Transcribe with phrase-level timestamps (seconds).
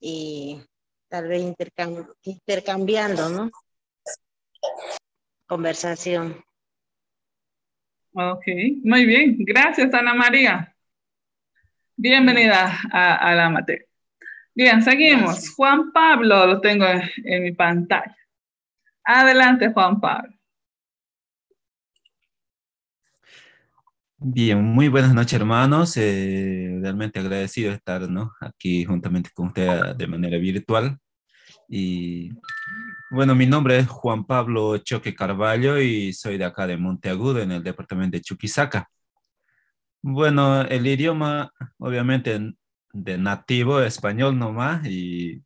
[0.00, 0.60] y
[1.08, 1.54] tal vez
[2.24, 3.50] intercambiando, ¿no?
[5.46, 6.42] Conversación.
[8.14, 8.46] Ok,
[8.82, 9.36] muy bien.
[9.40, 10.74] Gracias, Ana María.
[11.96, 13.86] Bienvenida a, la materia.
[14.54, 15.54] Bien, seguimos.
[15.54, 16.86] Juan Pablo lo tengo
[17.24, 18.16] en mi pantalla.
[19.04, 20.39] Adelante, Juan Pablo.
[24.22, 25.96] Bien, muy buenas noches hermanos.
[25.96, 28.34] Eh, realmente agradecido de estar ¿no?
[28.40, 30.98] aquí juntamente con usted de manera virtual.
[31.68, 32.30] Y
[33.10, 37.52] bueno, mi nombre es Juan Pablo Choque Carballo y soy de acá de Monteagudo, en
[37.52, 38.90] el departamento de Chuquisaca.
[40.02, 42.54] Bueno, el idioma obviamente
[42.92, 45.42] de nativo español nomás y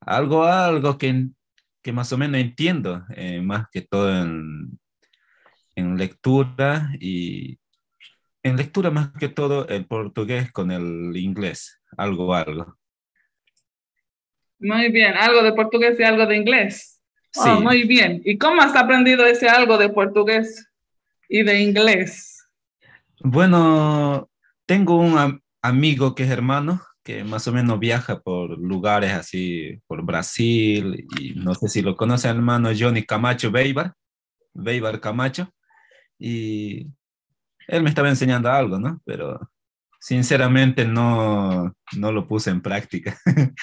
[0.00, 1.28] algo, algo que,
[1.82, 4.78] que más o menos entiendo, eh, más que todo en,
[5.74, 7.58] en lectura y
[8.46, 12.76] en lectura más que todo el portugués con el inglés, algo, algo.
[14.60, 17.02] Muy bien, algo de portugués y algo de inglés.
[17.36, 17.62] Oh, sí.
[17.62, 18.22] muy bien.
[18.24, 20.70] ¿Y cómo has aprendido ese algo de portugués
[21.28, 22.46] y de inglés?
[23.20, 24.30] Bueno,
[24.64, 30.04] tengo un amigo que es hermano, que más o menos viaja por lugares así, por
[30.04, 33.94] Brasil, y no sé si lo conoce, hermano Johnny Camacho Beibar,
[34.54, 35.52] Beibar Camacho,
[36.18, 36.86] y
[37.68, 39.00] él me estaba enseñando algo, ¿no?
[39.04, 39.40] Pero
[40.00, 43.18] sinceramente no, no lo puse en práctica.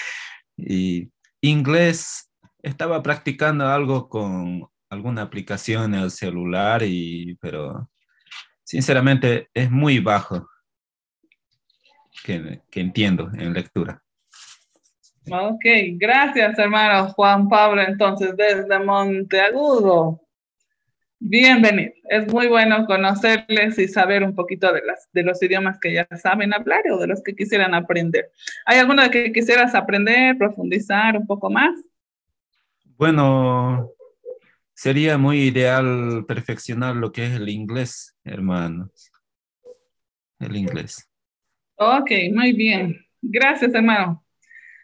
[0.57, 1.09] y
[1.41, 2.29] inglés,
[2.61, 7.89] estaba practicando algo con alguna aplicación en el celular, y, pero
[8.63, 10.47] sinceramente es muy bajo
[12.23, 14.01] que, que entiendo en lectura.
[15.31, 20.22] Ok, gracias hermano Juan Pablo, entonces desde Monteagudo.
[21.25, 21.93] Bienvenido.
[22.09, 26.05] Es muy bueno conocerles y saber un poquito de, las, de los idiomas que ya
[26.21, 28.29] saben hablar o de los que quisieran aprender.
[28.65, 31.79] ¿Hay alguno que quisieras aprender, profundizar un poco más?
[32.97, 33.89] Bueno,
[34.73, 38.91] sería muy ideal perfeccionar lo que es el inglés, hermano.
[40.39, 41.09] El inglés.
[41.75, 42.97] Ok, muy bien.
[43.21, 44.25] Gracias, hermano.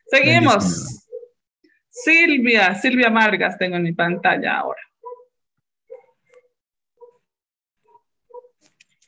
[0.07, 1.05] Seguimos.
[1.89, 4.88] Silvia, Silvia Vargas tengo en mi pantalla ahora.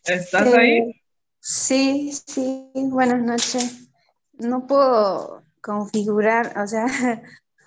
[0.06, 0.78] ¿Estás ahí?
[0.78, 1.02] Eh,
[1.40, 3.90] sí, sí, buenas noches.
[4.34, 6.86] No puedo configurar, o sea,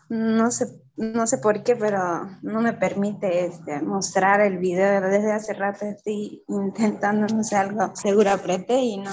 [0.08, 5.00] no sé, no sé por qué, pero no me permite este, mostrar el video.
[5.00, 9.12] Desde hace rato estoy intentando, no sé, algo, seguro apreté y no,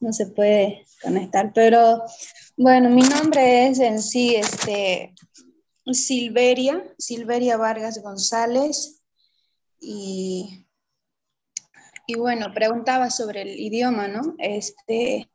[0.00, 1.52] no se puede conectar.
[1.54, 2.02] Pero
[2.56, 5.14] bueno, mi nombre es en sí este,
[5.92, 8.94] Silveria, Silveria Vargas González.
[9.80, 10.67] Y
[12.10, 14.34] y bueno, preguntaba sobre el idioma, ¿no?
[14.38, 15.30] Este,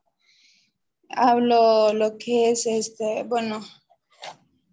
[1.08, 3.64] hablo lo que es, este, bueno,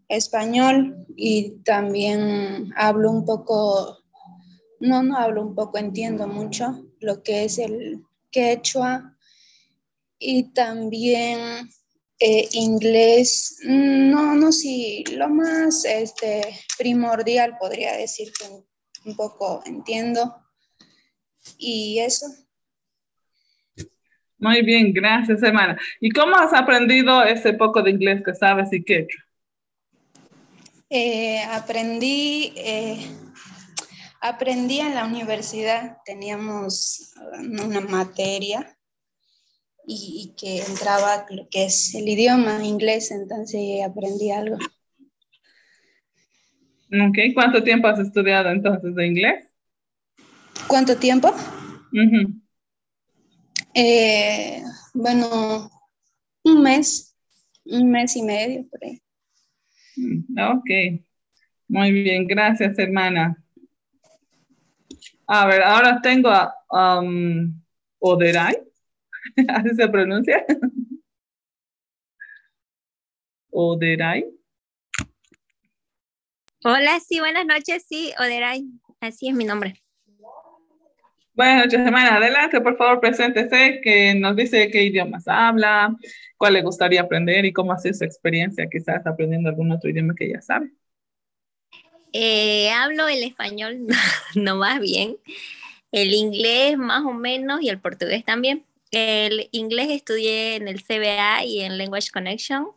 [0.07, 3.99] español y también hablo un poco,
[4.79, 9.15] no, no hablo un poco, entiendo mucho lo que es el quechua
[10.17, 11.69] y también
[12.17, 16.41] eh, inglés, no, no, sí, lo más este,
[16.79, 18.47] primordial podría decir que
[19.07, 20.40] un poco entiendo
[21.57, 22.27] y eso.
[24.37, 25.79] Muy bien, gracias, hermana.
[25.99, 29.07] ¿Y cómo has aprendido ese poco de inglés que sabes y qué?
[30.89, 32.97] Eh, aprendí, eh,
[34.19, 38.75] aprendí en la universidad, teníamos una materia
[39.85, 44.57] y, que entraba lo que es el idioma inglés, entonces aprendí algo.
[46.93, 49.50] Ok, ¿cuánto tiempo has estudiado entonces de inglés?
[50.67, 51.33] ¿Cuánto tiempo?
[53.73, 54.61] Eh,
[54.93, 55.69] bueno,
[56.43, 57.15] un mes,
[57.65, 59.01] un mes y medio por ahí.
[59.95, 60.69] Mm, ok,
[61.67, 63.37] muy bien, gracias hermana.
[65.27, 67.61] A ver, ahora tengo a um,
[67.99, 68.55] Oderay,
[69.47, 70.45] ¿así se pronuncia?
[73.51, 74.25] Oderay.
[76.63, 78.65] Hola, sí, buenas noches, sí, Oderay,
[78.99, 79.81] así es mi nombre.
[81.33, 82.17] Buenas noches, hermana.
[82.17, 85.95] Adelante, por favor, preséntese, que nos dice qué idiomas habla,
[86.37, 90.13] cuál le gustaría aprender y cómo ha sido su experiencia, quizás aprendiendo algún otro idioma
[90.13, 90.71] que ya sabe.
[92.11, 93.87] Eh, hablo el español
[94.35, 95.17] no más bien,
[95.93, 98.65] el inglés más o menos y el portugués también.
[98.91, 102.67] El inglés estudié en el CBA y en Language Connection,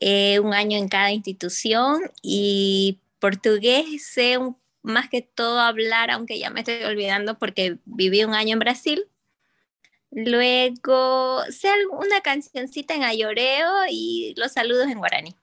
[0.00, 6.38] eh, un año en cada institución y portugués sé un más que todo hablar, aunque
[6.38, 9.04] ya me estoy olvidando porque viví un año en Brasil.
[10.10, 15.34] Luego, sé una cancioncita en ayoreo y los saludos en guaraní.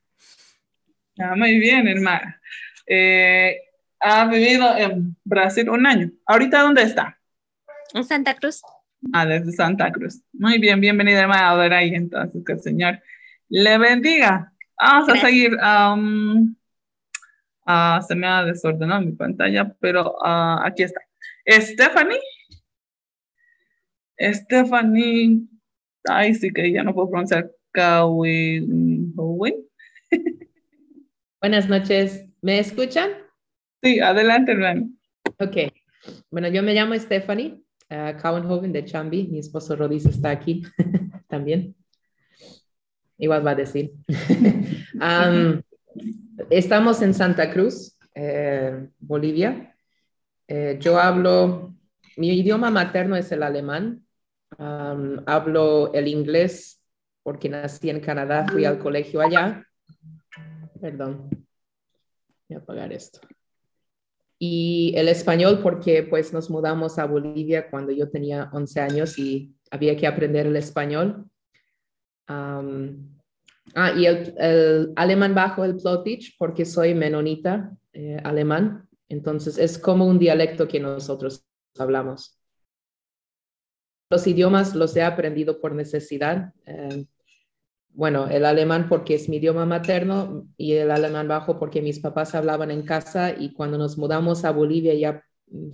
[1.20, 2.40] Ah, muy bien, hermana.
[2.86, 3.58] Eh,
[4.00, 6.12] ha vivido en Brasil un año.
[6.26, 7.20] ¿Ahorita dónde está?
[7.94, 8.62] En Santa Cruz.
[9.12, 10.22] Ah, desde Santa Cruz.
[10.34, 11.50] Muy bien, bienvenida, hermana.
[11.50, 13.02] Ahora ahí, entonces, que el Señor
[13.50, 14.54] le bendiga.
[14.80, 15.56] Vamos a seguir.
[15.56, 16.56] Um,
[17.72, 21.02] uh, se me ha desordenado mi pantalla, pero uh, aquí está.
[21.48, 22.20] Stephanie.
[24.20, 25.42] Stephanie.
[26.08, 27.52] Ay, sí que ya no puedo pronunciar.
[27.72, 29.14] Kawin.
[31.42, 32.26] Buenas noches.
[32.42, 33.12] ¿Me escuchan?
[33.82, 34.90] Sí, adelante, hermano.
[35.40, 35.74] Ok.
[36.30, 39.28] Bueno, yo me llamo Stephanie uh, Cowenhoven de Chambi.
[39.28, 40.64] Mi esposo Rodis está aquí
[41.28, 41.76] también.
[43.18, 43.92] Igual va a decir.
[44.96, 45.62] um,
[46.50, 49.76] estamos en Santa Cruz, eh, Bolivia.
[50.48, 51.76] Eh, yo hablo,
[52.18, 54.06] mi idioma materno es el alemán.
[54.58, 56.82] Hablo el inglés
[57.24, 59.66] porque nací en Canadá, fui al colegio allá.
[60.80, 61.30] Perdón.
[62.50, 63.22] Voy a apagar esto
[64.44, 69.54] y el español porque pues nos mudamos a Bolivia cuando yo tenía 11 años y
[69.70, 71.30] había que aprender el español.
[73.76, 80.06] Ah, y el, alemán bajo el Plotich porque soy menonita eh, alemán, entonces es como
[80.06, 81.46] un dialecto que nosotros
[81.78, 82.38] hablamos.
[84.10, 86.54] Los idiomas los he aprendido por necesidad.
[86.66, 87.06] Eh,
[87.94, 92.36] bueno, el alemán porque es mi idioma materno y el alemán bajo porque mis papás
[92.36, 95.24] hablaban en casa y cuando nos mudamos a Bolivia ya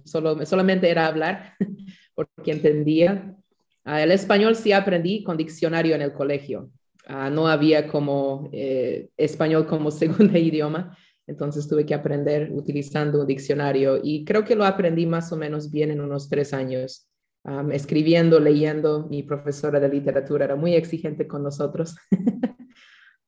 [0.03, 1.53] solo, solamente era hablar
[2.15, 3.35] porque entendía.
[3.83, 6.71] Ah, el español sí aprendí con diccionario en el colegio.
[7.09, 13.27] Ah, no había como eh, español como segundo idioma, entonces tuve que aprender utilizando un
[13.27, 17.07] diccionario y creo que lo aprendí más o menos bien en unos tres años
[17.71, 19.07] escribiendo, leyendo.
[19.09, 21.95] Mi profesora de literatura era muy exigente con nosotros.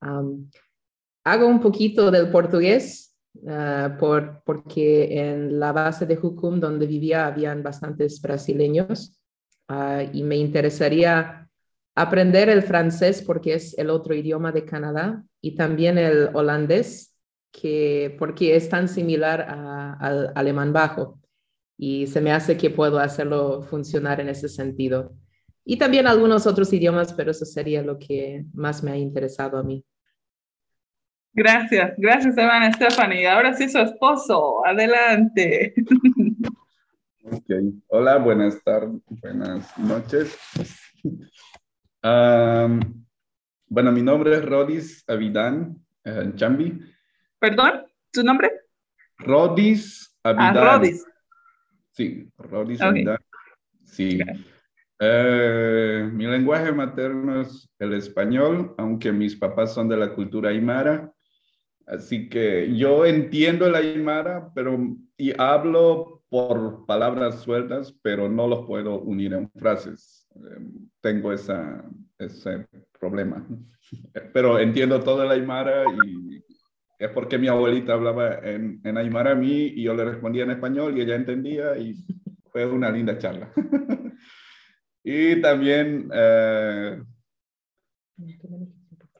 [0.01, 3.15] hago un poquito del portugués
[3.47, 9.19] ah, por, porque en la base de Jucum, donde vivía, habían bastantes brasileños
[9.67, 11.48] ah, y me interesaría
[11.99, 17.13] aprender el francés porque es el otro idioma de Canadá y también el holandés
[17.51, 19.41] que, porque es tan similar
[19.99, 21.19] al alemán bajo
[21.77, 25.13] y se me hace que puedo hacerlo funcionar en ese sentido.
[25.65, 29.63] Y también algunos otros idiomas, pero eso sería lo que más me ha interesado a
[29.63, 29.83] mí.
[31.33, 33.27] Gracias, gracias, hermana Stephanie.
[33.27, 35.73] Ahora sí su esposo, adelante.
[37.31, 37.49] Ok,
[37.87, 40.37] hola, buenas tardes, buenas noches.
[42.01, 46.79] Bueno, mi nombre es Rodis Avidán uh, Chambi.
[47.39, 47.85] ¿Perdón?
[48.11, 48.51] ¿Tu nombre?
[49.17, 50.57] Rodis Avidán.
[50.57, 51.05] Ah, Rodis.
[51.91, 52.79] Sí, Rodis
[53.83, 54.19] Sí.
[55.01, 61.11] Eh, mi lenguaje materno es el español, aunque mis papás son de la cultura aymara.
[61.87, 64.77] Así que yo entiendo el aymara, pero
[65.17, 70.18] y hablo por palabras sueltas, pero no los puedo unir en frases.
[71.01, 71.83] Tengo esa,
[72.17, 72.67] ese
[72.99, 73.45] problema.
[74.33, 76.43] Pero entiendo todo el aymara y
[76.99, 80.51] es porque mi abuelita hablaba en, en Aymara a mí y yo le respondía en
[80.51, 81.95] español y ella entendía y
[82.51, 83.53] fue una linda charla.
[85.03, 87.01] y también eh,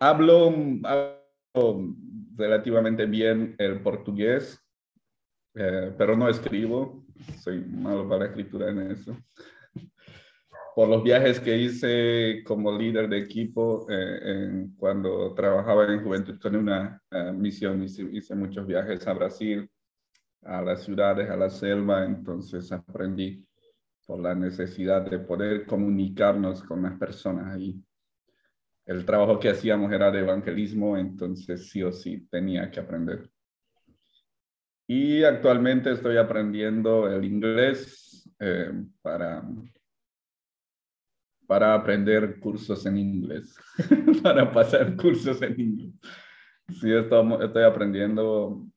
[0.02, 0.54] hablo,
[2.36, 4.60] relativamente bien el portugués,
[5.56, 7.06] eh, pero no escribo,
[7.40, 9.18] soy malo para la escritura en eso
[10.76, 16.56] por los viajes que hice como líder de equipo eh, cuando trabajaba en Juventud con
[16.56, 19.70] una eh, misión, hice, hice, muchos viajes a Brasil,
[20.44, 23.46] a las ciudades, a la selva, entonces aprendí
[24.06, 27.80] por la necesidad de poder comunicarnos con las personas ahí.
[28.86, 33.30] El trabajo que hacíamos era de evangelismo, entonces sí o sí tenía que aprender.
[34.88, 38.72] Y actualmente estoy aprendiendo el inglés eh,
[39.04, 39.44] para
[41.50, 43.58] para aprender cursos en inglés,
[44.24, 45.94] para pasar cursos en inglés.
[46.80, 48.68] Sí, estoy, estoy aprendiendo.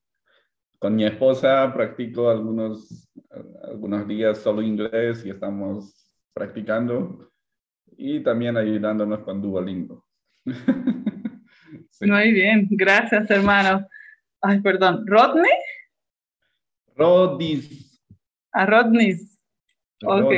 [0.79, 3.13] Con mi esposa practico algunos,
[3.63, 7.31] algunos días solo inglés y estamos practicando
[7.99, 10.07] y también ayudándonos con Duolingo.
[12.01, 13.87] Muy bien, gracias hermano.
[14.41, 15.53] Ay, perdón, ¿Rodney?
[16.97, 18.03] Rodis.
[18.51, 19.39] A ah, Rodnis.
[20.07, 20.33] Ok.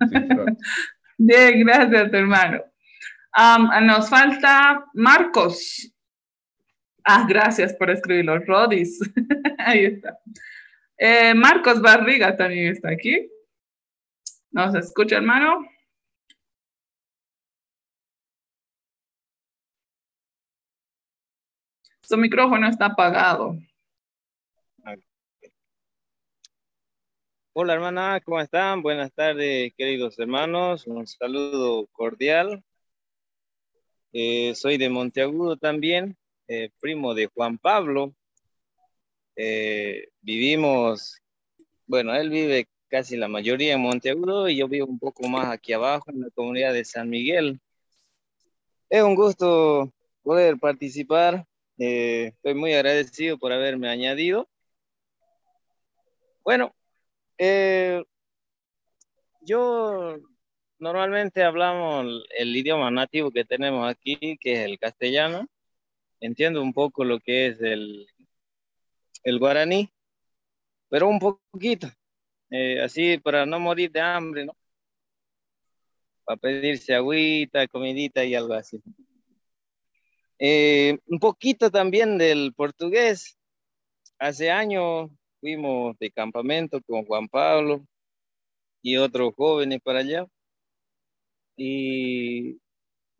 [1.18, 2.62] Bien, gracias, hermano.
[3.82, 5.92] Nos falta Marcos.
[7.04, 8.98] Ah, gracias por escribirlo, Rodis.
[9.58, 10.18] Ahí está.
[10.98, 13.30] Eh, Marcos Barriga también está aquí.
[14.50, 15.66] ¿Nos escucha, hermano?
[22.02, 23.58] Su micrófono está apagado.
[27.58, 28.82] Hola hermana, ¿cómo están?
[28.82, 32.62] Buenas tardes queridos hermanos, un saludo cordial.
[34.12, 38.14] Eh, soy de Monteagudo también, eh, primo de Juan Pablo.
[39.36, 41.18] Eh, vivimos,
[41.86, 45.72] bueno, él vive casi la mayoría en Monteagudo y yo vivo un poco más aquí
[45.72, 47.58] abajo en la comunidad de San Miguel.
[48.90, 51.46] Es un gusto poder participar.
[51.78, 54.46] estoy muy agradecido por haberme añadido.
[56.44, 56.76] Bueno,
[57.38, 58.02] eh,
[59.40, 60.16] yo
[60.78, 65.46] normalmente hablamos el idioma nativo que tenemos aquí, que es el castellano.
[66.20, 68.06] Entiendo un poco lo que es el,
[69.22, 69.92] el guaraní,
[70.88, 71.88] pero un poquito,
[72.50, 74.56] eh, así para no morir de hambre, ¿no?
[76.24, 78.82] Para pedirse agüita, comidita y algo así.
[80.38, 83.38] Eh, un poquito también del portugués.
[84.18, 87.84] Hace años fuimos de campamento con Juan Pablo
[88.82, 90.26] y otros jóvenes para allá.
[91.56, 92.58] Y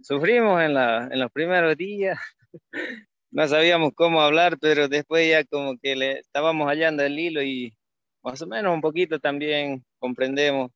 [0.00, 2.18] sufrimos en, la, en los primeros días.
[3.30, 7.76] no sabíamos cómo hablar, pero después ya como que le estábamos hallando el hilo y
[8.22, 10.70] más o menos un poquito también comprendemos.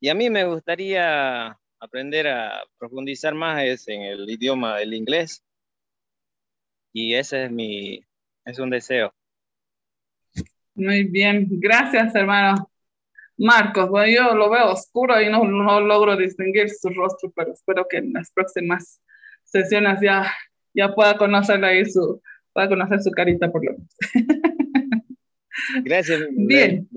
[0.00, 5.42] Y a mí me gustaría aprender a profundizar más en el idioma del inglés.
[6.92, 8.00] Y ese es mi,
[8.44, 9.14] es un deseo.
[10.74, 12.70] Muy bien, gracias hermano.
[13.36, 17.86] Marcos, bueno, yo lo veo oscuro y no, no logro distinguir su rostro, pero espero
[17.88, 19.00] que en las próximas
[19.42, 20.32] sesiones ya,
[20.72, 23.96] ya pueda conocerla y su, pueda conocer su carita por lo menos.
[25.84, 26.20] Gracias.
[26.30, 26.88] Bien.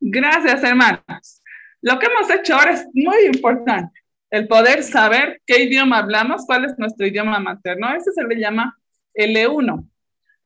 [0.00, 1.42] Gracias, hermanos.
[1.80, 4.00] Lo que hemos hecho ahora es muy importante,
[4.30, 7.94] el poder saber qué idioma hablamos, cuál es nuestro idioma materno.
[7.94, 8.76] Ese se le llama
[9.14, 9.88] L1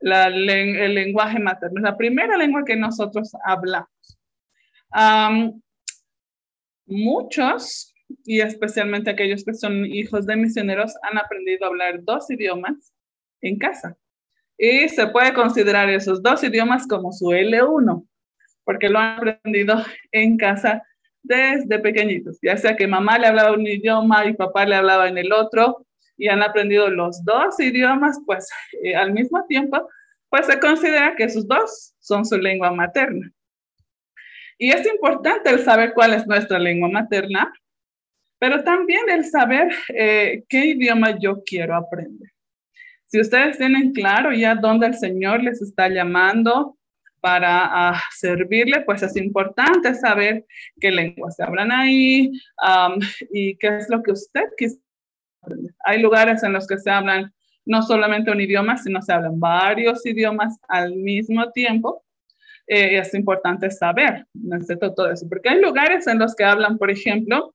[0.03, 3.89] el lenguaje materno, es la primera lengua que nosotros hablamos.
[6.85, 7.93] muchos,
[8.25, 12.93] y especialmente aquellos que son hijos de misioneros, han aprendido a hablar dos idiomas
[13.41, 13.97] en casa.
[14.57, 18.05] Y se puede considerar esos dos idiomas como su L1,
[18.63, 20.83] porque lo han aprendido en casa
[21.23, 25.17] desde pequeñitos, ya sea que mamá le hablaba un idioma y papá le hablaba en
[25.17, 25.85] el otro,
[26.17, 28.49] y han aprendido los dos idiomas, pues
[28.83, 29.89] eh, al mismo tiempo,
[30.29, 33.31] pues se considera que esos dos son su lengua materna.
[34.57, 37.51] Y es importante el saber cuál es nuestra lengua materna,
[38.39, 42.31] pero también el saber eh, qué idioma yo quiero aprender.
[43.05, 46.77] Si ustedes tienen claro ya dónde el Señor les está llamando
[47.21, 50.45] para ah, servirle, pues es importante saber
[50.81, 52.31] qué lenguas se hablan ahí
[53.31, 54.73] y qué es lo que usted quiere
[55.85, 57.33] hay lugares en los que se hablan
[57.65, 62.03] no solamente un idioma, sino se hablan varios idiomas al mismo tiempo.
[62.67, 64.25] Eh, es importante saber,
[64.95, 67.53] todo eso, porque hay lugares en los que hablan, por ejemplo,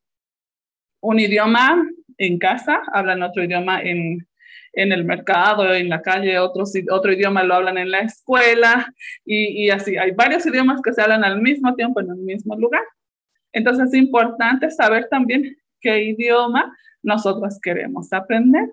[1.00, 1.83] un idioma
[2.18, 4.26] en casa, hablan otro idioma en,
[4.73, 8.92] en el mercado, en la calle, otro, otro idioma lo hablan en la escuela
[9.25, 9.97] y, y así.
[9.97, 12.83] Hay varios idiomas que se hablan al mismo tiempo en el mismo lugar.
[13.52, 18.73] Entonces es importante saber también qué idioma nosotros queremos aprender.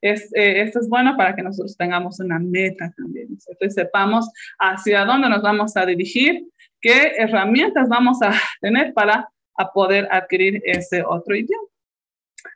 [0.00, 4.28] Es, eh, esto es bueno para que nosotros tengamos una meta también, y sepamos
[4.58, 6.48] hacia dónde nos vamos a dirigir,
[6.80, 9.28] qué herramientas vamos a tener para
[9.74, 11.68] poder adquirir ese otro idioma.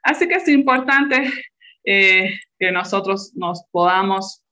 [0.03, 1.31] Así que es importante
[1.85, 4.43] eh, que nosotros nos podamos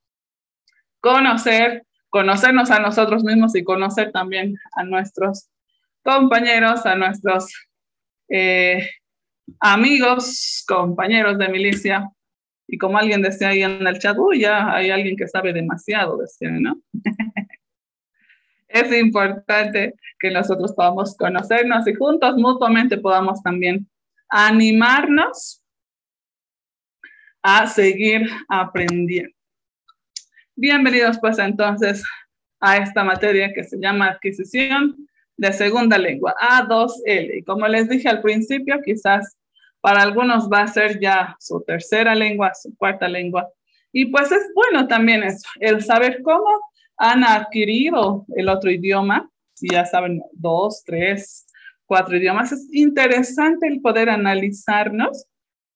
[1.01, 5.49] conocer, conocernos a nosotros mismos y conocer también a nuestros
[6.05, 7.53] compañeros, a nuestros
[8.29, 8.89] eh,
[9.61, 12.11] amigos, compañeros de milicia,
[12.67, 16.51] y como alguien decía ahí en el chat, ya hay alguien que sabe demasiado, decía,
[16.51, 16.81] ¿no?
[18.69, 23.89] es importante que nosotros podamos conocernos y juntos mutuamente podamos también
[24.29, 25.63] animarnos
[27.43, 29.33] a seguir aprendiendo.
[30.57, 32.03] Bienvenidos pues entonces
[32.59, 37.39] a esta materia que se llama adquisición de segunda lengua, A2L.
[37.39, 39.37] Y como les dije al principio, quizás
[39.81, 43.49] para algunos va a ser ya su tercera lengua, su cuarta lengua.
[43.93, 46.49] Y pues es bueno también eso, el saber cómo
[46.97, 51.47] han adquirido el otro idioma, si ya saben dos, tres,
[51.87, 52.53] cuatro idiomas.
[52.53, 55.27] Es interesante el poder analizarnos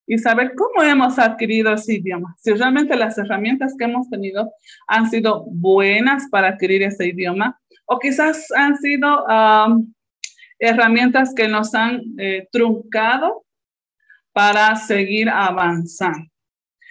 [0.06, 2.34] y saber cómo hemos adquirido ese idioma.
[2.38, 4.52] Si realmente las herramientas que hemos tenido
[4.86, 9.24] han sido buenas para adquirir ese idioma o quizás han sido
[10.58, 13.44] herramientas que nos han eh, truncado
[14.32, 16.28] para seguir avanzando.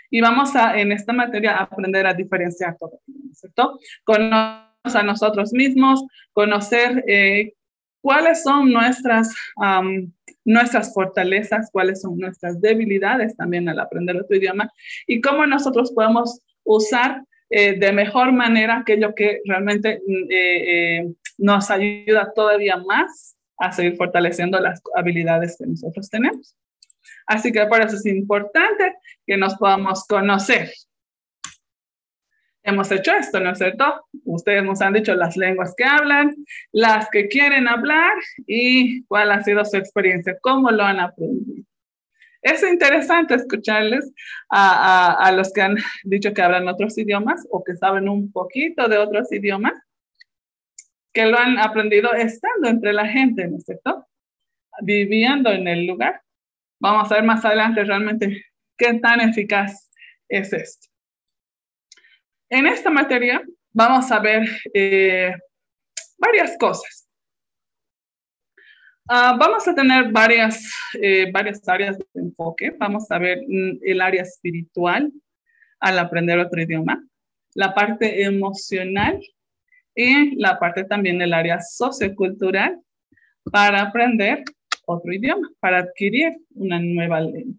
[0.10, 3.00] Y vamos a, en esta materia, aprender a diferenciar todo,
[3.34, 3.78] ¿cierto?
[4.06, 7.54] Conocer a nosotros mismos, conocer eh,
[8.02, 9.36] cuáles son nuestras,
[10.46, 14.72] nuestras fortalezas, cuáles son nuestras debilidades también al aprender otro idioma
[15.06, 22.32] y cómo nosotros podemos usar eh, de mejor manera aquello que realmente eh, nos ayuda
[22.34, 26.56] todavía más a seguir fortaleciendo las habilidades que nosotros tenemos.
[27.26, 30.72] Así que por eso es importante que nos podamos conocer.
[32.64, 34.06] Hemos hecho esto, ¿no es cierto?
[34.26, 36.36] Ustedes nos han dicho las lenguas que hablan,
[36.74, 38.14] las que quieren hablar
[38.46, 41.67] y cuál ha sido su experiencia, cómo lo han aprendido.
[42.48, 44.10] Es interesante escucharles
[44.50, 45.76] a, a, a, los que han
[46.06, 49.74] dicho que hablan otros idiomas o que saben un poquito de otros idiomas,
[51.12, 54.08] que lo han aprendido estando entre la gente, ¿no es cierto?
[54.82, 56.22] Viviendo en el lugar.
[56.80, 58.46] Vamos a ver más adelante realmente
[58.78, 59.92] qué tan eficaz
[60.30, 60.88] es esto.
[62.50, 65.36] En esta materia vamos a ver eh,
[66.18, 67.07] varias cosas.
[69.10, 70.70] Uh, vamos a tener varias,
[71.02, 72.76] eh, varias áreas de enfoque.
[72.78, 75.14] Vamos a ver mm, el área espiritual
[75.80, 77.02] al aprender otro idioma,
[77.54, 79.18] la parte emocional
[79.96, 82.82] y la parte también del área sociocultural
[83.50, 84.44] para aprender
[84.86, 87.56] otro idioma, para adquirir una nueva lengua.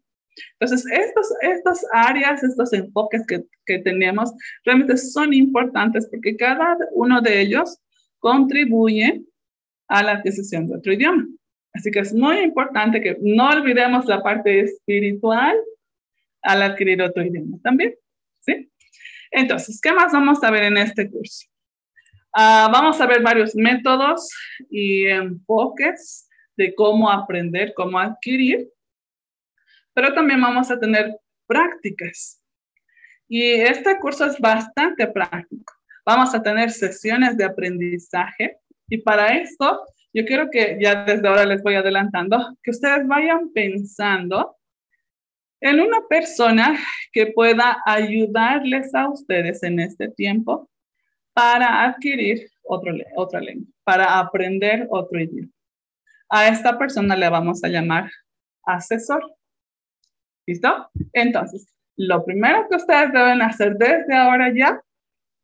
[0.61, 4.35] Entonces, estos, estas áreas, estos enfoques que, que tenemos
[4.67, 7.79] realmente son importantes porque cada uno de ellos
[8.19, 9.23] contribuye
[9.89, 11.27] a la adquisición de otro idioma.
[11.79, 15.57] Así que es muy importante que no olvidemos la parte espiritual
[16.43, 17.95] al adquirir otro idioma también.
[18.41, 18.69] ¿sí?
[19.31, 21.47] Entonces, ¿qué más vamos a ver en este curso?
[22.37, 24.29] Uh, vamos a ver varios métodos
[24.69, 28.69] y enfoques de cómo aprender, cómo adquirir,
[29.95, 31.17] pero también vamos a tener
[31.47, 32.43] prácticas.
[33.29, 35.73] Y este curso es bastante práctico.
[36.05, 38.57] Vamos a tener sesiones de aprendizaje
[38.89, 39.81] y para esto
[40.13, 44.57] yo quiero que ya desde ahora les voy adelantando que ustedes vayan pensando
[45.61, 46.79] en una persona
[47.13, 50.71] que pueda ayudarles a ustedes en este tiempo
[51.33, 55.51] para adquirir otro, otra lengua, para aprender otro idioma.
[56.29, 58.11] A esta persona le vamos a llamar
[58.65, 59.35] asesor.
[60.47, 60.91] ¿Listo?
[61.13, 64.81] Entonces, lo primero que ustedes deben hacer desde ahora ya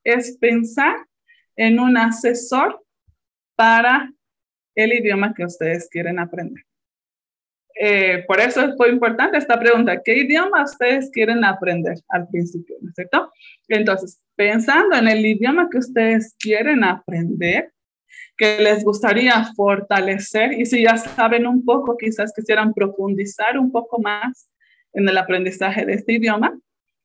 [0.04, 0.96] es pensar
[1.56, 2.84] en un asesor
[3.56, 4.13] para
[4.74, 6.64] el idioma que ustedes quieren aprender.
[7.76, 10.00] Eh, por eso es muy importante esta pregunta.
[10.02, 12.76] ¿Qué idioma ustedes quieren aprender al principio?
[12.80, 13.32] ¿No es cierto?
[13.68, 17.72] Entonces, pensando en el idioma que ustedes quieren aprender,
[18.36, 24.00] que les gustaría fortalecer y si ya saben un poco, quizás quisieran profundizar un poco
[24.00, 24.48] más
[24.92, 26.56] en el aprendizaje de este idioma.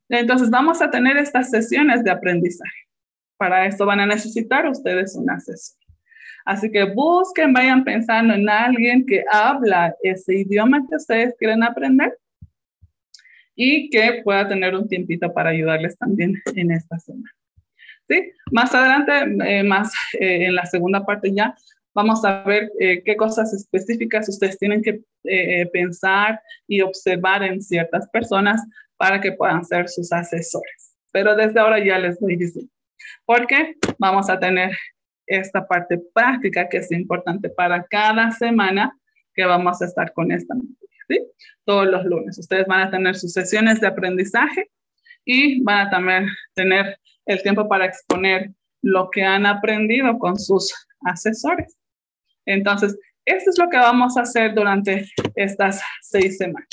[0.09, 2.87] Entonces vamos a tener estas sesiones de aprendizaje.
[3.37, 5.77] Para esto van a necesitar ustedes un asesor.
[6.49, 12.17] Así que busquen, vayan pensando en alguien que habla ese idioma que ustedes quieren aprender
[13.55, 17.29] y que pueda tener un tiempito para ayudarles también en esta semana.
[18.07, 18.31] ¿sí?
[18.51, 19.11] Más adelante,
[19.47, 21.53] eh, más eh, en la segunda parte ya,
[21.93, 25.01] vamos a ver eh, qué cosas específicas ustedes tienen que
[25.71, 28.59] pensar y observar en ciertas personas
[28.97, 30.95] para que puedan ser sus asesores.
[31.11, 32.71] Pero desde ahora ya les voy diciendo,
[33.27, 34.71] porque vamos a tener
[35.29, 38.97] esta parte práctica que es importante para cada semana
[39.33, 41.27] que vamos a estar con esta materia.
[41.63, 42.37] Todos los lunes.
[42.37, 44.69] Ustedes van a tener sus sesiones de aprendizaje
[45.23, 50.73] y van a también tener el tiempo para exponer lo que han aprendido con sus
[51.01, 51.77] asesores.
[52.45, 56.67] Entonces, esto es lo que vamos a hacer durante estas seis semanas.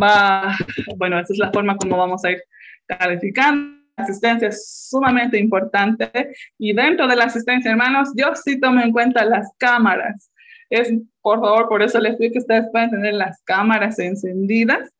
[0.00, 0.56] Va,
[0.96, 2.42] bueno, esta es la forma como vamos a ir
[2.86, 3.75] calificando.
[3.96, 6.10] Asistencia es sumamente importante
[6.58, 10.30] y dentro de la asistencia, hermanos, yo sí tomo en cuenta las cámaras.
[10.68, 14.90] Es, por favor, por eso les pido que ustedes puedan tener las cámaras encendidas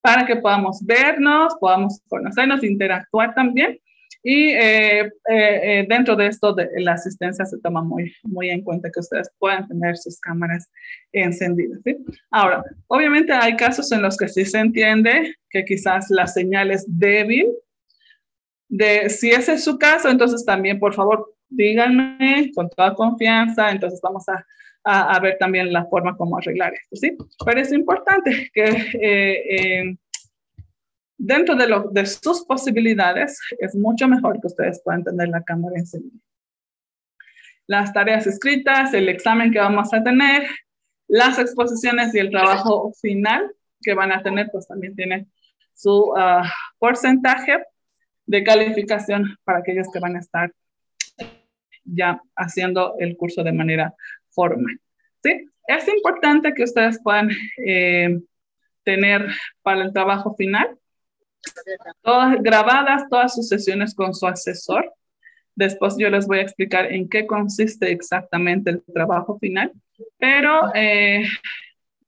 [0.00, 3.78] para que podamos vernos, podamos conocernos, interactuar también
[4.26, 8.62] y eh, eh, eh, dentro de esto, de la asistencia se toma muy, muy en
[8.62, 10.70] cuenta que ustedes puedan tener sus cámaras
[11.12, 11.80] encendidas.
[12.30, 16.86] Ahora, obviamente hay casos en los que sí se entiende que quizás la señal es
[16.88, 17.48] débil.
[18.68, 23.70] De, si ese es su caso, entonces también, por favor, díganme con toda confianza.
[23.70, 24.44] Entonces vamos a,
[24.84, 26.96] a, a ver también la forma como arreglar esto.
[26.96, 27.16] ¿sí?
[27.44, 29.96] Pero es importante que
[31.16, 35.78] dentro de, lo, de sus posibilidades, es mucho mejor que ustedes puedan tener la cámara
[35.78, 36.20] encendida.
[37.66, 40.46] Las tareas escritas, el examen que vamos a tener,
[41.08, 43.50] las exposiciones y el trabajo final
[43.82, 45.30] que van a tener, pues también tienen
[45.74, 46.42] su uh,
[46.78, 47.64] porcentaje
[48.26, 50.52] de calificación para aquellos que van a estar
[51.84, 53.94] ya haciendo el curso de manera
[54.30, 54.80] formal.
[55.22, 55.48] ¿sí?
[55.66, 57.30] Es importante que ustedes puedan
[57.64, 58.18] eh,
[58.82, 59.28] tener
[59.62, 60.78] para el trabajo final
[62.02, 64.92] todas grabadas todas sus sesiones con su asesor.
[65.54, 69.72] Después yo les voy a explicar en qué consiste exactamente el trabajo final,
[70.18, 71.24] pero eh,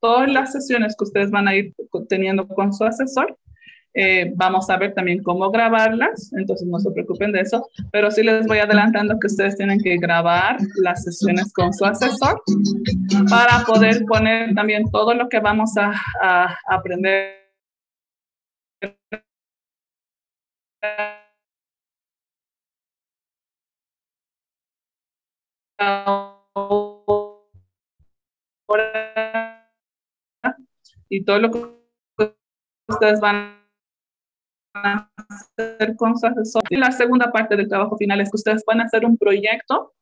[0.01, 1.73] todas las sesiones que ustedes van a ir
[2.09, 3.39] teniendo con su asesor
[3.99, 8.23] eh, vamos a ver también cómo grabarlas, entonces no se preocupen de eso, pero sí
[8.23, 12.43] les voy adelantando que ustedes tienen que grabar las sesiones con su asesor
[13.31, 17.37] para poder poner también todo lo que vamos a, a aprender.
[31.09, 31.65] Y todo lo que
[32.89, 33.66] ustedes van
[34.83, 36.63] hacer su asesor.
[36.71, 39.93] Y la segunda parte del trabajo final es que ustedes van a hacer un proyecto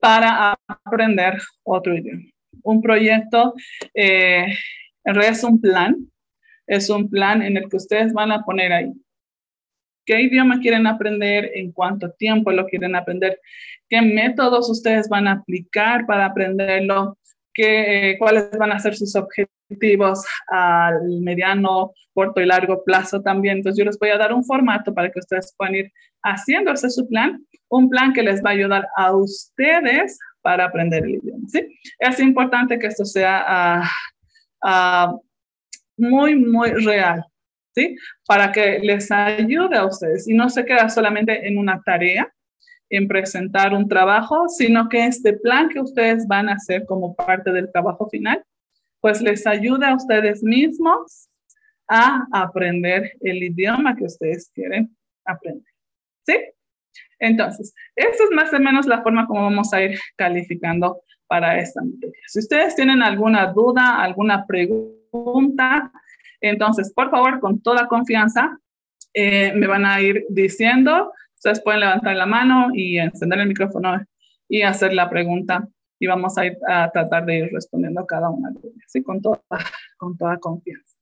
[0.00, 2.22] para aprender otro idioma.
[2.64, 3.54] Un proyecto
[3.94, 4.46] eh,
[5.04, 5.96] es un plan,
[6.66, 8.92] es un plan en el que ustedes van a poner ahí
[10.04, 13.40] qué idioma quieren aprender, en cuánto tiempo lo quieren aprender,
[13.88, 17.18] qué métodos ustedes van a aplicar para aprenderlo,
[17.54, 23.22] qué, eh, cuáles van a ser sus objetivos objetivos al mediano, corto y largo plazo
[23.22, 23.58] también.
[23.58, 27.08] Entonces yo les voy a dar un formato para que ustedes puedan ir haciéndose su
[27.08, 31.44] plan, un plan que les va a ayudar a ustedes para aprender el idioma.
[31.48, 31.66] ¿sí?
[31.98, 33.82] Es importante que esto sea
[34.62, 35.20] uh,
[35.96, 37.24] muy, muy real,
[37.74, 37.96] ¿sí?
[38.26, 42.32] Para que les ayude a ustedes y no se queda solamente en una tarea,
[42.90, 47.50] en presentar un trabajo, sino que este plan que ustedes van a hacer como parte
[47.50, 48.44] del trabajo final
[49.02, 51.28] pues les ayuda a ustedes mismos
[51.88, 55.66] a aprender el idioma que ustedes quieren aprender.
[56.24, 56.36] ¿Sí?
[57.18, 61.82] Entonces, esa es más o menos la forma como vamos a ir calificando para esta
[61.82, 62.18] materia.
[62.28, 65.92] Si ustedes tienen alguna duda, alguna pregunta,
[66.40, 68.58] entonces, por favor, con toda confianza,
[69.14, 71.12] eh, me van a ir diciendo.
[71.34, 74.00] Ustedes pueden levantar la mano y encender el micrófono
[74.48, 75.68] y hacer la pregunta
[76.02, 79.22] y vamos a, ir a tratar de ir respondiendo a cada una de ellas, con,
[79.22, 79.40] toda,
[79.96, 80.96] con toda confianza.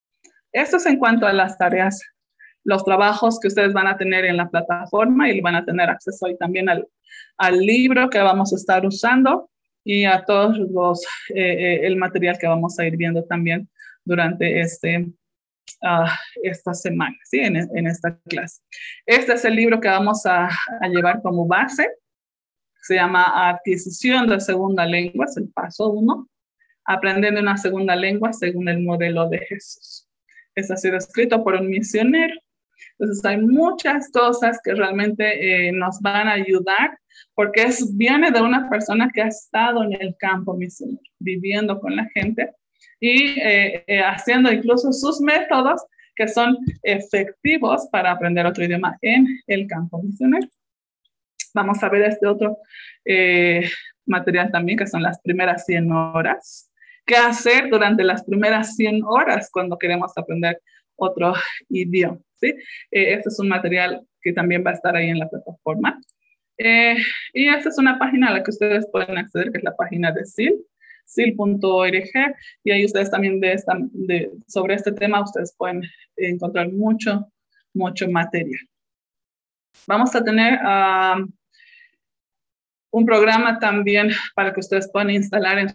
[0.52, 2.02] Esto es en cuanto a las tareas,
[2.64, 6.26] los trabajos que ustedes van a tener en la plataforma y van a tener acceso
[6.26, 6.86] ahí también al,
[7.38, 9.48] al libro que vamos a estar usando
[9.84, 11.02] y a todos los,
[11.34, 13.70] eh, eh, el material que vamos a ir viendo también
[14.04, 14.98] durante este,
[15.80, 16.10] uh,
[16.42, 17.38] esta semana, ¿sí?
[17.38, 18.60] En, en, esta clase.
[19.06, 21.88] Este es el libro que vamos a, a llevar como base
[22.90, 26.29] se llama adquisición de segunda lengua, es el paso uno,
[26.85, 30.09] aprendiendo una segunda lengua según el modelo de Jesús.
[30.57, 32.35] Es ha sido escrito por un misionero.
[32.98, 36.98] Entonces hay muchas cosas que realmente eh, nos van a ayudar
[37.37, 41.94] porque es, viene de una persona que ha estado en el campo misionero, viviendo con
[41.94, 42.50] la gente
[42.98, 45.81] y eh, eh, haciendo incluso sus métodos
[46.16, 50.48] que son efectivos para aprender otro idioma en el campo misionero.
[51.54, 52.58] Vamos a ver este otro
[53.04, 53.68] eh,
[54.06, 56.70] material también, que son las primeras 100 horas.
[57.04, 60.60] ¿Qué hacer durante las primeras 100 horas cuando queremos aprender
[60.96, 61.34] otro
[61.68, 62.18] idioma?
[62.40, 62.48] ¿sí?
[62.90, 65.98] Eh, este es un material que también va a estar ahí en la plataforma.
[66.58, 66.96] Eh,
[67.32, 70.12] y esta es una página a la que ustedes pueden acceder, que es la página
[70.12, 70.54] de SIL,
[71.08, 72.12] sil.org,
[72.62, 75.82] y ahí ustedes también de esta, de, sobre este tema, ustedes pueden
[76.16, 77.26] encontrar mucho,
[77.72, 78.60] mucho material.
[79.86, 81.26] Vamos a tener uh,
[82.90, 85.68] un programa también para que ustedes puedan instalar en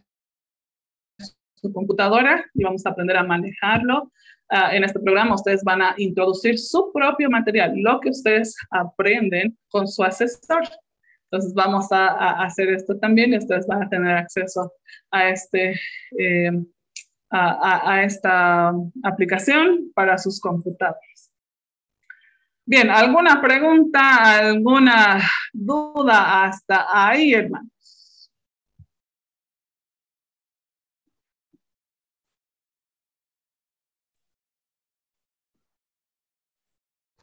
[1.55, 4.11] su computadora y vamos a aprender a manejarlo.
[4.51, 9.57] Uh, en este programa ustedes van a introducir su propio material, lo que ustedes aprenden
[9.69, 10.63] con su asesor.
[11.31, 14.71] Entonces vamos a, a hacer esto también y ustedes van a tener acceso
[15.09, 15.79] a, este,
[16.19, 16.51] eh,
[17.31, 18.71] a, a esta
[19.03, 21.14] aplicación para sus computadoras.
[22.67, 25.21] Bien, ¿alguna pregunta, alguna
[25.53, 28.31] duda hasta ahí, hermanos?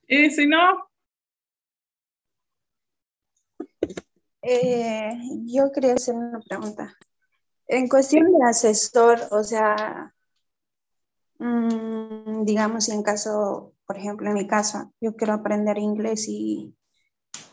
[0.07, 0.88] Y si no...
[4.42, 5.12] Eh,
[5.46, 6.96] yo quería hacer una pregunta.
[7.66, 10.14] En cuestión de asesor, o sea,
[11.38, 16.74] mmm, digamos, en caso por ejemplo, en mi caso, yo quiero aprender inglés y,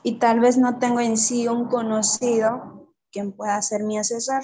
[0.03, 4.43] y tal vez no tengo en sí un conocido quien pueda ser mi asesor.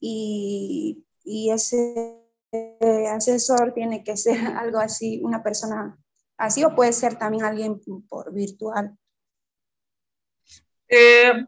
[0.00, 2.18] Y, y ese
[3.10, 5.98] asesor tiene que ser algo así, una persona
[6.36, 8.96] así o puede ser también alguien por virtual.
[10.88, 11.46] Eh,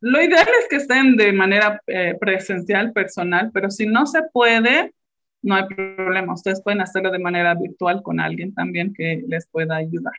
[0.00, 4.94] lo ideal es que estén de manera eh, presencial, personal, pero si no se puede,
[5.42, 6.34] no hay problema.
[6.34, 10.14] Ustedes pueden hacerlo de manera virtual con alguien también que les pueda ayudar.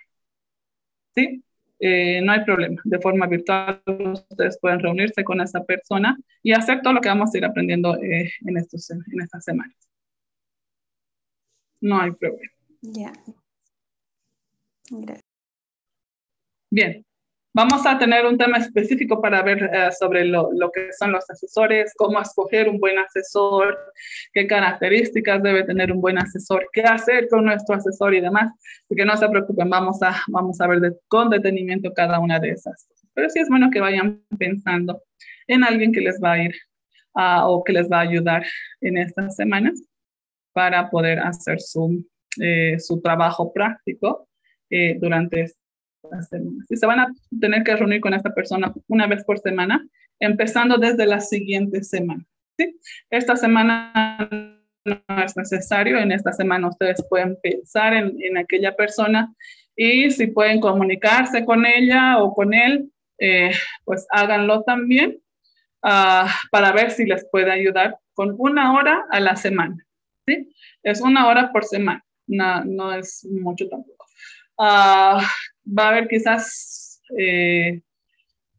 [1.15, 1.43] ¿Sí?
[1.79, 2.82] Eh, no hay problema.
[2.84, 7.34] De forma virtual, ustedes pueden reunirse con esa persona y hacer todo lo que vamos
[7.34, 9.77] a ir aprendiendo eh, en, estos, en estas semanas.
[11.82, 12.51] No hay problema.
[12.82, 13.13] Ya.
[16.71, 17.05] Bien.
[17.51, 21.93] Vamos a tener un tema específico para ver eh, sobre lo, que son los asesores,
[21.97, 23.75] cómo escoger un buen asesor,
[24.33, 28.51] qué características debe tener un buen asesor, qué hacer con nuestro asesor y demás.
[28.85, 32.51] Así que no se preocupen, vamos a, vamos a ver con detenimiento cada una de
[32.51, 32.88] esas.
[33.15, 35.01] Pero sí es bueno que vayan pensando
[35.47, 36.55] en alguien que les va a ir
[37.15, 38.45] o que les va a ayudar
[38.81, 39.81] en estas semanas
[40.53, 42.05] para poder hacer su,
[42.39, 44.29] eh, su trabajo práctico
[44.69, 45.51] eh, durante
[46.19, 49.85] este y se van a tener que reunir con esta persona una vez por semana,
[50.19, 52.25] empezando desde la siguiente semana.
[52.57, 52.79] ¿sí?
[53.09, 53.93] Esta semana
[54.85, 59.33] no es necesario, en esta semana ustedes pueden pensar en, en aquella persona
[59.75, 63.51] y si pueden comunicarse con ella o con él, eh,
[63.85, 65.21] pues háganlo también
[65.83, 69.77] uh, para ver si les puede ayudar con una hora a la semana.
[70.27, 70.53] ¿sí?
[70.83, 74.05] Es una hora por semana, no, no es mucho tampoco.
[74.57, 75.21] Uh,
[75.77, 77.82] va a haber quizás eh,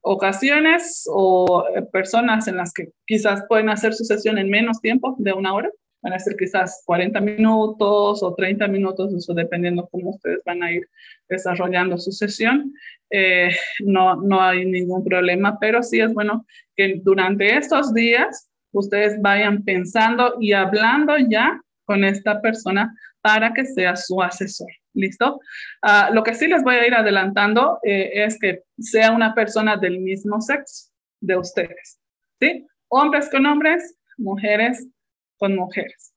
[0.03, 5.17] ocasiones o eh, personas en las que quizás pueden hacer su sesión en menos tiempo
[5.19, 5.71] de una hora.
[6.03, 10.73] Van a ser quizás 40 minutos o 30 minutos, eso dependiendo cómo ustedes van a
[10.73, 10.89] ir
[11.29, 12.73] desarrollando su sesión.
[13.11, 19.21] Eh, no, no hay ningún problema, pero sí es bueno que durante estos días ustedes
[19.21, 24.71] vayan pensando y hablando ya con esta persona para que sea su asesor.
[24.95, 25.41] ¿Listo?
[25.83, 29.77] Uh, lo que sí les voy a ir adelantando eh, es que sea una persona
[29.77, 32.01] del mismo sexo de ustedes.
[32.41, 32.67] ¿Sí?
[32.89, 34.87] Hombres con hombres, mujeres
[35.37, 36.13] con mujeres.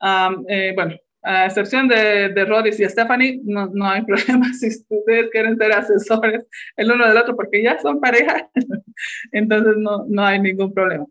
[0.00, 5.30] Um, bueno, a excepción de, de Rodis y Stephanie, no, no, hay problema si ustedes
[5.30, 6.46] quieren ser asesores
[6.76, 8.48] el uno del otro porque ya son pareja,
[9.32, 11.06] entonces no, no hay ningún problema.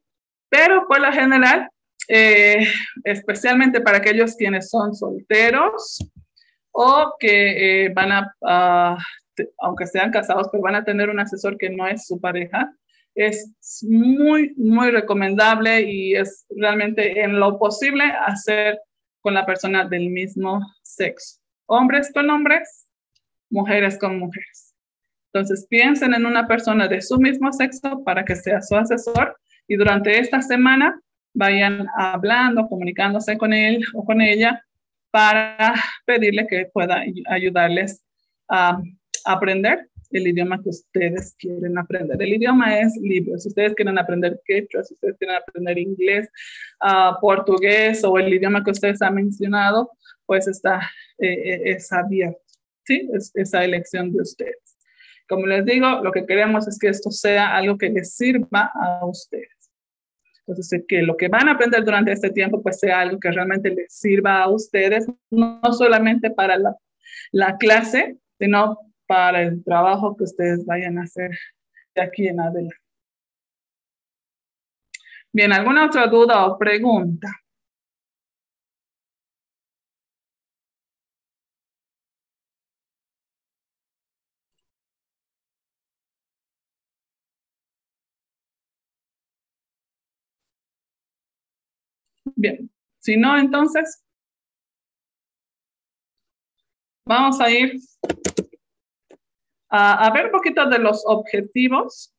[0.50, 1.68] Pero por lo general,
[2.08, 2.68] eh,
[3.04, 6.00] especialmente para aquellos quienes son solteros
[6.72, 8.98] o que eh, van a,
[9.60, 12.74] aunque sean casados, pero van a tener un asesor que no es su pareja,
[13.16, 18.80] es muy, muy recomendable y es realmente en lo posible hacer
[19.22, 21.40] con la persona del mismo sexo.
[21.68, 22.88] Hombres con hombres,
[23.50, 24.74] mujeres con mujeres.
[25.32, 29.38] Entonces piensen en una persona de su mismo sexo para que sea su asesor
[29.68, 31.00] y durante esta semana
[31.34, 34.64] vayan hablando, comunicándose con él o con ella
[35.12, 38.04] para pedirle que pueda ayudarles
[38.50, 38.82] a
[39.26, 42.22] aprender el idioma que ustedes quieren aprender.
[42.22, 43.38] El idioma es libre.
[43.40, 46.30] Si ustedes quieren aprender quechua, si ustedes quieren aprender inglés,
[46.84, 49.92] uh, portugués o el idioma que ustedes han mencionado,
[50.26, 50.82] pues está,
[51.18, 52.40] eh, eh, es abierto.
[52.86, 53.10] ¿sí?
[53.14, 54.78] Es, esa elección de ustedes.
[55.28, 59.06] Como les digo, lo que queremos es que esto sea algo que les sirva a
[59.06, 59.53] ustedes.
[60.46, 63.70] Entonces, que lo que van a aprender durante este tiempo, pues sea algo que realmente
[63.70, 66.76] les sirva a ustedes, no, solamente para la,
[67.32, 68.78] la, clase, sino
[69.08, 71.32] para el trabajo que ustedes vayan a hacer
[71.96, 72.76] de aquí en adelante.
[75.32, 77.43] Bien, ¿alguna otra duda o pregunta?
[92.44, 94.04] Bien, si no, entonces
[97.08, 97.80] vamos a ir
[99.70, 102.14] a, ver un poquito de los objetivos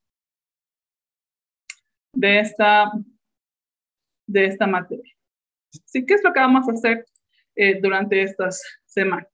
[2.14, 2.90] de esta,
[4.26, 5.14] de esta materia.
[5.84, 6.06] ¿Sí?
[6.06, 7.04] ¿Qué es lo que vamos a hacer
[7.54, 9.28] eh, durante estas semanas?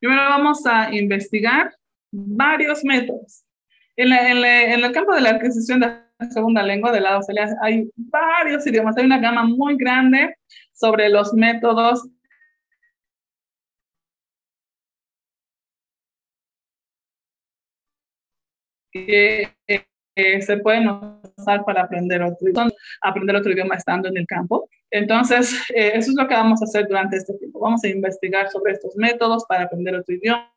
[0.00, 1.72] Primero vamos a investigar
[2.10, 3.44] varios métodos.
[3.94, 7.20] En, en el campo de la adquisición de segunda lengua de la
[7.62, 10.34] hay varios idiomas, hay una gama muy grande
[10.72, 12.08] sobre los métodos
[18.92, 19.52] que
[20.16, 20.88] eh, se pueden
[21.36, 22.48] usar para aprender otro,
[23.00, 24.68] aprender otro idioma estando en el campo.
[24.90, 27.58] Entonces, eh, eso es lo que vamos a hacer durante este tiempo.
[27.58, 30.53] Vamos a investigar sobre estos métodos para aprender otro idioma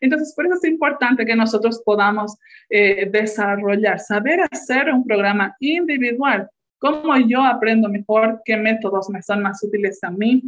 [0.00, 2.38] entonces, por eso es importante que nosotros podamos
[2.70, 6.48] eh, desarrollar, saber hacer un programa individual.
[6.78, 10.42] Cómo yo aprendo mejor, qué métodos me son más útiles a mí,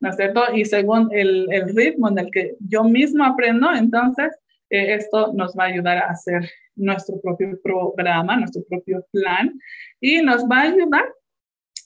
[0.00, 0.42] ¿no es cierto?
[0.52, 4.32] Y según el, el ritmo en el que yo mismo aprendo, entonces
[4.72, 9.52] eh, esto nos va a ayudar a hacer nuestro propio programa, nuestro propio plan
[10.00, 11.04] y nos va a ayudar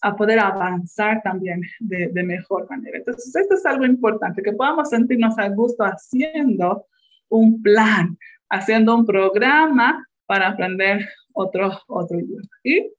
[0.02, 2.98] a poder avanzar también de, de mejor manera.
[2.98, 6.86] Entonces, esto es algo importante, que podamos sentirnos a gusto haciendo
[7.28, 8.16] un plan,
[8.48, 12.48] haciendo un programa para aprender otro, otro idioma.
[12.62, 12.92] Y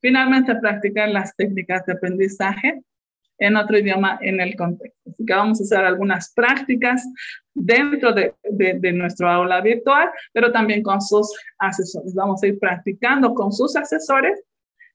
[0.00, 2.82] finalmente practicar las técnicas de aprendizaje
[3.44, 5.10] en otro idioma en el contexto.
[5.10, 7.06] Así que vamos a hacer algunas prácticas
[7.52, 12.14] dentro de, de, de, nuestro aula virtual, pero también con sus asesores.
[12.14, 14.42] Vamos a ir practicando con sus asesores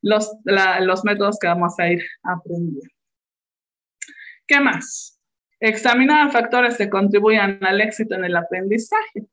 [0.01, 2.93] los, la, los métodos que vamos a ir aprendiendo.
[4.47, 5.19] ¿Qué más?
[5.59, 9.27] Examinar factores que contribuyan al éxito en el aprendizaje,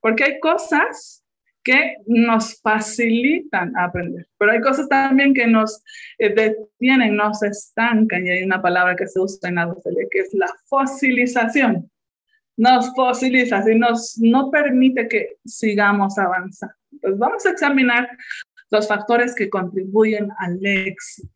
[0.00, 1.24] porque hay cosas
[1.66, 5.82] que nos facilitan aprender, pero hay cosas también que nos
[6.16, 10.20] eh, detienen, nos estancan, y hay una palabra que se usa en la docente, que
[10.20, 11.90] es la fosilización.
[12.56, 16.76] Nos fosiliza, y nos no permite que sigamos avanzando.
[16.92, 18.10] Entonces vamos a examinar
[18.70, 21.34] los factores que contribuyen al éxito.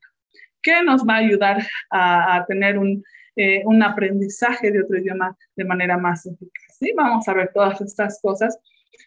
[0.63, 3.03] ¿Qué nos va a ayudar a, a tener un,
[3.35, 6.77] eh, un aprendizaje de otro idioma de manera más eficaz?
[6.79, 6.93] ¿sí?
[6.97, 8.57] Vamos a ver todas estas cosas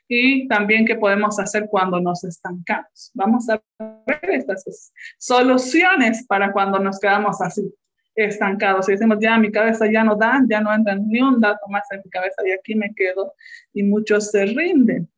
[0.07, 3.11] y también qué podemos hacer cuando nos estancamos.
[3.13, 3.61] Vamos a
[4.07, 4.91] ver estas.
[5.17, 7.73] Soluciones para cuando nos quedamos así,
[8.15, 8.87] estancados.
[8.89, 11.83] Y decimos, ya mi cabeza ya no da, ya no entra ni un dato más
[11.91, 13.33] en mi cabeza y aquí me quedo.
[13.73, 15.09] Y muchos se rinden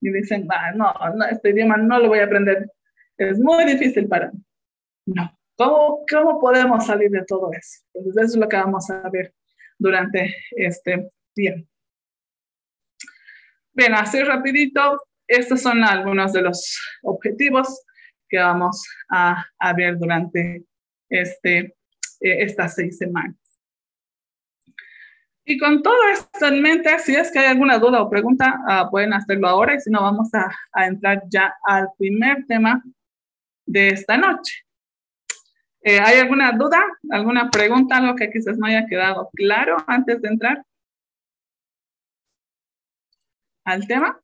[0.00, 2.70] y dicen, ah, no, no, este idioma no lo voy a aprender,
[3.16, 4.38] es muy difícil para mí.
[5.06, 7.80] No, ¿cómo, cómo podemos salir de todo eso?
[7.94, 9.32] Entonces, eso es lo que vamos a ver
[9.78, 11.68] durante este tiempo.
[13.76, 17.82] Bien, así rapidito, estos son algunos de los objetivos
[18.28, 20.64] que vamos a, a ver durante
[21.08, 21.74] este, eh,
[22.20, 23.36] estas seis semanas.
[25.44, 28.90] Y con todo esto en mente, si es que hay alguna duda o pregunta, uh,
[28.90, 32.80] pueden hacerlo ahora y si no, vamos a, a, entrar ya al primer tema
[33.66, 34.54] de esta noche.
[35.82, 40.28] Eh, ¿Hay alguna duda, alguna pregunta, algo que quizás no haya quedado claro antes de
[40.28, 40.64] entrar
[43.64, 44.20] al tema?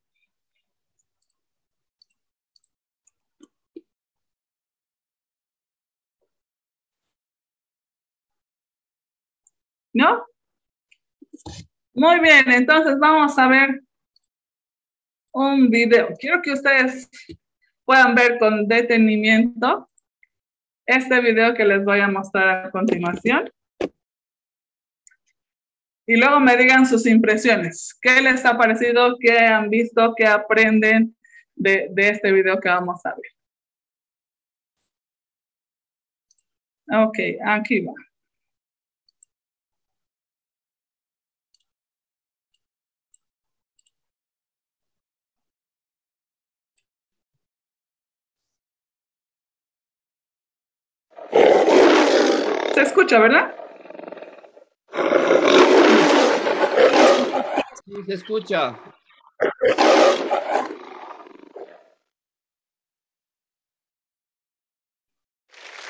[9.93, 10.25] ¿No?
[11.95, 13.83] Muy bien, entonces vamos a ver
[15.33, 16.09] un video.
[16.19, 17.09] Quiero que ustedes
[17.85, 19.91] puedan ver con detenimiento
[20.87, 23.51] este video que les voy a mostrar a continuación.
[26.11, 27.97] Y luego me digan sus impresiones.
[28.03, 29.17] ¿Qué les ha parecido?
[29.21, 30.13] ¿Qué han visto?
[30.17, 31.15] ¿Qué aprenden
[31.55, 33.31] de, este video que vamos a ver?
[37.07, 37.93] Ok, aquí va.
[52.75, 53.55] Se escucha, ¿verdad?
[57.91, 58.79] Sí, se escucha.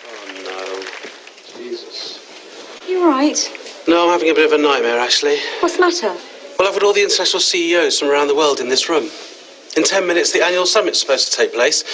[0.06, 1.58] Oh no.
[1.58, 2.20] Jesus.
[2.88, 3.38] You right?
[3.86, 5.36] No, I'm having a bit of a nightmare, Ashley.
[5.60, 6.16] What's the matter?
[6.58, 9.10] Well, I've got all the international CEOs from around the world in this room.
[9.76, 11.84] In 10 minutes, the annual summit's supposed to take place.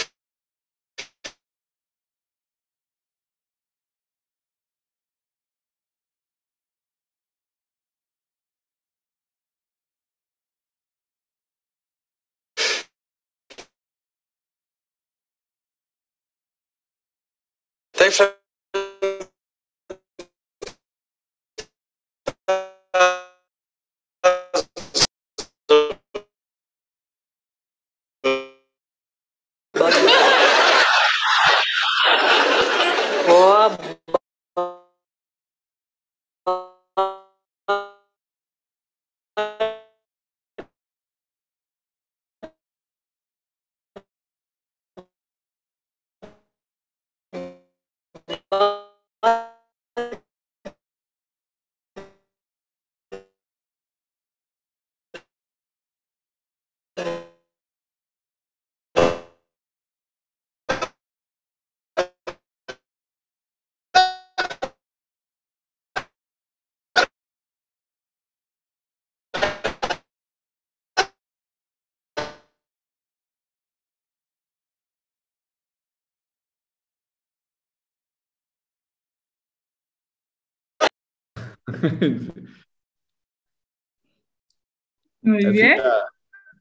[85.22, 85.80] Muy bien.
[85.80, 85.92] Hacía,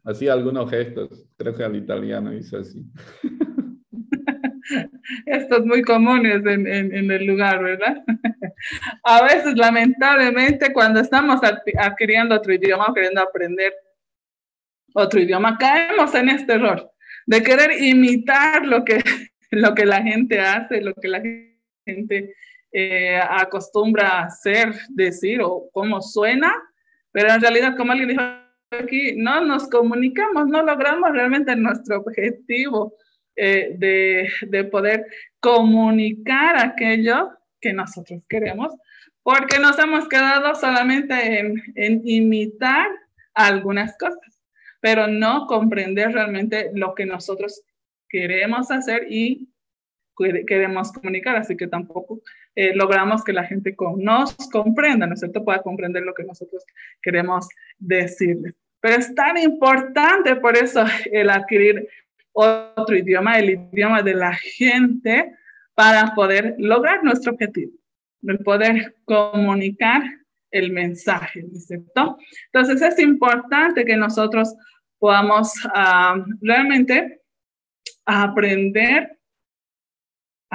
[0.04, 2.84] hacía algunos gestos, creo que al italiano hizo así.
[5.26, 8.04] Estos muy comunes en, en, en, el lugar, ¿verdad?
[9.04, 11.40] A veces, lamentablemente, cuando estamos
[11.78, 13.74] adquiriendo otro idioma o queriendo aprender
[14.94, 16.92] otro idioma, caemos en este error
[17.28, 19.04] de querer imitar lo que,
[19.52, 21.22] lo que la gente hace, lo que la
[21.86, 22.34] gente
[22.78, 26.54] eh, acostumbra hacer, decir o cómo suena,
[27.14, 28.22] pero en realidad, como alguien dijo
[28.70, 32.94] aquí, no nos comunicamos, no logramos realmente nuestro objetivo
[33.38, 35.06] eh, de, de poder
[35.40, 37.30] comunicar aquello
[37.62, 38.74] que nosotros queremos,
[39.24, 42.88] porque nos hemos quedado solamente en, en imitar
[43.34, 44.44] algunas cosas,
[44.82, 47.62] pero no comprender realmente lo que nosotros
[48.10, 49.48] queremos hacer y
[50.48, 52.22] queremos comunicar, así que tampoco
[52.56, 55.44] eh, logramos que la gente con, nos comprenda, ¿no es cierto?
[55.44, 56.64] Pueda comprender lo que nosotros
[57.02, 57.48] queremos
[57.78, 58.54] decirle.
[58.80, 61.88] Pero es tan importante por eso el adquirir
[62.32, 65.34] otro idioma, el idioma de la gente,
[65.74, 67.72] para poder lograr nuestro objetivo,
[68.24, 70.02] el poder comunicar
[70.52, 72.18] el mensaje, ¿no es cierto?
[72.52, 74.56] Entonces es importante que nosotros
[74.98, 77.22] podamos uh, realmente
[78.06, 79.15] aprender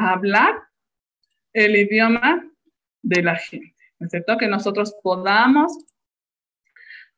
[0.08, 0.54] hablar
[1.52, 2.44] el idioma
[3.02, 4.38] de la gente, ¿no cierto?
[4.38, 5.76] Que nosotros podamos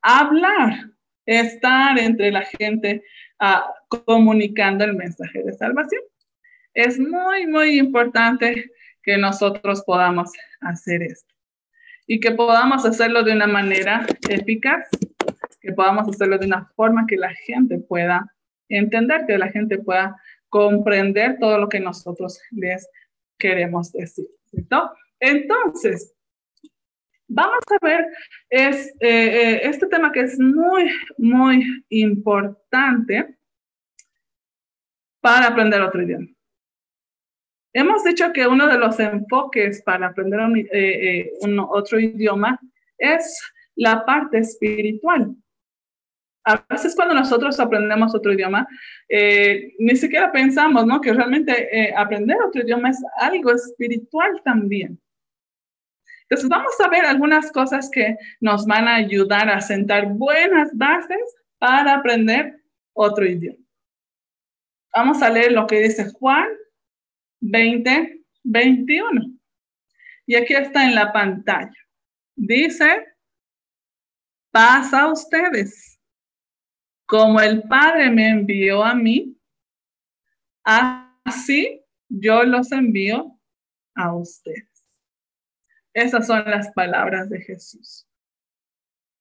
[0.01, 0.91] hablar,
[1.27, 3.05] estar entre la gente
[3.41, 6.03] uh, comunicando el mensaje de salvación.
[6.75, 8.71] Es muy, muy importante
[9.03, 11.35] que nosotros podamos hacer esto
[12.07, 14.89] y que podamos hacerlo de una manera eficaz,
[15.61, 18.33] que podamos hacerlo de una forma que la gente pueda
[18.69, 20.17] entender, que la gente pueda
[20.53, 22.87] comprender todo lo que nosotros les
[23.39, 24.27] queremos decir.
[25.19, 26.15] Entonces,
[27.27, 28.07] vamos a ver
[28.51, 33.35] eh, eh, este tema que es muy, muy importante
[35.23, 36.29] para aprender otro idioma.
[37.73, 40.39] Hemos dicho que uno de los enfoques para aprender
[40.71, 41.33] eh,
[41.67, 42.61] otro idioma
[42.99, 43.41] es
[43.75, 45.35] la parte espiritual.
[46.45, 48.67] A veces cuando nosotros aprendemos otro idioma,
[49.09, 51.01] eh, ni siquiera pensamos ¿no?
[51.01, 55.01] que realmente eh, aprender otro idioma es algo espiritual también.
[56.23, 61.21] Entonces vamos a ver algunas cosas que nos van a ayudar a sentar buenas bases
[61.59, 62.61] para aprender
[62.95, 63.59] otro idioma.
[64.95, 66.49] Vamos a leer lo que dice Juan
[67.41, 69.39] 20, 21.
[70.27, 71.77] Y aquí está en la pantalla.
[72.35, 73.07] Dice,
[74.51, 75.92] pasa a ustedes.
[77.13, 79.39] Como el Padre me envió a mí,
[80.65, 83.39] así yo los envío
[83.95, 84.87] a ustedes.
[85.93, 88.09] Esas son las palabras de Jesús.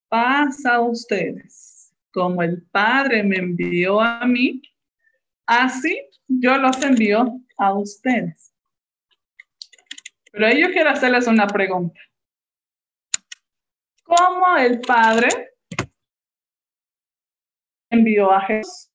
[0.07, 1.93] Pasa a ustedes.
[2.13, 4.61] Como el Padre me envió a mí,
[5.45, 8.53] así yo los envío a ustedes.
[10.31, 11.99] Pero yo quiero hacerles una pregunta.
[14.05, 15.50] ¿Cómo el Padre
[17.91, 18.89] envió a Jesús?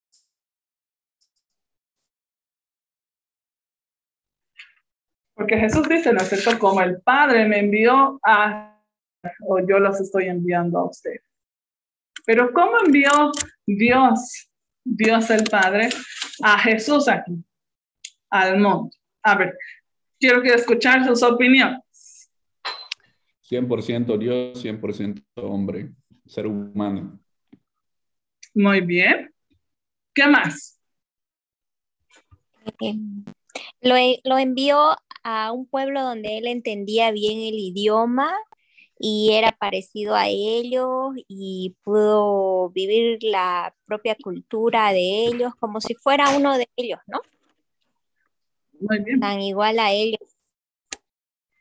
[5.35, 6.55] Porque Jesús dice, ¿no es?
[6.59, 8.83] Como el Padre me envió a,
[9.47, 11.23] o yo los estoy enviando a ustedes.
[12.25, 13.31] Pero ¿cómo envió
[13.67, 14.51] Dios,
[14.83, 15.91] Dios el Padre,
[16.43, 17.45] a Jesús aquí?
[18.31, 18.91] al mundo.
[19.23, 19.57] A ver,
[20.19, 22.31] quiero que escuchar sus opiniones.
[23.49, 25.93] 100% Dios, 100% hombre,
[26.27, 27.19] ser humano.
[28.57, 29.35] Muy bien.
[30.15, 30.81] ¿Qué más?
[33.83, 33.95] Lo,
[34.25, 38.35] lo envió a un pueblo donde él entendía bien el idioma
[38.99, 45.95] y era parecido a ellos y pudo vivir la propia cultura de ellos como si
[45.95, 47.21] fuera uno de ellos, ¿no?
[48.81, 49.21] Muy bien.
[49.21, 50.35] Tan igual a ellos.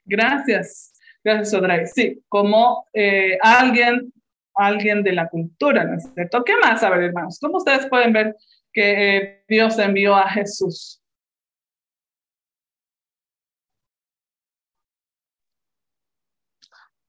[0.05, 0.93] Gracias.
[1.21, 1.87] Gracias, Odray.
[1.87, 4.13] Sí, como eh, alguien,
[4.55, 6.43] alguien de la cultura, ¿no es cierto?
[6.43, 6.83] ¿Qué más?
[6.83, 8.35] A ver, hermanos, ¿cómo ustedes pueden ver
[8.73, 11.01] que eh, Dios envió a Jesús?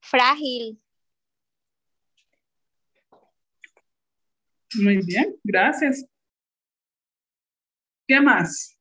[0.01, 0.79] Frágil.
[4.83, 6.07] Muy bien, gracias.
[8.07, 8.77] ¿Qué más?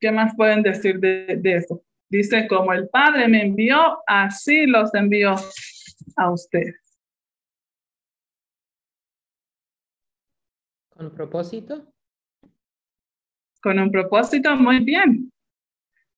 [0.00, 1.83] ¿Qué más pueden decir de, de esto?
[2.08, 5.34] Dice, como el Padre me envió, así los envió
[6.16, 6.84] a ustedes.
[10.90, 11.92] ¿Con propósito?
[13.60, 15.32] Con un propósito, muy bien.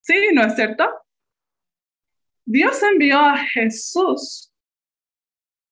[0.00, 0.84] Sí, ¿no es cierto?
[2.44, 4.52] Dios envió a Jesús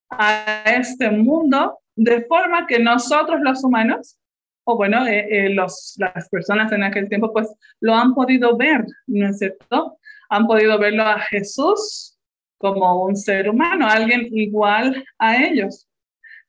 [0.09, 4.17] a este mundo de forma que nosotros los humanos,
[4.65, 8.85] o bueno, eh, eh, los, las personas en aquel tiempo, pues lo han podido ver,
[9.07, 9.94] ¿no es cierto?
[10.35, 12.19] Han podido verlo a Jesús
[12.57, 15.87] como un ser humano, alguien igual a ellos,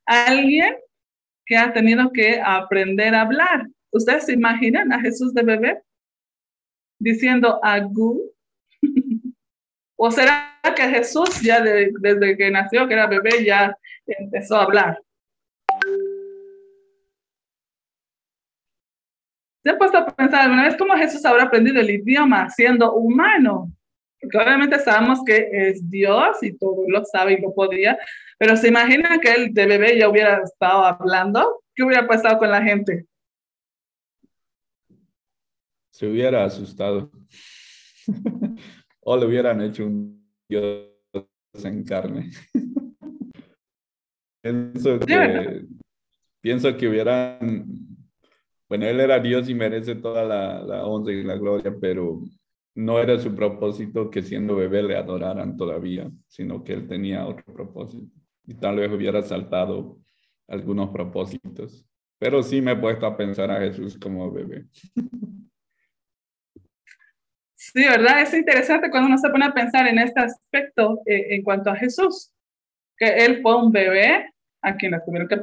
[0.04, 0.74] alguien
[1.44, 3.68] que ha tenido que aprender a hablar.
[3.92, 5.82] ¿Ustedes se imaginan a Jesús de bebé
[6.98, 8.28] diciendo agu?
[9.96, 13.72] ¿O será que Jesús ya desde que nació, que era bebé, ya
[14.04, 14.98] empezó a hablar?
[19.62, 23.75] ¿Se ha puesto a pensar alguna vez cómo Jesús habrá aprendido el idioma siendo humano?
[24.34, 27.98] Obviamente sabemos que es Dios y todo lo sabe y lo podía,
[28.38, 32.50] pero se imagina que él de bebé ya hubiera estado hablando, ¿qué hubiera pasado con
[32.50, 33.06] la gente?
[35.90, 37.10] Se hubiera asustado.
[39.00, 40.90] o le hubieran hecho un Dios
[41.64, 42.30] en carne.
[44.42, 45.64] pienso, que,
[46.40, 47.66] pienso que hubieran,
[48.68, 52.20] bueno, él era Dios y merece toda la, la honra y la gloria, pero
[52.76, 57.44] no era su propósito que siendo bebé le adoraran todavía, sino que él tenía otro
[57.52, 58.12] propósito.
[58.46, 59.98] Y tal vez hubiera saltado
[60.46, 61.86] algunos propósitos.
[62.18, 64.66] Pero sí me he puesto a pensar a Jesús como bebé.
[67.54, 68.22] Sí, ¿verdad?
[68.22, 71.76] Es interesante cuando uno se pone a pensar en este aspecto eh, en cuanto a
[71.76, 72.30] Jesús,
[72.96, 74.32] que él fue un bebé
[74.66, 75.40] a quien le tuvieron que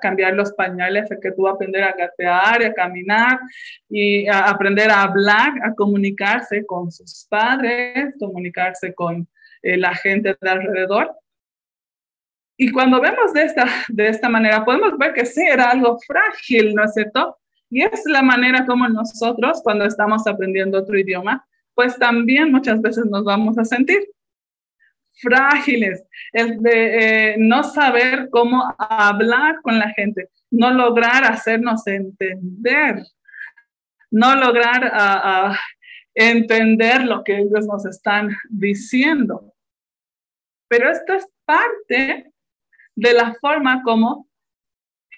[0.00, 3.40] cambiar los pañales, a que tuvo que aprender a gatear, a caminar
[3.88, 9.26] y a aprender a hablar, a comunicarse con sus padres, comunicarse con
[9.62, 11.16] eh, la gente de alrededor.
[12.58, 16.74] Y cuando vemos de esta, de esta manera, podemos ver que sí, era algo frágil,
[16.74, 17.38] ¿no es cierto?
[17.70, 23.06] Y es la manera como nosotros, cuando estamos aprendiendo otro idioma, pues también muchas veces
[23.06, 24.06] nos vamos a sentir
[25.20, 33.02] frágiles, el de eh, no saber cómo hablar con la gente, no lograr hacernos entender,
[34.10, 35.56] no lograr
[36.14, 39.52] entender lo que ellos nos están diciendo.
[40.68, 42.32] Pero esto es parte
[42.96, 44.28] de la forma como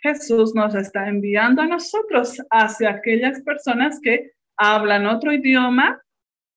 [0.03, 6.03] Jesús nos está enviando a nosotros hacia aquellas personas que hablan otro idioma,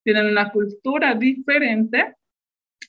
[0.04, 2.16] tienen una cultura diferente,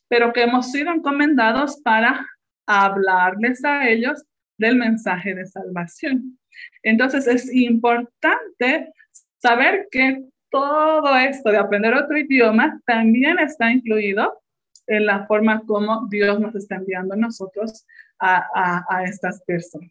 [0.08, 2.26] pero que hemos sido encomendados para
[2.66, 4.24] hablarles a ellos
[4.58, 6.38] del mensaje de salvación.
[6.82, 8.92] Entonces es importante
[9.38, 14.40] saber que todo esto de aprender otro idioma también está incluido
[14.86, 17.86] en la forma como Dios nos está enviando a nosotros
[18.18, 19.90] a, a estas personas.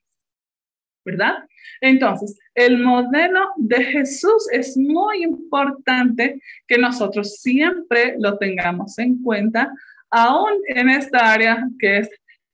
[1.03, 1.33] ¿verdad?
[1.81, 9.73] Entonces, el modelo de Jesús es muy importante que nosotros siempre lo tengamos en cuenta,
[10.11, 12.09] aún en esta área que es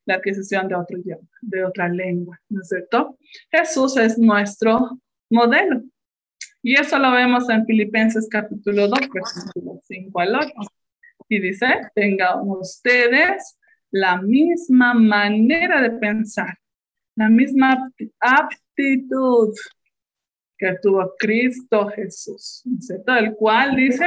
[0.06, 3.18] la adquisición de otro idioma, de otra lengua, ¿no es cierto?
[3.52, 5.00] Jesús es nuestro
[5.30, 5.82] modelo.
[6.64, 10.54] Y eso lo vemos en Filipenses capítulo 2, versículo 5 al 8.
[11.30, 13.58] Y dice, tengan ustedes
[13.92, 16.58] la misma manera de pensar
[17.18, 19.54] la misma aptitud
[20.58, 23.16] que tuvo Cristo Jesús, ¿cierto?
[23.16, 24.06] El cual dice,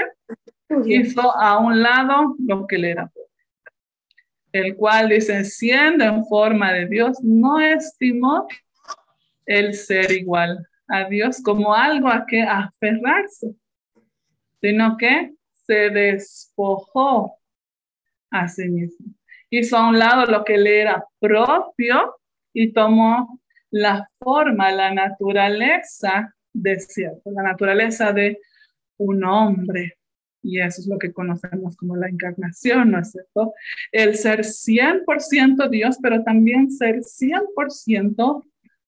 [0.87, 3.11] hizo a un lado lo que le era
[4.53, 8.49] el cual dice, siendo en forma de Dios, no estimó
[9.47, 13.55] el ser igual a Dios como algo a que aferrarse,
[14.61, 17.37] sino que se despojó
[18.31, 19.15] a sí mismo.
[19.51, 22.17] Hizo a un lado lo que le era propio
[22.53, 23.41] y tomó
[23.71, 28.39] la forma, la naturaleza de cierto, la naturaleza de
[28.97, 29.97] un hombre.
[30.43, 33.53] Y eso es lo que conocemos como la encarnación, ¿no es cierto?
[33.93, 38.45] El ser 100% Dios, pero también ser 100%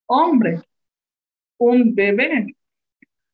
[0.06, 0.60] hombre.
[1.58, 2.56] Un bebé,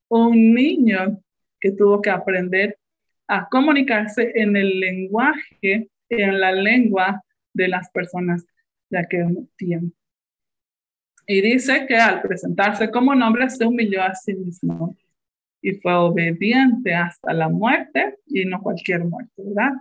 [0.09, 1.23] un niño
[1.61, 2.79] que tuvo que aprender
[3.27, 8.45] a comunicarse en el lenguaje, en la lengua de las personas
[8.91, 9.97] de aquel tiempo.
[11.27, 14.97] Y dice que al presentarse como nombre se humilló a sí mismo
[15.61, 19.73] y fue obediente hasta la muerte y no cualquier muerte, ¿verdad?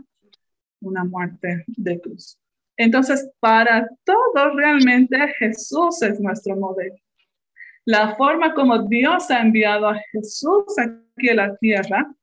[0.81, 2.39] Una muerte de cruz.
[2.75, 6.95] Entonces, para todos realmente Jesús es nuestro modelo.
[7.85, 12.13] La forma como Dios ha enviado a Jesús aquí a la tierra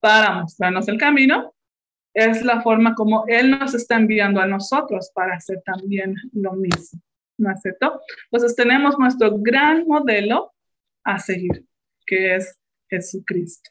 [0.00, 1.54] para mostrarnos el camino
[2.14, 7.00] es la forma como Él nos está enviando a nosotros para hacer también lo mismo.
[7.38, 8.00] ¿no cierto?
[8.30, 10.52] Entonces tenemos nuestro gran modelo
[11.04, 11.64] a seguir,
[12.04, 12.57] que es
[12.88, 13.70] Jesucristo.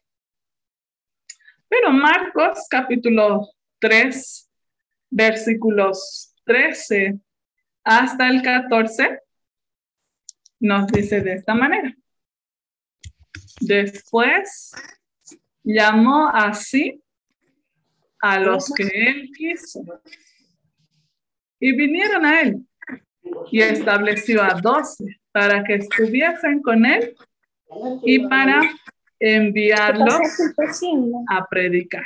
[1.68, 3.50] Pero Marcos capítulo
[3.80, 4.50] 3,
[5.10, 7.20] versículos 13
[7.84, 9.20] hasta el 14,
[10.60, 11.96] nos dice de esta manera.
[13.62, 14.72] Después
[15.64, 17.02] llamó así
[18.20, 19.82] a los que él quiso
[21.60, 22.66] y vinieron a él
[23.52, 27.16] y estableció a doce para que estuviesen con él
[28.04, 28.62] y para
[29.20, 30.22] enviarlos
[31.30, 32.06] a predicar.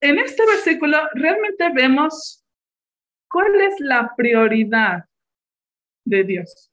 [0.00, 2.44] En este versículo realmente vemos
[3.30, 5.04] cuál es la prioridad
[6.04, 6.72] de Dios.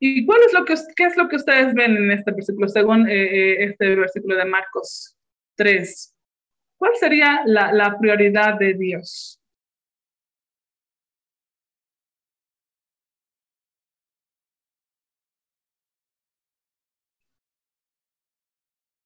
[0.00, 3.08] ¿Y cuál es lo que, qué es lo que ustedes ven en este versículo, según
[3.08, 5.16] eh, eh, este versículo de Marcos
[5.56, 6.14] 3?
[6.78, 9.37] ¿Cuál sería la, la prioridad de Dios?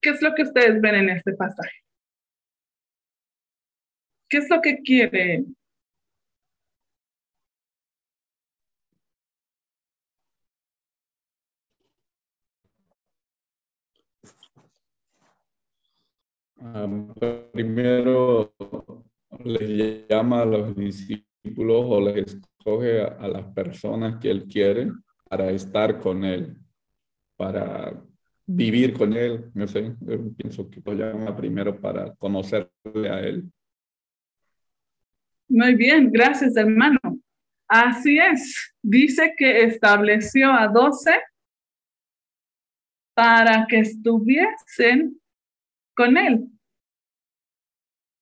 [0.02, 1.78] ¿Qué es lo que ustedes ven en este pasaje?
[4.28, 5.44] ¿Qué es lo que quiere
[17.52, 18.54] primero
[19.44, 24.92] les llama a los discípulos o les escoge a, las personas que él quiere
[25.28, 26.56] para estar con él,
[27.36, 28.00] para
[28.46, 29.50] vivir con él.
[29.54, 33.50] No sé, yo pienso que lo llama primero para conocerle a él.
[35.48, 36.98] Muy bien, gracias hermano.
[37.68, 38.74] Así es.
[38.82, 41.22] Dice que estableció a doce
[43.14, 45.18] para que estuviesen
[45.94, 46.48] con Él.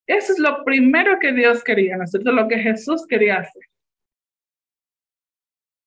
[0.06, 3.62] Eso es lo primero que Dios quería, ¿no es Lo que Jesús quería hacer.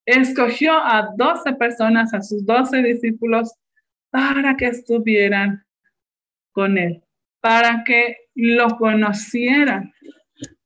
[0.06, 3.54] Escogió a doce personas, a sus doce discípulos,
[4.14, 5.66] para que estuvieran
[6.52, 7.04] con Él,
[7.42, 9.92] para que lo conocieran,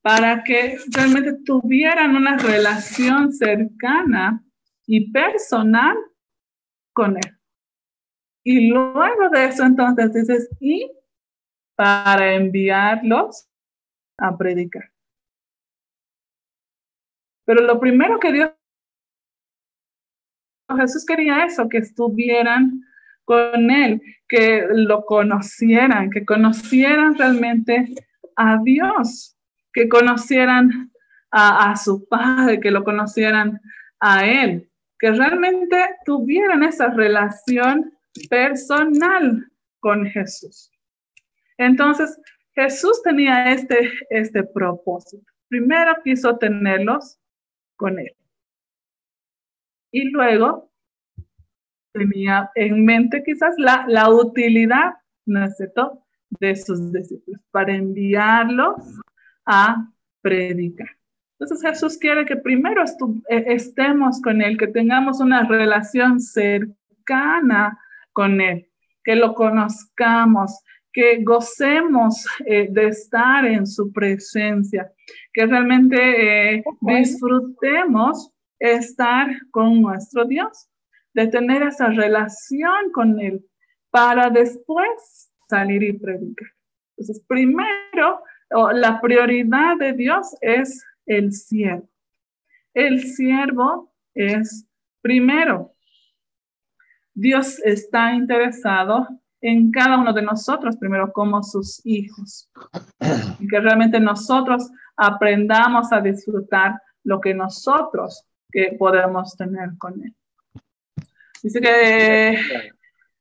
[0.01, 4.43] para que realmente tuvieran una relación cercana
[4.85, 5.95] y personal
[6.91, 7.39] con Él.
[8.43, 10.91] Y luego de eso entonces dices, y
[11.77, 13.47] para enviarlos
[14.17, 14.91] a predicar.
[17.45, 18.51] Pero lo primero que Dios,
[20.77, 22.83] Jesús quería eso, que estuvieran
[23.27, 27.93] con Él, que lo conocieran, que conocieran realmente
[28.37, 29.35] a Dios,
[29.73, 30.89] que conocieran
[31.29, 33.59] a, su Padre, que lo conocieran
[33.99, 37.91] a Él, que realmente tuvieran esa relación
[38.29, 39.45] personal
[39.81, 40.71] con Jesús.
[41.57, 42.17] Entonces,
[42.55, 45.29] Jesús tenía este, este propósito.
[45.49, 47.19] Primero quiso tenerlos
[47.75, 48.15] con él.
[49.91, 50.71] Y luego
[51.97, 54.93] tenía en mente quizás la, la utilidad,
[55.25, 56.03] ¿no es cierto?,
[56.39, 58.75] de sus discípulos para enviarlos
[59.45, 59.89] a
[60.21, 60.89] predicar.
[61.39, 62.83] Entonces Jesús quiere que primero
[63.29, 67.77] e, estemos con Él, que tengamos una relación cercana
[68.11, 68.67] con Él,
[69.03, 70.59] que lo conozcamos,
[70.91, 74.91] que gocemos eh, de estar en su presencia,
[75.31, 80.67] que realmente eh, disfrutemos estar con nuestro Dios,
[81.17, 83.43] de tener esa relación con Él
[83.89, 86.47] para después salir y predicar.
[86.95, 91.89] Entonces, primero, la prioridad de Dios es el siervo.
[92.71, 94.67] El siervo es
[95.01, 95.73] primero.
[97.15, 99.07] Dios está interesado
[99.41, 102.47] en cada uno de nosotros, primero como sus hijos.
[103.39, 110.15] Y que realmente nosotros aprendamos a disfrutar lo que nosotros que podemos tener con él.
[111.43, 112.37] Dice que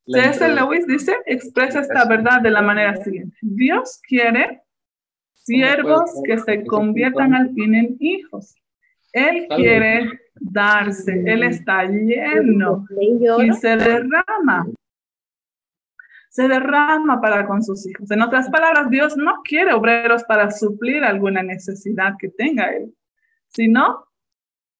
[0.07, 0.49] C.S.
[0.49, 3.37] Lewis dice, expresa esta verdad de la manera siguiente.
[3.43, 4.62] Dios quiere
[5.35, 8.55] siervos que se conviertan al fin en hijos.
[9.12, 12.85] Él quiere darse, Él está lleno
[13.41, 14.67] y se derrama.
[16.29, 18.11] Se derrama para con sus hijos.
[18.11, 22.95] En otras palabras, Dios no quiere obreros para suplir alguna necesidad que tenga Él,
[23.49, 24.05] sino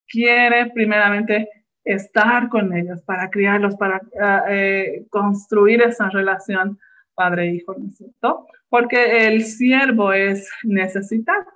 [0.07, 1.49] quiere primeramente
[1.87, 6.79] estar con ellos, para criarlos, para ah, eh, construir esa relación
[7.15, 8.47] padre-hijo, ¿no es cierto?
[8.69, 11.47] Porque el siervo es necesitado.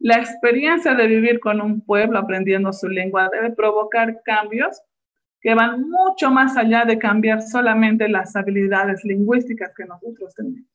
[0.00, 4.82] La experiencia de vivir con un pueblo aprendiendo su lengua debe provocar cambios
[5.40, 10.68] que van mucho más allá de cambiar solamente las habilidades lingüísticas que nosotros tenemos,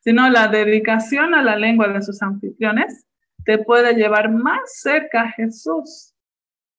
[0.00, 3.06] sino la dedicación a la lengua de sus anfitriones
[3.44, 6.15] te puede llevar más cerca a Jesús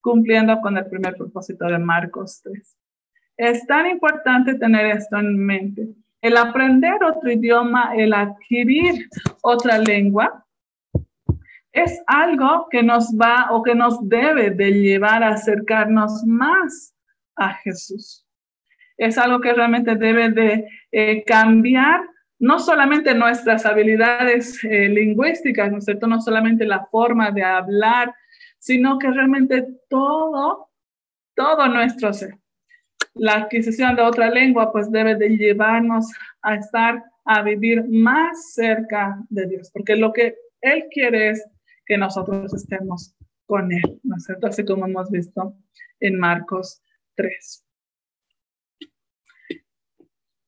[0.08, 2.78] cumpliendo con el primer propósito de Marcos 3.
[3.36, 5.90] Es tan importante tener esto en mente.
[6.22, 9.10] El aprender otro idioma, el adquirir
[9.42, 10.46] otra lengua,
[11.74, 16.96] es algo que nos va o que nos debe de llevar a acercarnos más
[17.36, 18.26] a Jesús.
[18.98, 22.00] Es algo que realmente debe de eh, cambiar
[22.40, 26.08] no solamente nuestras habilidades eh, lingüísticas, ¿no es cierto?
[26.08, 28.14] No solamente la forma de hablar,
[28.60, 30.70] sino que realmente todo,
[31.36, 32.38] todo nuestro ser.
[33.14, 36.08] La adquisición de otra lengua pues debe de llevarnos
[36.42, 41.46] a estar, a vivir más cerca de Dios, porque lo que Él quiere es
[41.86, 44.48] que nosotros estemos con Él, ¿no es cierto?
[44.48, 45.56] Así como hemos visto
[46.00, 46.82] en Marcos
[47.16, 47.64] 3.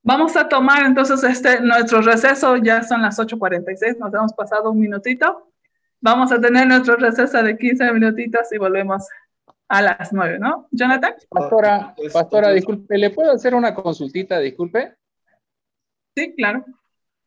[0.03, 4.79] Vamos a tomar entonces este nuestro receso, ya son las 8.46, nos hemos pasado un
[4.79, 5.48] minutito.
[6.01, 9.07] Vamos a tener nuestro receso de 15 minutitos y volvemos
[9.67, 10.67] a las 9, ¿no?
[10.71, 11.13] Jonathan.
[11.29, 14.95] Pastora, pastora, disculpe, ¿le puedo hacer una consultita, disculpe?
[16.15, 16.65] Sí, claro.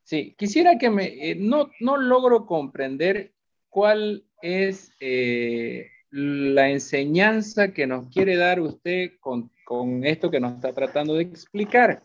[0.02, 3.32] Sí, quisiera que me, eh, no, no logro comprender
[3.68, 10.54] cuál es eh, la enseñanza que nos quiere dar usted con, con, esto que nos
[10.54, 12.02] está tratando de explicar.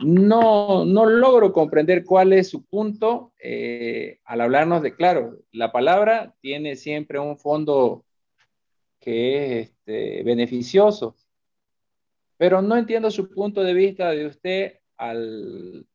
[0.00, 6.34] No, no logro comprender cuál es su punto eh, al hablarnos de, claro, la palabra
[6.40, 8.04] tiene siempre un fondo
[9.00, 11.16] que es este, beneficioso,
[12.36, 15.86] pero no entiendo su punto de vista de usted al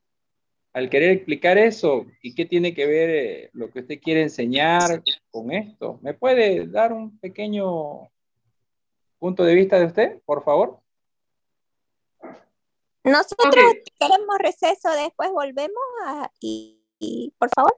[0.74, 5.04] al querer explicar eso y qué tiene que ver eh, lo que usted quiere enseñar
[5.30, 6.00] con esto.
[6.02, 8.10] ¿Me puede dar un pequeño
[9.20, 10.80] punto de vista de usted, por favor?
[13.04, 13.54] Nosotros
[14.00, 15.82] queremos receso, después volvemos
[16.40, 17.78] y, por favor.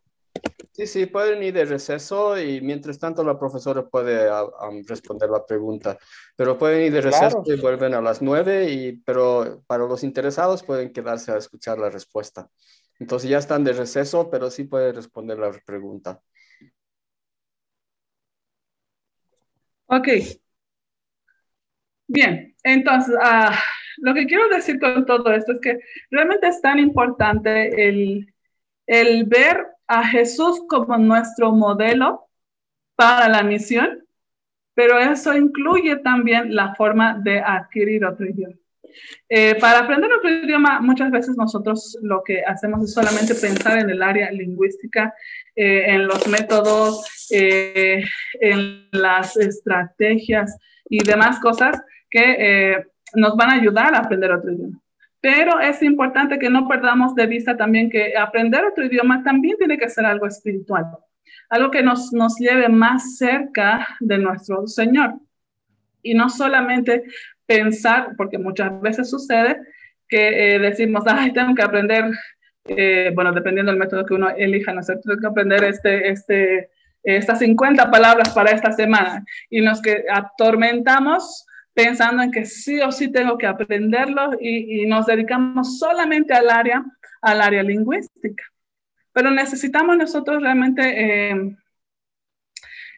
[0.73, 4.45] Sí, sí, pueden ir de receso y mientras tanto la profesora puede ah,
[4.87, 5.97] responder la pregunta.
[6.35, 10.63] Pero pueden ir de receso y vuelven a las nueve, y, pero para los interesados
[10.63, 12.49] pueden quedarse a escuchar la respuesta.
[12.99, 16.21] Entonces ya están de receso, pero sí puede responder la pregunta.
[19.85, 20.07] Ok.
[22.07, 23.57] Bien, entonces, ah,
[23.97, 25.79] lo que quiero decir con todo esto es que
[26.11, 28.33] realmente es tan importante el,
[28.87, 32.27] el ver a Jesús como nuestro modelo
[32.95, 34.05] para la misión,
[34.73, 38.55] pero eso incluye también la forma de adquirir otro idioma.
[39.27, 43.89] Eh, para aprender otro idioma, muchas veces nosotros lo que hacemos es solamente pensar en
[43.89, 45.13] el área lingüística,
[45.55, 48.03] eh, en los métodos, eh,
[48.39, 50.57] en las estrategias
[50.89, 52.83] y demás cosas que
[53.15, 54.79] nos van a ayudar a aprender otro idioma.
[55.21, 59.77] Pero es importante que no perdamos de vista también que aprender otro idioma también tiene
[59.77, 60.85] que ser algo espiritual,
[61.49, 65.13] algo que nos, nos lleve más cerca de nuestro Señor.
[66.01, 67.03] Y no solamente
[67.45, 69.61] pensar, porque muchas veces sucede
[70.09, 72.11] que eh, decimos, ay, tengo que aprender,
[72.65, 74.87] eh, bueno, dependiendo del método que uno elija, ¿no es?
[74.87, 76.69] Tengo que aprender este, este,
[77.01, 82.91] estas 50 palabras para esta semana y nos que atormentamos pensando en que sí o
[82.91, 86.85] sí tengo que aprenderlo y, y nos dedicamos solamente al área,
[87.21, 88.43] al área lingüística.
[89.11, 91.55] Pero necesitamos nosotros realmente eh,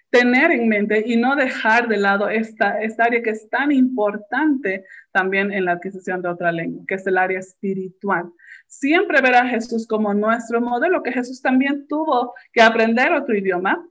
[0.09, 4.85] tener en mente y no dejar de lado esta, esta área que es tan importante
[5.11, 8.31] también en la adquisición de otra lengua, que es el área espiritual.
[8.65, 13.85] Siempre ver a Jesús como nuestro modelo, que Jesús también tuvo que aprender otro idioma.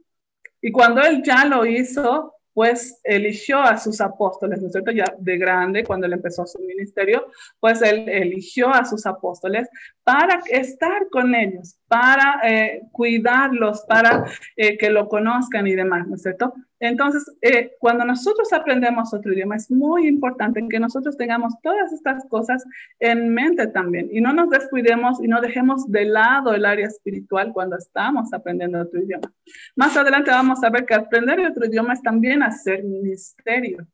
[0.62, 4.92] Y cuando él ya lo hizo, pues eligió a sus apóstoles, ¿no es cierto?
[4.92, 7.26] Ya de grande, cuando él empezó su ministerio,
[7.58, 9.68] pues él eligió a sus apóstoles
[10.04, 14.24] para estar con ellos, para eh, cuidarlos, para
[14.56, 16.54] eh, que lo conozcan y demás, ¿no es cierto?
[16.86, 22.26] Entonces, eh, cuando nosotros aprendemos otro idioma, es muy importante que nosotros tengamos todas estas
[22.28, 22.62] cosas
[22.98, 27.52] en mente también y no nos descuidemos y no dejemos de lado el área espiritual
[27.54, 29.32] cuando estamos aprendiendo otro idioma.
[29.76, 33.86] Más adelante vamos a ver que aprender otro idioma es también hacer ministerio.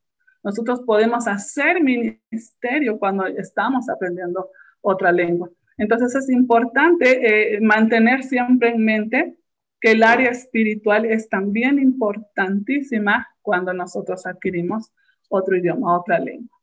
[0.43, 5.49] Nosotros podemos hacer ministerio cuando estamos aprendiendo otra lengua.
[5.78, 9.36] Entonces es importante eh, mantener siempre en mente
[9.81, 14.93] que el área espiritual es también importantísima cuando nosotros adquirimos
[15.28, 16.59] otro idioma, otra lengua.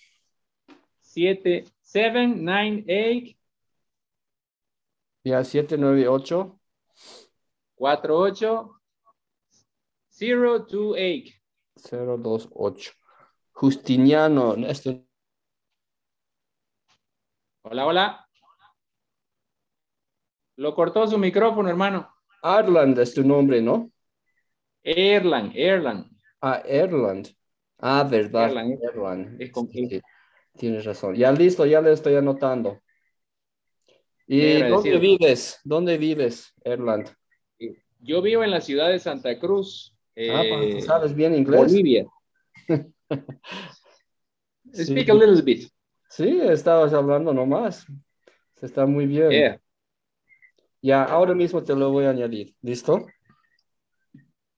[1.00, 3.36] 7798.
[5.24, 6.60] Ya, 798.
[7.74, 8.80] 48
[10.16, 11.34] 028.
[11.90, 12.92] 028.
[13.50, 14.54] Justiniano.
[14.64, 15.04] Esto...
[17.62, 18.28] Hola, hola.
[20.54, 22.14] Lo cortó su micrófono, hermano.
[22.42, 23.90] Arland es tu nombre, ¿no?
[24.86, 26.06] Erland, Erland.
[26.40, 27.28] Ah, Erland.
[27.78, 28.50] Ah, verdad.
[28.50, 28.78] Erland.
[28.82, 29.42] Erland.
[29.42, 31.16] Es con Tienes razón.
[31.16, 32.80] Ya listo, ya le estoy anotando.
[34.28, 35.60] ¿Y dónde vives?
[35.64, 37.10] ¿Dónde vives, Erland?
[38.00, 39.92] Yo vivo en la ciudad de Santa Cruz.
[40.16, 41.60] ah, pues, eh, ¿sabes bien inglés?
[41.60, 42.06] Bolivia.
[44.72, 45.68] Speak a little bit.
[46.08, 47.86] Sí, estabas hablando nomás.
[48.62, 49.60] Está muy bien.
[50.80, 52.54] Ya, ahora mismo te lo voy a añadir.
[52.62, 53.06] ¿Listo?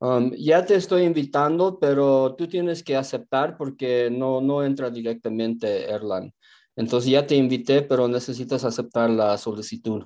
[0.00, 5.90] Um, ya te estoy invitando, pero tú tienes que aceptar porque no, no entra directamente
[5.90, 6.32] Erlan.
[6.76, 10.04] Entonces ya te invité, pero necesitas aceptar la solicitud.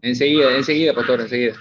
[0.00, 1.54] Enseguida, enseguida, pastor, enseguida.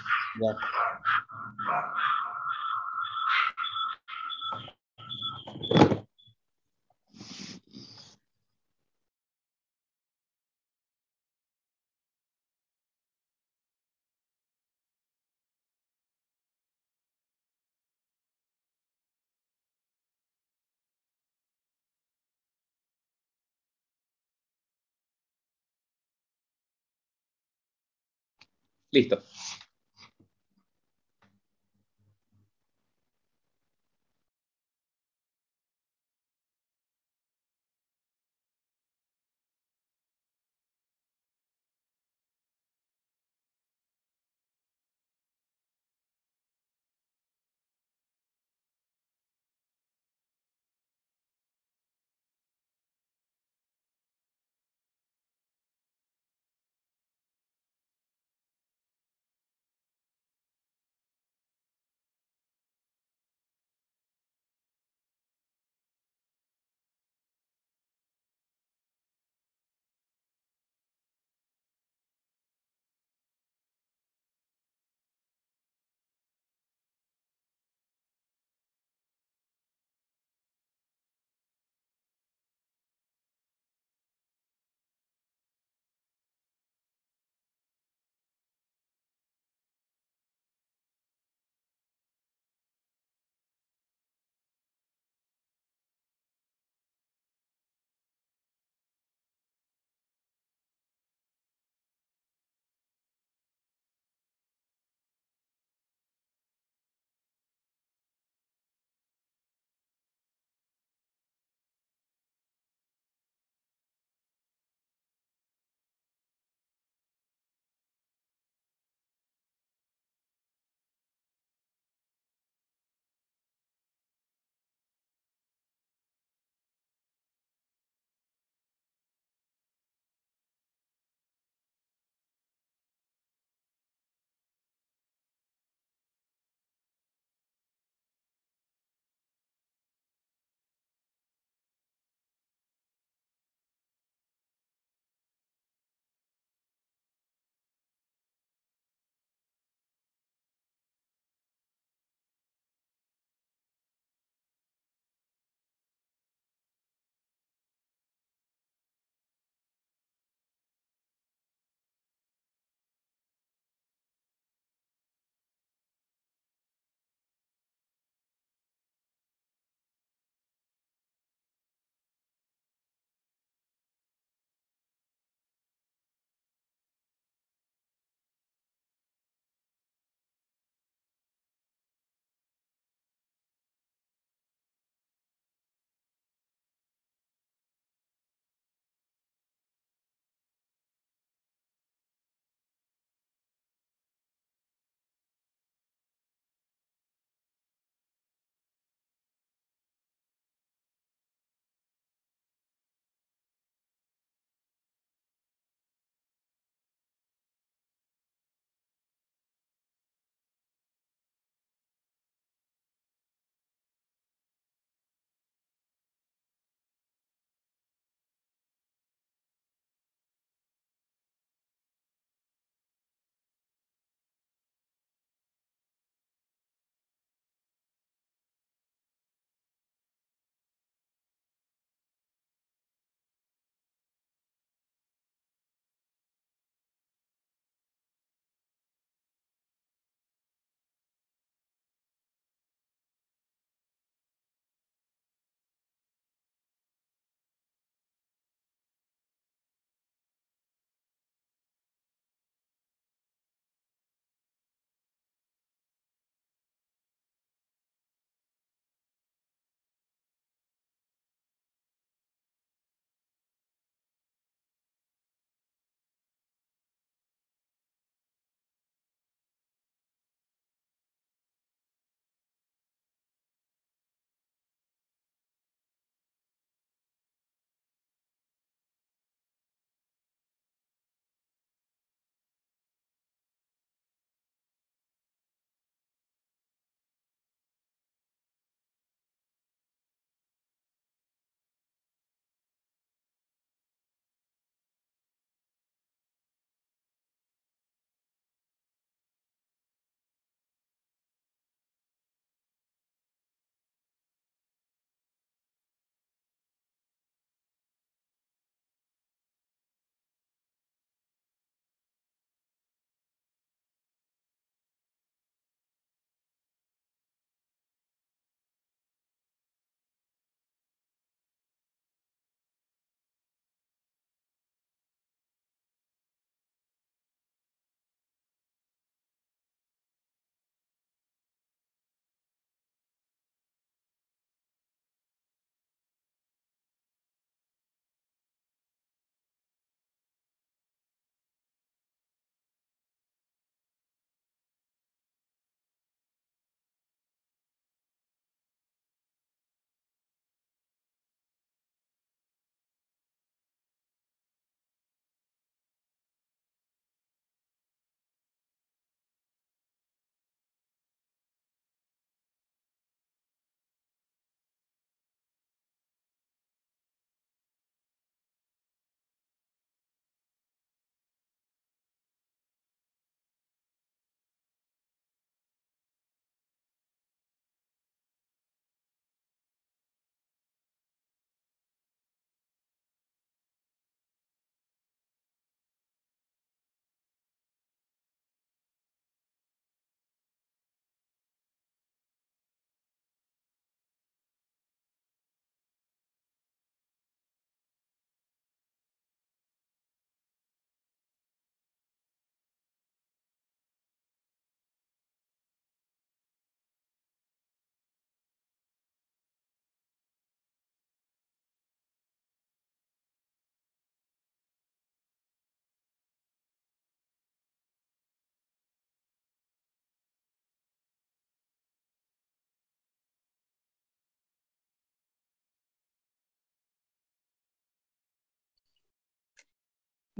[28.91, 29.23] Listo.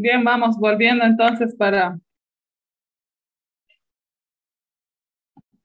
[0.02, 1.96] Bien, vamos volviendo entonces para,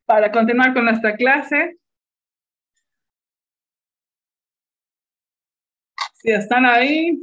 [0.05, 1.79] para continuar con nuestra clase.
[6.17, 7.19] Si están ahí,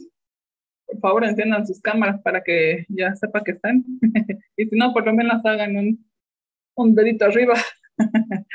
[0.87, 3.85] por favor enciendan sus cámaras para que ya sepa que están.
[4.57, 6.11] y si no, por lo menos hagan un,
[6.73, 7.53] un dedito arriba.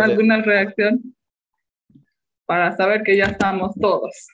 [0.00, 1.16] alguna reacción
[2.46, 4.28] para saber que ya estamos todos.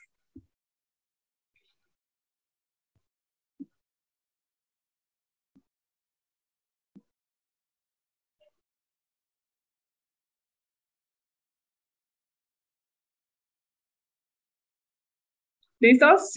[15.81, 16.33] ¿Listos?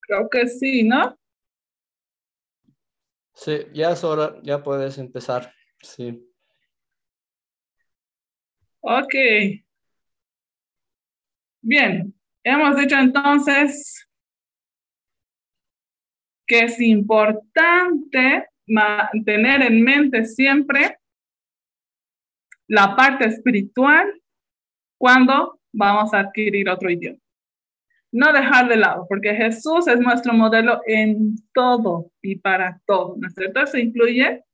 [0.00, 1.16] Creo que sí, ¿no?
[3.34, 5.52] Sí, ya es hora, ya puedes empezar.
[5.82, 6.26] Sí.
[8.80, 9.14] Ok.
[11.60, 14.08] Bien, hemos dicho entonces
[16.46, 20.99] que es importante mantener en mente siempre
[22.70, 24.06] la parte espiritual
[24.96, 27.18] cuando vamos a adquirir otro idioma
[28.12, 33.28] no dejar de lado, porque Jesús es nuestro modelo en todo y para todo, ¿no
[33.28, 33.60] es cierto?
[33.78, 34.44] Incluye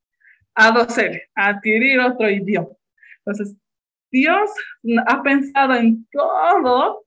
[0.54, 2.68] a docer, adquirir otro idioma.
[3.24, 3.56] Entonces,
[4.10, 4.50] Dios
[5.06, 7.04] ha pensado en todo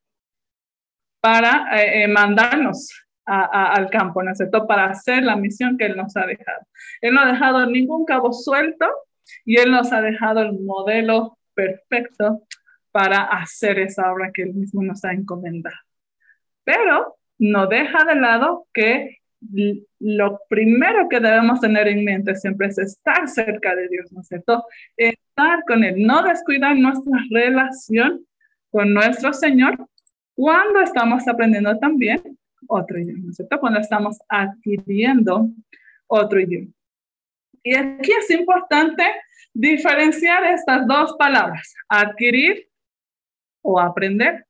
[1.21, 2.89] para eh, eh, mandarnos
[3.25, 4.65] al campo, ¿no es cierto?
[4.65, 6.61] Para hacer la misión que Él nos ha dejado.
[6.99, 8.87] Él no ha dejado ningún cabo suelto
[9.45, 12.43] y Él nos ha dejado el modelo perfecto
[12.91, 15.77] para hacer esa obra que Él mismo nos ha encomendado
[16.69, 19.17] pero no deja de lado que
[19.99, 24.27] lo primero que debemos tener en mente siempre es estar cerca de Dios, ¿no es
[24.27, 24.65] cierto?
[24.95, 28.23] Estar con Él, no descuidar nuestra relación
[28.69, 29.77] con nuestro Señor
[30.35, 32.21] cuando estamos aprendiendo también
[32.67, 33.59] otro idioma, ¿no es cierto?
[33.59, 35.49] Cuando estamos adquiriendo
[36.05, 36.71] otro idioma.
[37.63, 39.03] Y aquí es importante
[39.53, 42.69] diferenciar estas dos palabras, adquirir
[43.61, 44.45] o aprender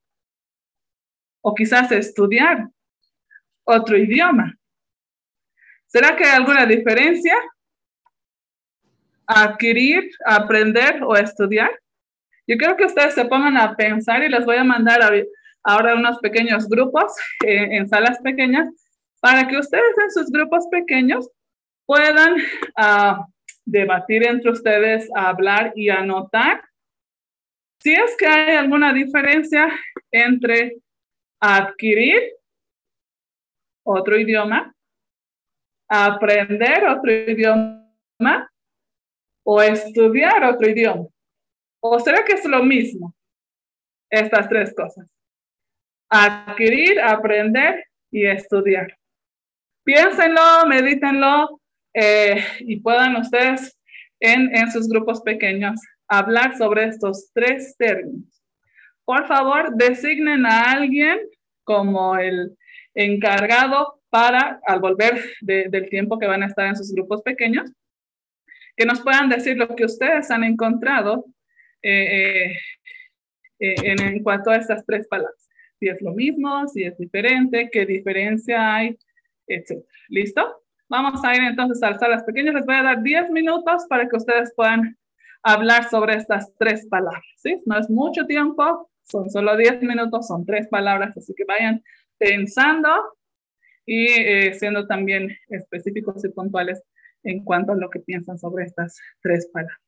[1.41, 2.67] o quizás estudiar
[3.63, 4.55] otro idioma.
[5.87, 7.35] ¿Será que hay alguna diferencia?
[9.25, 11.71] Adquirir, aprender o estudiar.
[12.47, 15.01] Yo creo que ustedes se pongan a pensar y les voy a mandar
[15.63, 17.13] ahora unos pequeños grupos
[17.45, 18.67] eh, en salas pequeñas
[19.19, 21.29] para que ustedes en sus grupos pequeños
[21.89, 22.35] puedan
[22.77, 23.25] ah,
[23.65, 26.61] debatir entre ustedes, hablar y anotar
[27.81, 29.67] si es que hay alguna diferencia
[30.11, 30.77] entre
[31.41, 32.21] adquirir
[33.83, 34.71] otro idioma,
[35.89, 38.51] aprender otro idioma
[39.43, 41.07] o estudiar otro idioma.
[41.81, 43.15] ¿O será que es lo mismo?
[44.11, 45.09] Estas tres cosas.
[46.07, 48.95] Adquirir, aprender y estudiar.
[49.83, 51.58] Piénsenlo, medítenlo
[51.93, 53.77] eh, y puedan ustedes
[54.19, 58.39] en, en sus grupos pequeños hablar sobre estos tres términos
[59.09, 61.17] por favor, designen a alguien
[61.63, 62.55] como el
[62.93, 67.71] encargado para, al volver del tiempo que van a estar en sus grupos pequeños,
[68.77, 71.25] que nos puedan decir lo que ustedes han encontrado
[71.81, 72.51] eh,
[73.57, 75.49] eh, en, cuanto a estas tres palabras.
[75.79, 78.95] Si es lo mismo, si es diferente, qué diferencia hay,
[79.47, 79.83] etc.
[80.09, 80.58] ¿Listo?
[80.89, 82.55] Vamos a ir entonces a las salas pequeñas.
[82.55, 84.97] Les voy a dar 10 minutos para que ustedes puedan
[85.43, 87.23] hablar sobre estas tres palabras.
[87.37, 87.61] ¿sí?
[87.65, 91.83] No es mucho tiempo, son solo 10 minutos, son tres palabras, así que vayan
[92.17, 92.89] pensando
[93.85, 96.83] y eh, siendo también específicos y puntuales
[97.23, 99.79] en cuanto a lo que piensan sobre estas tres palabras.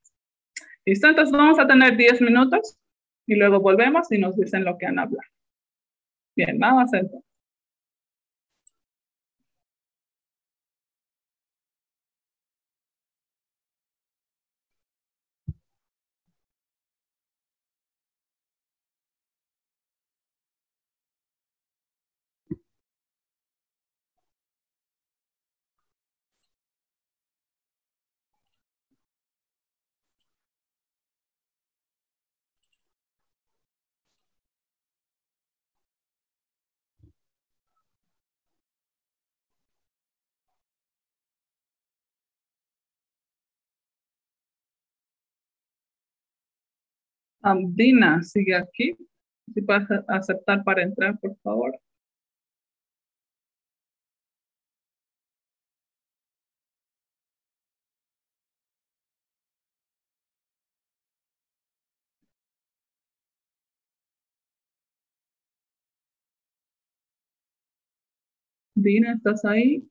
[0.86, 1.07] ¿Listo?
[1.07, 2.78] Entonces vamos a tener 10 minutos
[3.26, 5.30] y luego volvemos y nos dicen lo que han hablado.
[6.36, 7.31] Bien, vamos entonces.
[47.44, 48.96] Um, Dina sigue aquí.
[49.54, 51.74] Si puedes aceptar para entrar, por favor.
[68.76, 69.88] Dina, ¿estás ahí?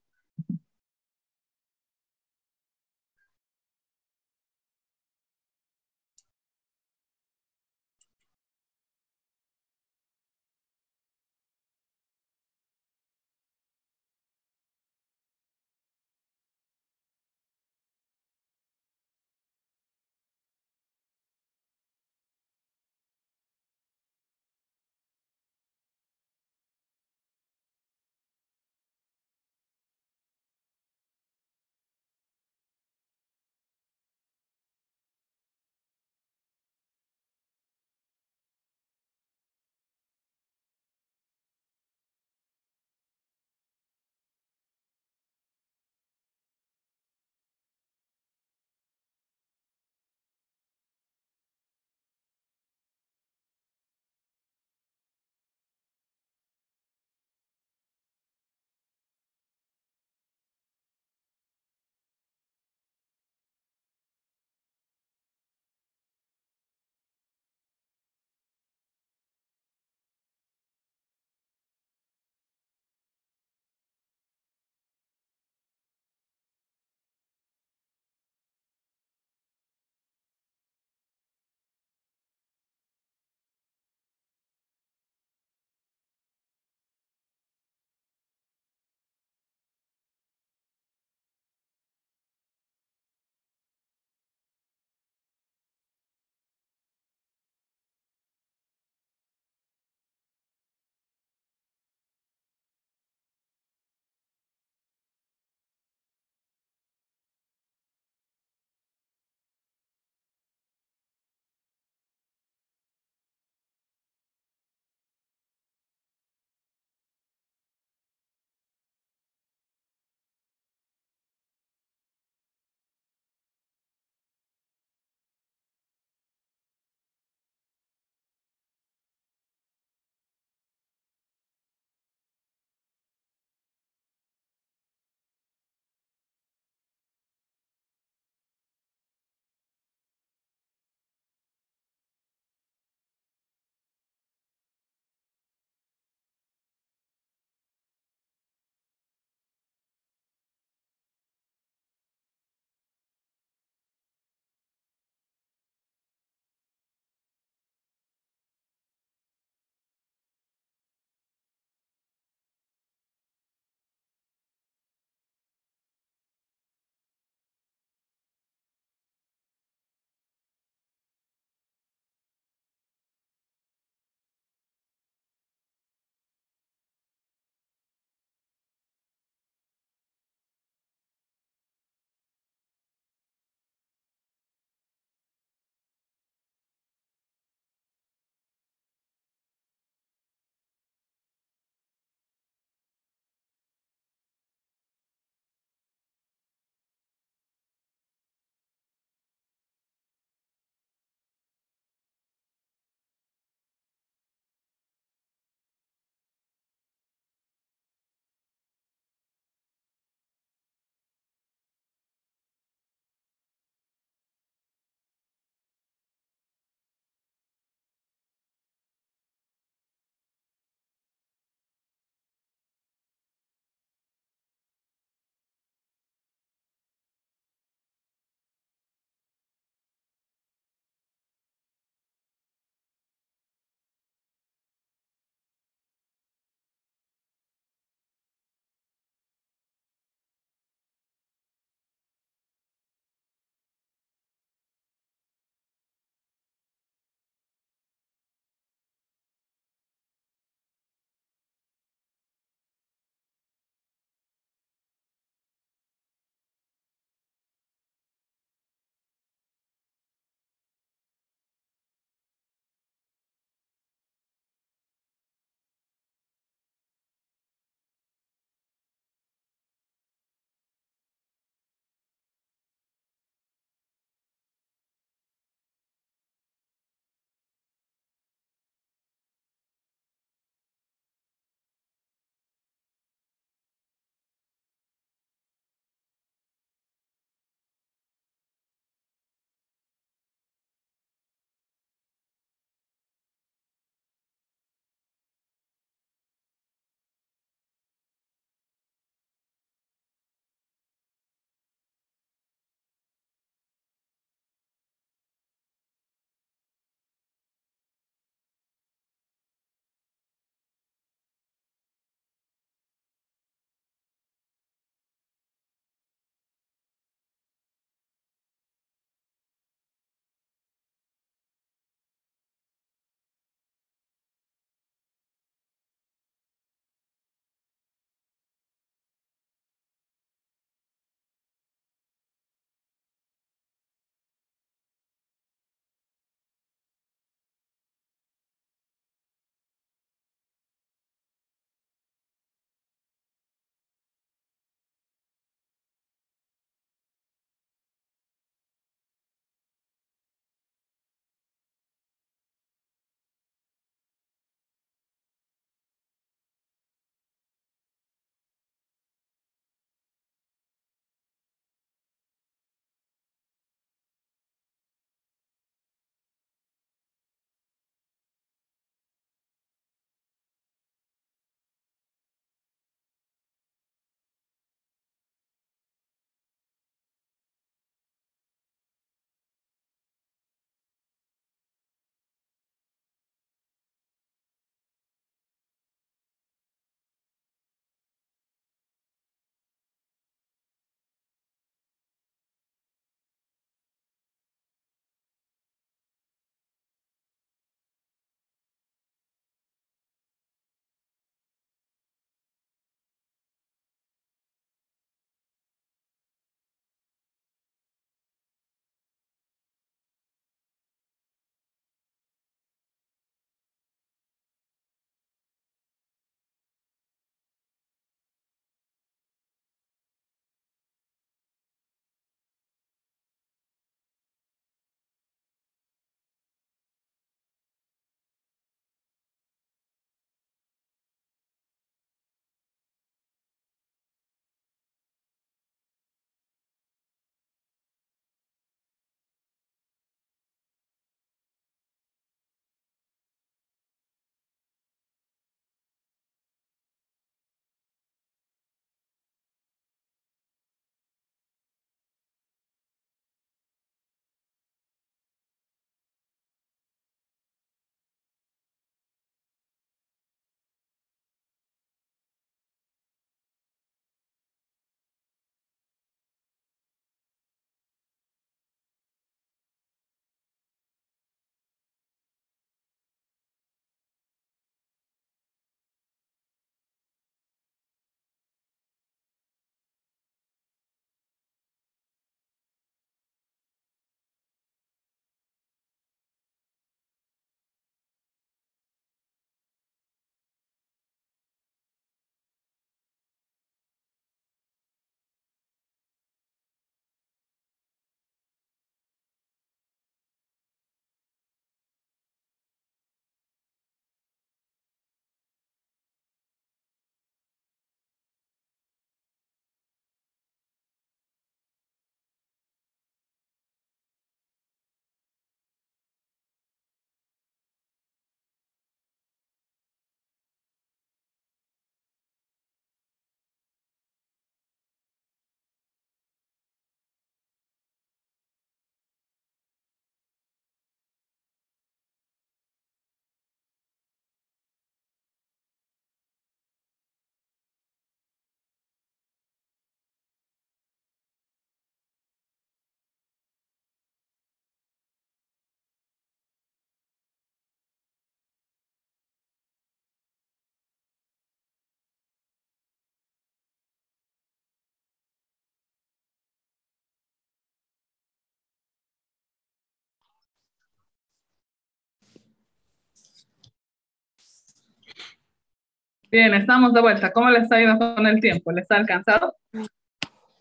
[566.31, 567.33] Bien, estamos de vuelta.
[567.33, 568.71] ¿Cómo les ha ido con el tiempo?
[568.71, 569.53] ¿Les ha alcanzado?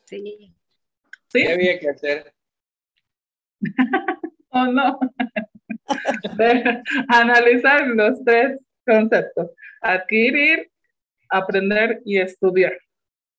[0.04, 0.52] Sí.
[1.28, 1.42] ¿Sí?
[1.44, 2.34] ¿Qué había que hacer?
[4.48, 4.98] ¿O no?
[7.08, 9.52] Analizar los tres conceptos.
[9.80, 10.72] Adquirir,
[11.28, 12.76] aprender y estudiar.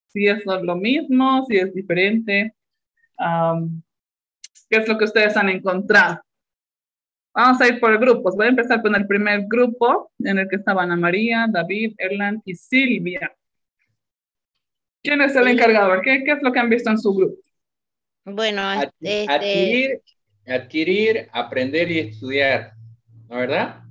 [0.08, 2.56] Si es lo mismo, si es diferente.
[4.70, 6.22] ¿Qué es lo que ustedes han encontrado?
[7.34, 8.36] Vamos a ir por grupos.
[8.36, 12.42] Voy a empezar con el primer grupo en el que estaban Ana María, David, Erland
[12.46, 13.34] y Silvia.
[15.02, 16.02] ¿Quién es el encargado?
[16.02, 17.38] ¿Qué, ¿Qué, es lo que han visto en su grupo?
[18.26, 19.26] Bueno, este...
[19.28, 20.02] adquirir,
[20.46, 22.74] adquirir, aprender y estudiar,
[23.30, 23.82] ¿no verdad?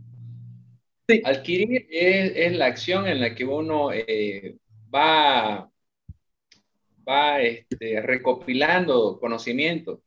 [1.08, 1.22] Sí.
[1.24, 4.56] Adquirir es, es la acción en la que uno eh,
[4.94, 5.68] va,
[7.08, 10.02] va este, recopilando conocimiento.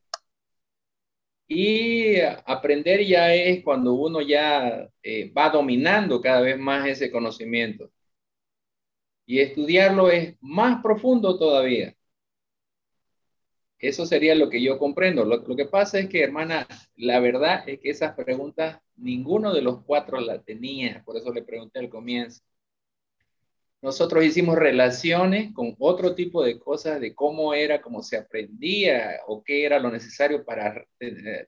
[1.56, 7.92] Y aprender ya es cuando uno ya eh, va dominando cada vez más ese conocimiento.
[9.26, 11.94] Y estudiarlo es más profundo todavía.
[13.78, 15.26] Eso sería lo que yo comprendo.
[15.26, 16.66] Lo, lo, que pasa es que, hermana,
[16.96, 21.04] la verdad es que esas preguntas ninguno de los cuatro la tenía.
[21.06, 22.42] Por eso le pregunté al comienzo.
[23.84, 29.44] Nosotros hicimos relaciones con otro tipo de cosas, de cómo era, cómo se aprendía o
[29.44, 30.88] qué era lo necesario para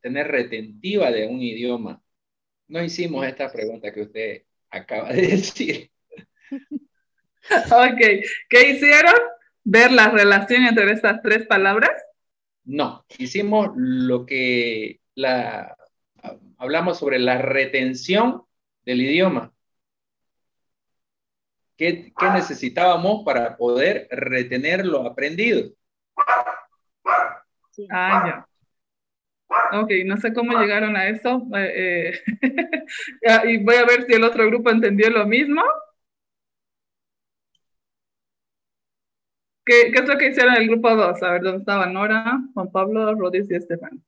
[0.01, 2.03] tener retentiva de un idioma.
[2.67, 5.89] No hicimos esta pregunta que usted acaba de decir.
[7.71, 8.01] Ok,
[8.49, 9.15] ¿qué hicieron?
[9.63, 11.91] ¿Ver la relación entre estas tres palabras?
[12.65, 15.77] No, hicimos lo que la,
[16.57, 18.43] hablamos sobre la retención
[18.83, 19.54] del idioma.
[21.77, 25.71] ¿Qué, ¿Qué, necesitábamos para poder retener lo aprendido?
[27.91, 28.47] Ah, ya.
[29.79, 31.45] Ok, no sé cómo llegaron a eso.
[31.55, 32.13] Eh,
[33.21, 35.61] eh, y voy a ver si el otro grupo entendió lo mismo.
[39.65, 41.23] ¿Qué, ¿Qué, es lo que hicieron el grupo 2?
[41.23, 44.03] A ver, ¿dónde estaban Nora, Juan Pablo, Rodríguez y Estefan?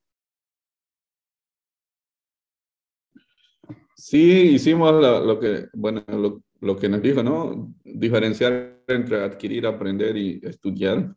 [3.96, 7.74] Sí, hicimos lo, lo que, bueno, lo, lo, que nos dijo, ¿no?
[7.84, 11.14] Diferenciar entre adquirir, aprender y estudiar.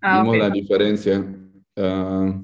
[0.00, 1.24] Ah, Vimos la diferencia.
[1.76, 2.42] Ah,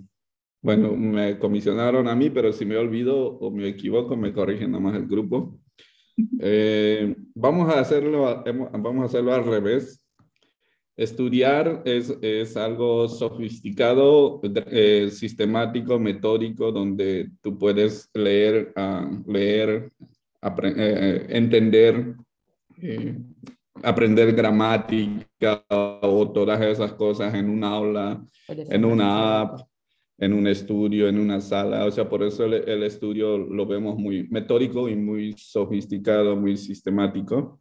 [0.61, 4.97] bueno, me comisionaron a mí, pero si me olvido o me equivoco, me corrigen nomás
[4.97, 5.59] el grupo.
[6.41, 8.43] Eh, vamos, a hacerlo,
[8.73, 10.05] vamos a hacerlo al revés.
[10.97, 19.93] Estudiar es, es algo sofisticado, eh, sistemático, metódico, donde tú puedes leer, uh, leer
[20.43, 22.15] eh, entender,
[22.81, 23.19] eh,
[23.83, 29.61] aprender gramática o todas esas cosas en un aula, en una app,
[30.19, 31.85] en un estudio, en una sala.
[31.85, 36.57] O sea, por eso el, el estudio lo vemos muy metódico y muy sofisticado, muy
[36.57, 37.61] sistemático,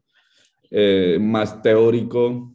[0.70, 2.54] eh, más teórico,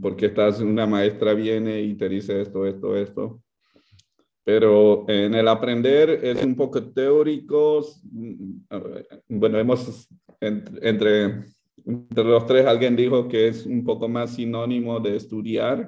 [0.00, 3.42] porque estás, una maestra viene y te dice esto, esto, esto.
[4.48, 7.84] Pero en el aprender es un poco teórico.
[9.28, 10.08] Bueno, hemos,
[10.40, 11.44] entre,
[11.84, 15.86] entre los tres, alguien dijo que es un poco más sinónimo de estudiar.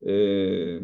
[0.00, 0.80] Eh,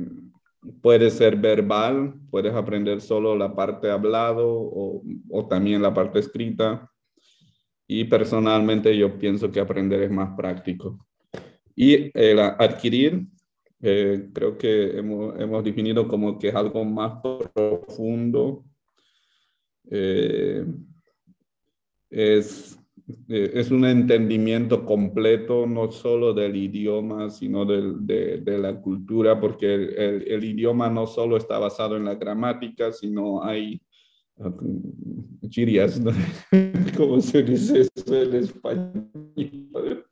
[0.82, 6.90] puede ser verbal, puedes aprender solo la parte hablado o, o también la parte escrita.
[7.86, 11.06] Y personalmente yo pienso que aprender es más práctico.
[11.74, 13.28] Y el adquirir,
[13.82, 17.20] eh, creo que hemos, hemos, definido como que es algo más
[17.54, 18.64] profundo.
[19.90, 20.64] Eh,
[22.10, 22.78] es,
[23.28, 29.38] eh, es un entendimiento completo, no solo del idioma, sino del, de, de, la cultura,
[29.38, 33.80] porque el, el, el, idioma no solo está basado en la gramática, sino hay
[35.48, 36.12] chirias, ¿no?
[36.96, 40.06] ¿cómo se dice eso en español?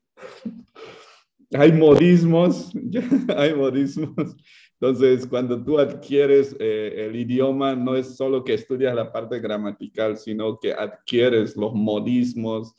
[1.55, 2.73] Hay modismos,
[3.37, 4.37] hay modismos.
[4.81, 10.17] Entonces, cuando tú adquieres eh, el idioma, no es solo que estudias la parte gramatical,
[10.17, 12.75] sino que adquieres los modismos,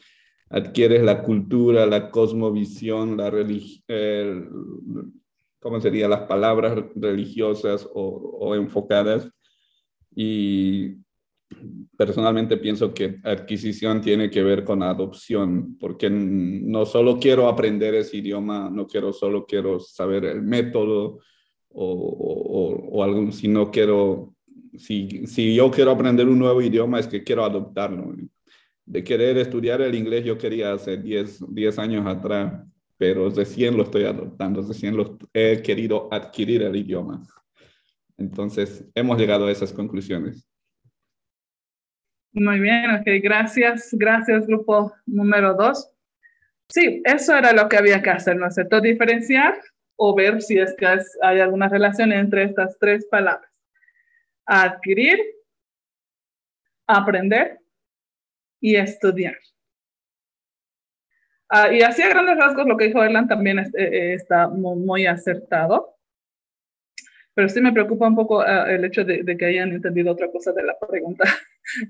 [0.49, 3.31] adquieres la cultura, la cosmovisión, la
[3.87, 4.43] eh,
[5.59, 6.07] ¿cómo sería?
[6.07, 9.29] Las palabras religiosas o, o enfocadas.
[10.15, 11.04] Y
[11.97, 18.17] personalmente pienso que adquisición tiene que ver con adopción, porque no solo quiero aprender ese
[18.17, 21.19] idioma, no quiero solo quiero saber el método
[21.69, 24.35] o, o, o algo, sino quiero,
[24.77, 28.13] si, si yo quiero aprender un nuevo idioma es que quiero adoptarlo.
[28.85, 32.63] De querer estudiar el inglés yo quería hace 10, 10 años atrás,
[32.97, 37.23] pero recién lo estoy adoptando, recién lo he querido adquirir el idioma.
[38.17, 40.47] Entonces, hemos llegado a esas conclusiones.
[42.35, 45.89] Muy bien, ok, gracias, gracias grupo número dos.
[46.67, 48.81] Sí, eso era lo que había que hacer, ¿no es cierto?
[48.81, 49.57] Diferenciar
[49.95, 50.75] o ver si es
[51.21, 53.49] hay alguna relación entre estas tres palabras.
[54.45, 55.17] Adquirir,
[56.87, 57.61] aprender
[58.59, 59.37] y estudiar.
[61.47, 65.94] Ah, y así a grandes rasgos lo que dijo Erland también eh, está muy, acertado.
[67.35, 70.51] Pero sí me preocupa un poco ah, el hecho de, que hayan entendido otra cosa
[70.53, 71.25] de la pregunta.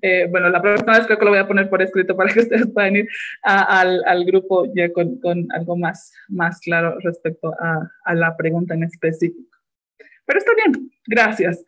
[0.01, 2.39] Eh, bueno, la próxima vez creo que lo voy a poner por escrito para que
[2.47, 3.09] ustedes puedan ir
[3.43, 5.19] al, grupo ya con,
[5.51, 9.57] algo más, más claro respecto a, la pregunta en específico.
[10.25, 11.65] Pero está bien, gracias.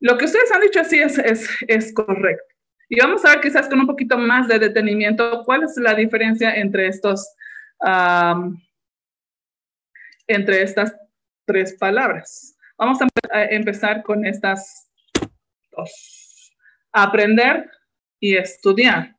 [0.00, 2.52] lo que ustedes han dicho así es, es, es correcto.
[2.88, 6.56] Y vamos a ver quizás con un poquito más de detenimiento cuál es la diferencia
[6.56, 7.36] entre estos,
[10.26, 10.92] entre estas
[11.44, 12.56] tres palabras.
[12.76, 14.90] Vamos a empezar con estas
[15.70, 16.52] dos.
[16.92, 17.70] Aprender
[18.20, 19.16] y estudiar.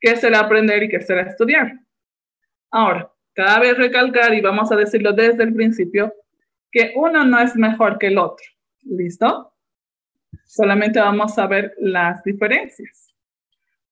[0.00, 1.80] ¿Qué será aprender y qué será estudiar?
[2.70, 6.14] Ahora, cada vez recalcar y vamos a decirlo desde el principio,
[6.70, 8.46] que uno no es mejor que el otro.
[8.82, 9.52] ¿Listo?
[10.44, 13.14] Solamente vamos a ver las diferencias.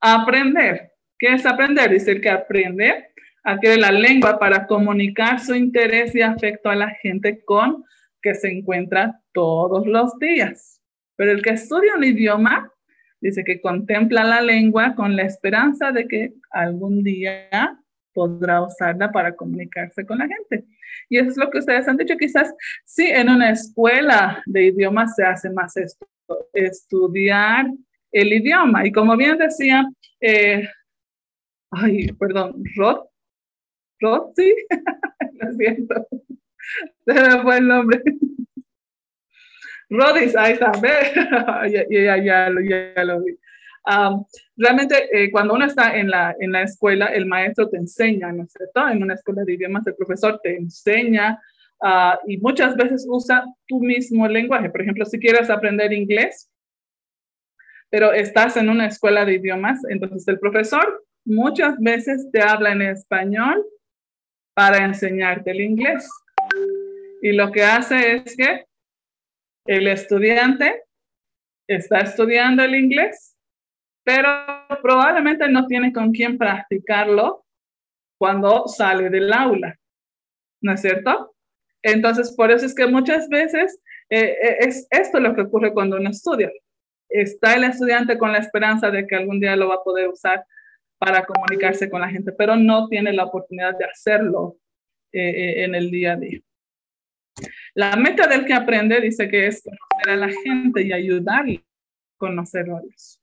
[0.00, 0.92] Aprender.
[1.18, 1.90] ¿Qué es aprender?
[1.90, 3.13] Dice que aprende
[3.44, 7.84] adquiere la lengua para comunicar su interés y afecto a la gente con
[8.22, 10.80] que se encuentra todos los días.
[11.16, 12.72] Pero el que estudia un idioma
[13.20, 17.78] dice que contempla la lengua con la esperanza de que algún día
[18.12, 20.64] podrá usarla para comunicarse con la gente.
[21.08, 22.16] Y eso es lo que ustedes han dicho.
[22.16, 22.54] Quizás
[22.84, 26.06] sí, en una escuela de idiomas se hace más esto,
[26.52, 27.66] estudiar
[28.12, 28.86] el idioma.
[28.86, 29.86] Y como bien decía,
[30.20, 30.68] eh,
[31.70, 33.04] ay, perdón, Rod,
[34.00, 34.54] Rod, sí,
[35.40, 36.06] lo siento,
[37.06, 38.02] se me fue el nombre.
[39.90, 40.72] Rodis, ahí está,
[41.68, 43.38] ya, ya, ya, ya, lo vi.
[44.56, 48.44] realmente, eh, cuando uno está en la, en la escuela, el maestro te enseña, ¿no
[48.44, 48.88] es cierto?
[48.88, 51.38] En una escuela de idiomas, el profesor te enseña
[51.86, 54.70] Ah, y muchas veces usa tu mismo lenguaje.
[54.70, 56.50] Por ejemplo, si quieres aprender inglés,
[57.90, 62.80] pero estás en una escuela de idiomas, entonces el profesor muchas veces te habla en
[62.80, 63.62] español
[64.54, 66.08] para enseñarte el inglés.
[67.22, 68.64] Y lo que hace es que
[69.66, 70.82] el estudiante
[71.66, 73.36] está estudiando el inglés,
[74.04, 74.28] pero
[74.82, 77.44] probablemente no tiene con quién practicarlo
[78.18, 79.76] cuando sale del aula.
[80.60, 81.34] ¿No es cierto?
[81.82, 83.78] Entonces, por eso es que muchas veces
[84.08, 86.50] eh, eh, es esto lo que ocurre cuando uno estudia.
[87.08, 90.44] Está el estudiante con la esperanza de que algún día lo va a poder usar
[91.04, 94.56] para comunicarse con la gente, pero no tiene la oportunidad de hacerlo
[95.12, 96.40] eh, en el día a día.
[97.74, 102.18] La meta del que aprende dice que es conocer a la gente y ayudarle a
[102.18, 103.20] conocerlos.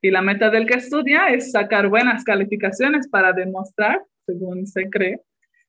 [0.00, 5.22] Y la meta del que estudia es sacar buenas calificaciones para demostrar, según se cree,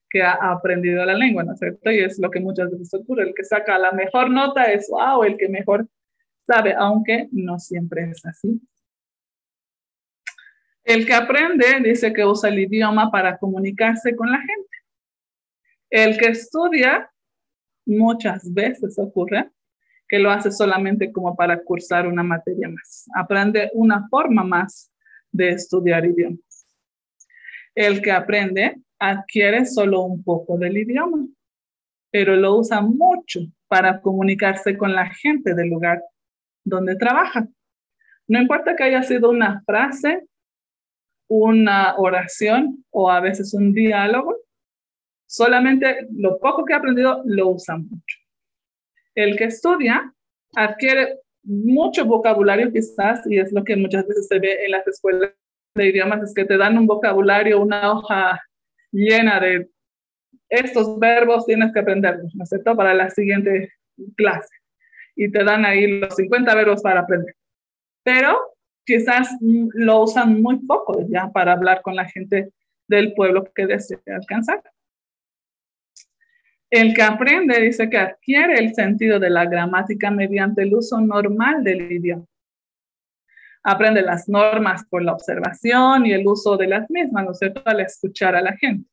[0.08, 1.90] que ha aprendido la lengua, ¿no es cierto?
[1.90, 3.24] Y es lo que muchas veces ocurre.
[3.24, 5.88] El que saca la mejor nota es, wow, el que mejor
[6.42, 8.60] sabe, aunque no siempre es así.
[10.84, 14.68] El que aprende dice que usa el idioma para comunicarse con la gente.
[15.90, 17.10] El que estudia,
[17.86, 19.50] muchas veces ocurre
[20.08, 23.06] que lo hace solamente como para cursar una materia más.
[23.14, 24.92] Aprende una forma más
[25.30, 26.66] de estudiar idiomas.
[27.74, 31.26] El que aprende adquiere solo un poco del idioma,
[32.10, 36.02] pero lo usa mucho para comunicarse con la gente del lugar
[36.64, 37.46] donde trabaja.
[38.26, 40.26] No importa que haya sido una frase,
[41.30, 44.36] una oración o a veces un diálogo,
[45.28, 48.18] solamente lo poco que ha aprendido lo usa mucho.
[49.14, 50.12] El que estudia
[50.56, 55.30] adquiere mucho vocabulario quizás, y es lo que muchas veces se ve en las escuelas
[55.76, 58.42] de idiomas, es que te dan un vocabulario, una hoja
[58.90, 59.70] llena de
[60.48, 62.74] estos verbos, tienes que aprenderlos, ¿no es cierto?
[62.74, 63.72] Para la siguiente
[64.16, 64.52] clase.
[65.14, 67.36] Y te dan ahí los 50 verbos para aprender.
[68.02, 68.36] Pero
[68.90, 72.52] quizás lo usan muy poco ya para hablar con la gente
[72.88, 74.62] del pueblo que desea alcanzar.
[76.70, 81.62] El que aprende dice que adquiere el sentido de la gramática mediante el uso normal
[81.62, 82.24] del idioma
[83.62, 87.62] aprende las normas por la observación y el uso de las mismas, ¿no es cierto?,
[87.64, 88.88] al escuchar a la gente.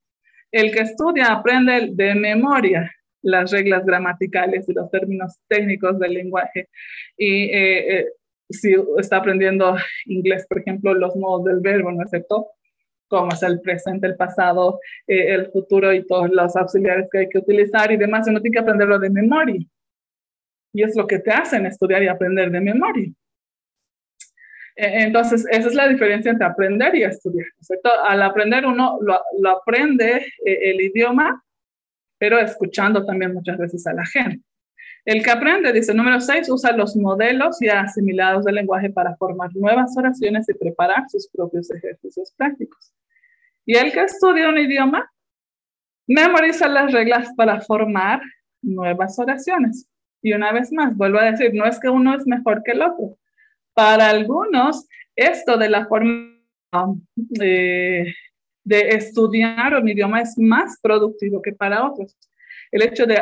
[0.52, 2.92] El que estudia aprende de memoria
[3.22, 6.70] las reglas gramaticales y los términos técnicos del lenguaje.
[7.18, 8.06] Y eh, eh,
[8.50, 9.76] si está aprendiendo
[10.06, 12.48] inglés, por ejemplo, los modos del verbo, ¿no es cierto?
[13.08, 17.30] Como es el presente, el pasado, eh, el futuro y todos los auxiliares que hay
[17.30, 19.62] que utilizar y demás, uno tiene que aprenderlo de memoria.
[20.74, 23.12] Y es lo que te hacen estudiar y aprender de memoria.
[24.76, 27.48] E, entonces, esa es la diferencia entre aprender y estudiar.
[27.60, 27.90] ¿cierto?
[28.08, 31.44] Al aprender uno lo, lo aprende eh, el idioma,
[32.18, 34.47] pero escuchando también muchas veces a la gente.
[35.08, 39.56] El que aprende, dice número 6, usa los modelos ya asimilados del lenguaje para formar
[39.56, 42.92] nuevas oraciones y preparar sus propios ejercicios prácticos.
[43.66, 45.10] Y el que estudia un idioma,
[46.08, 48.20] memoriza las reglas para formar
[48.62, 49.88] nuevas oraciones.
[50.22, 52.82] Y una vez más, vuelvo a decir, no es que uno es mejor que el
[52.82, 53.18] otro.
[53.74, 56.38] Para algunos, esto de la forma
[57.40, 58.14] eh,
[58.62, 62.14] de estudiar un idioma es más productivo que para otros.
[62.72, 63.20] El hecho de,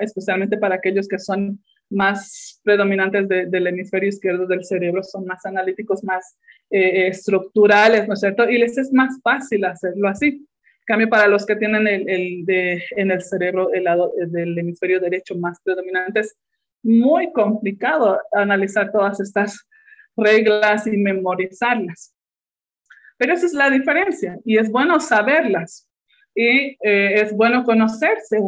[0.00, 6.02] especialmente para aquellos que son más predominantes del hemisferio izquierdo del cerebro, son más analíticos,
[6.02, 6.38] más
[6.70, 8.48] eh, estructurales, ¿no es cierto?
[8.48, 10.46] Y les es más fácil hacerlo así
[10.84, 15.34] cambio, para los que tienen el, de, en el cerebro el lado del hemisferio derecho
[15.36, 16.36] más predominante, es
[16.82, 19.66] muy complicado analizar todas estas
[20.16, 22.14] reglas y memorizarlas.
[23.16, 25.88] Pero esa es la diferencia y es bueno saberlas
[26.34, 28.38] y eh, es bueno conocerse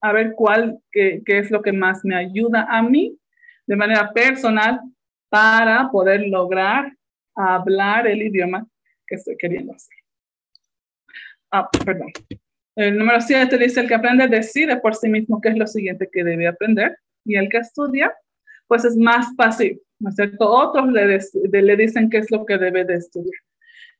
[0.00, 3.18] a ver cuál, qué, qué es lo que más me ayuda a mí
[3.66, 4.80] de manera personal
[5.28, 6.92] para poder lograr
[7.34, 8.66] hablar el idioma
[9.06, 9.96] que estoy queriendo hacer.
[11.50, 12.12] Ah, perdón.
[12.76, 16.08] El número 7 dice, el que aprende decide por sí mismo qué es lo siguiente
[16.12, 18.12] que debe aprender y el que estudia,
[18.66, 20.50] pues es más pasivo, ¿no es cierto?
[20.50, 23.40] Otros le, le dicen qué es lo que debe de estudiar.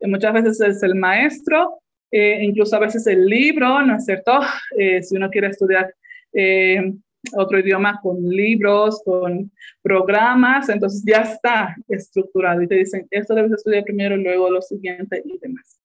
[0.01, 1.81] Y muchas veces es el maestro,
[2.17, 4.39] eh, incluso a veces el libro, ¿no es cierto?
[4.79, 5.93] Eh, si uno quiere estudiar
[6.33, 6.93] eh,
[7.37, 9.51] otro idioma con libros, con
[9.83, 15.23] programas, entonces ya está estructurado y te dicen, esto debes estudiar primero, luego lo siguiente
[15.25, 15.81] y demás.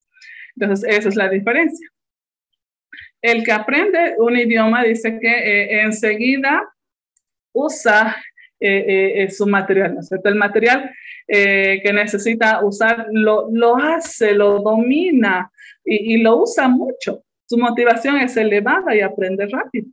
[0.56, 1.88] Entonces, esa es la diferencia.
[3.22, 6.64] El que aprende un idioma dice que eh, enseguida
[7.54, 8.16] usa
[9.30, 10.28] su material, ¿no es cierto?
[10.28, 10.92] El material
[11.26, 15.50] que necesita usar lo, lo hace, lo domina
[15.90, 17.24] y, lo usa mucho.
[17.46, 19.88] Su motivación es elevada y aprende rápido.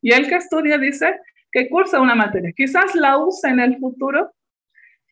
[0.00, 1.18] Y el que estudia dice
[1.50, 2.52] que cursa una materia.
[2.54, 4.32] Quizás la usa en el futuro,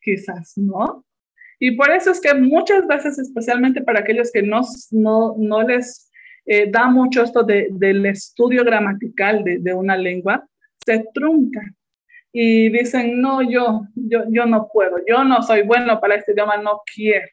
[0.01, 1.05] quizás no,
[1.59, 4.61] y por eso es que muchas veces, especialmente para aquellos que no,
[4.91, 6.11] no, no les
[6.47, 10.47] eh, da mucho esto de, del estudio gramatical de, de, una lengua,
[10.85, 11.75] se truncan
[12.33, 16.57] y dicen, no, yo, yo, yo no puedo, yo no soy bueno para este idioma,
[16.57, 17.29] no quiero.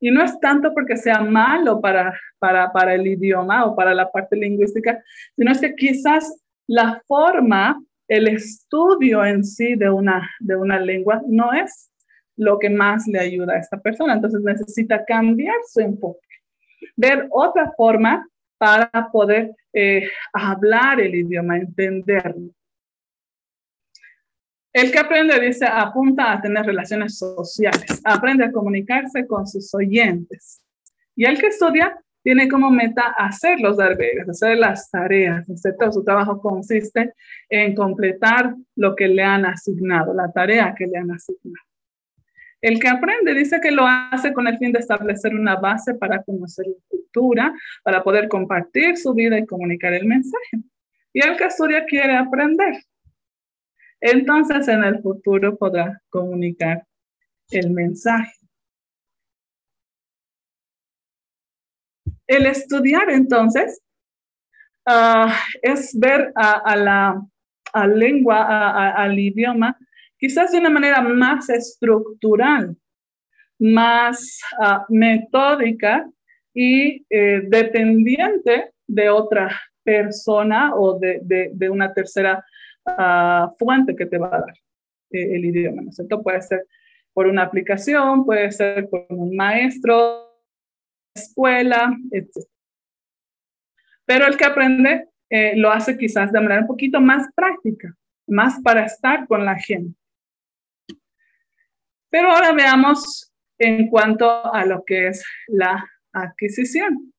[0.00, 4.10] Y no es tanto porque sea malo para, para, para el idioma o para la
[4.10, 5.02] parte lingüística,
[5.36, 11.20] sino es que quizás la forma, el estudio en sí de una, de una lengua
[11.26, 11.90] no es
[12.36, 14.14] lo que más le ayuda a esta persona.
[14.14, 16.26] Entonces necesita cambiar su enfoque,
[16.96, 18.26] ver otra forma
[18.58, 22.50] para poder eh, hablar el idioma, entenderlo.
[24.72, 30.62] El que aprende, dice, apunta a tener relaciones sociales, aprende a comunicarse con sus oyentes.
[31.16, 35.46] Y el que estudia tiene como meta hacer los deberes, hacer las tareas,
[35.78, 37.14] todo Su trabajo consiste
[37.48, 41.64] en completar lo que le han asignado, la tarea que le han asignado.
[42.60, 46.22] El que aprende dice que lo hace con el fin de establecer una base para
[46.22, 47.54] conocer la cultura,
[47.84, 50.58] para poder compartir su vida y comunicar el mensaje.
[51.12, 52.74] Y el que estudia quiere aprender.
[54.00, 56.86] Entonces en el futuro podrá comunicar
[57.50, 58.32] el mensaje.
[62.26, 63.80] El estudiar entonces
[64.86, 65.30] uh,
[65.62, 67.22] es ver a, la
[67.72, 69.76] a lengua, al idioma,
[70.18, 72.76] quizás de una manera más estructural,
[73.58, 76.08] más uh, metódica
[76.54, 79.48] y eh, dependiente de otra
[79.82, 82.44] persona o de, de, de una tercera
[82.96, 84.54] uh, fuente que te va a dar
[85.10, 86.22] eh, el idioma, ¿no es cierto?
[86.22, 86.66] Puede ser
[87.12, 90.28] por una aplicación, puede ser por un maestro,
[91.14, 92.30] escuela, etc.
[94.04, 97.94] Pero el que aprende eh, lo hace quizás de manera un poquito más práctica,
[98.26, 99.98] más para estar con la gente.
[102.10, 107.12] Pero ahora veamos en cuanto a lo que es la adquisición.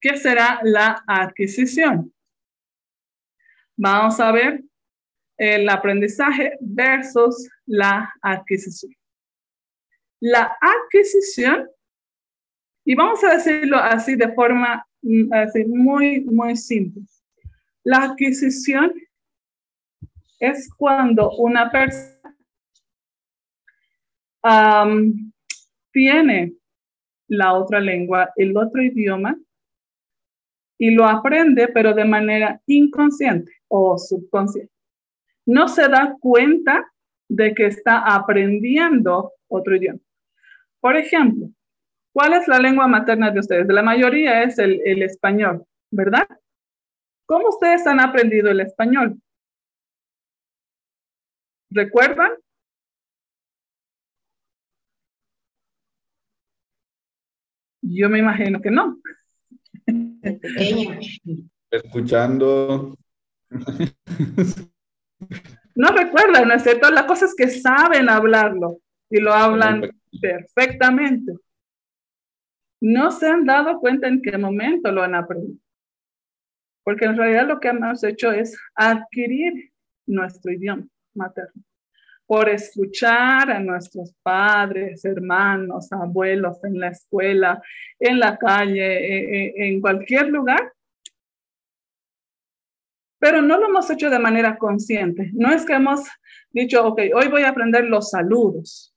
[0.00, 2.12] ¿Qué será la adquisición?
[3.76, 4.64] Vamos a ver
[5.36, 8.92] el aprendizaje versus la adquisición.
[10.20, 11.68] La adquisición,
[12.86, 17.02] y vamos a decirlo así de forma mm, así muy, muy simple.
[17.84, 18.94] La adquisición
[20.40, 22.16] es cuando una persona
[25.92, 26.54] tiene
[27.28, 29.36] la otra lengua, el otro idioma,
[30.78, 34.72] y lo aprende, pero de manera inconsciente o subconsciente.
[35.46, 36.92] No se da cuenta
[37.28, 40.00] de que está aprendiendo otro idioma.
[40.80, 41.48] Por ejemplo,
[42.12, 43.66] ¿cuál es la lengua materna de ustedes?
[43.66, 46.28] De la mayoría es el, el español, ¿verdad?
[47.26, 49.20] ¿Cómo ustedes han aprendido el español?
[51.70, 52.30] ¿Recuerdan?
[57.82, 58.98] Yo me imagino que no.
[61.70, 62.96] Escuchando.
[65.74, 66.90] No recuerdan, ¿no es cierto?
[66.90, 68.78] La cosa es que saben hablarlo
[69.10, 69.90] y lo hablan
[70.20, 71.32] perfectamente.
[72.80, 75.58] No se han dado cuenta en qué momento lo han aprendido.
[76.84, 79.72] Porque en realidad lo que hemos hecho es adquirir
[80.06, 81.65] nuestro idioma materno
[82.26, 87.62] por escuchar a nuestros padres, hermanos, abuelos en la escuela,
[87.98, 90.72] en la calle, e, e, en cualquier lugar.
[93.18, 95.30] Pero no lo hemos hecho de manera consciente.
[95.32, 96.00] No es que hemos
[96.50, 98.92] dicho, ok, hoy voy a aprender los saludos.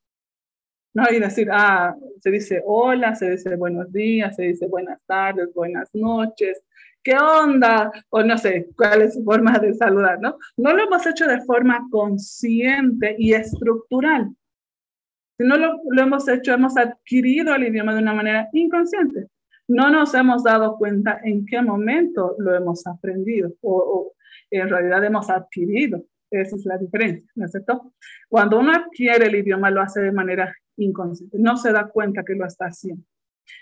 [0.94, 5.54] No, y decir, ah, se dice hola, se dice buenos días, se dice buenas tardes,
[5.54, 6.64] buenas noches,
[7.04, 7.92] ¿qué onda?
[8.10, 10.38] O no sé cuál es su forma de saludar, ¿no?
[10.58, 14.30] No lo hemos hecho de forma consciente y estructural,
[15.38, 19.28] sino lo, lo hemos hecho, hemos adquirido el idioma de una manera inconsciente.
[19.68, 24.14] No nos hemos dado cuenta en qué momento lo hemos aprendido o, o
[24.52, 26.04] en realidad hemos adquirido.
[26.32, 27.94] Esa es la diferencia, ¿no es cierto?
[28.28, 32.36] Cuando uno adquiere el idioma lo hace de manera inconsciente, no se da cuenta que
[32.36, 33.04] lo está haciendo.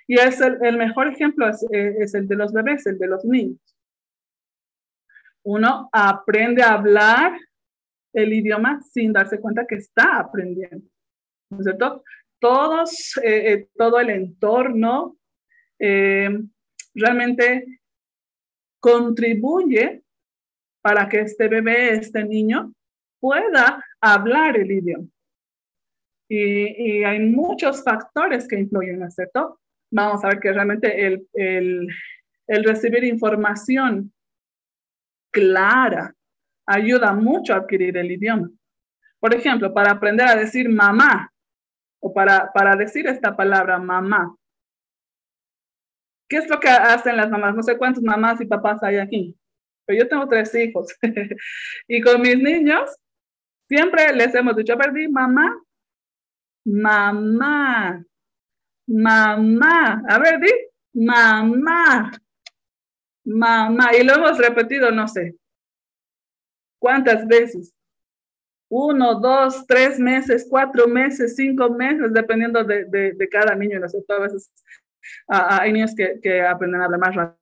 [0.07, 3.59] Y es el, mejor ejemplo eh, es, el de los bebés, el de los niños.
[5.43, 7.37] Uno aprende a hablar
[8.13, 10.87] el idioma sin darse cuenta que está aprendiendo.
[11.49, 12.03] ¿No es cierto?
[12.39, 15.17] Todos, eh, eh, todo el entorno
[16.95, 17.81] realmente
[18.79, 20.01] contribuye
[20.81, 22.73] para que este bebé, este niño,
[23.19, 25.07] pueda hablar el idioma.
[26.29, 29.59] Y, y, hay muchos factores que influyen, ¿no es cierto?
[29.91, 31.87] Vamos a ver que realmente el, el,
[32.47, 34.13] el recibir información
[35.31, 36.13] clara
[36.65, 38.49] ayuda mucho a adquirir el idioma.
[39.19, 41.31] Por ejemplo, para aprender a decir mamá
[41.99, 44.35] o para, para decir esta palabra mamá.
[46.29, 47.55] ¿Qué es lo que hacen las mamás?
[47.55, 49.35] No sé cuántas mamás y papás hay aquí,
[49.85, 50.93] pero yo tengo tres hijos.
[51.87, 52.95] y con mis niños
[53.67, 55.57] siempre les hemos dicho, perdí mamá,
[56.65, 58.03] mamá,
[58.87, 60.01] mamá.
[60.07, 60.51] A ver, di,
[60.93, 62.11] mamá,
[63.25, 63.89] mamá.
[63.95, 65.35] Y lo hemos repetido, no sé,
[66.79, 67.73] cuántas veces.
[68.69, 73.79] Uno, dos, tres meses, cuatro meses, cinco meses, dependiendo de, de, cada niño.
[73.79, 73.85] ¿no?
[73.85, 74.51] A veces
[75.27, 77.35] hay niños que, que aprenden a hablar más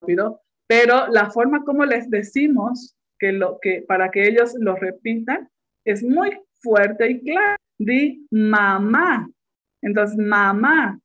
[0.00, 5.50] rápido, pero la forma como les decimos que lo que para que ellos lo repitan
[5.84, 7.56] es muy fuerte y clara.
[7.78, 9.28] Di mamá,
[9.82, 10.98] entonces, mamá,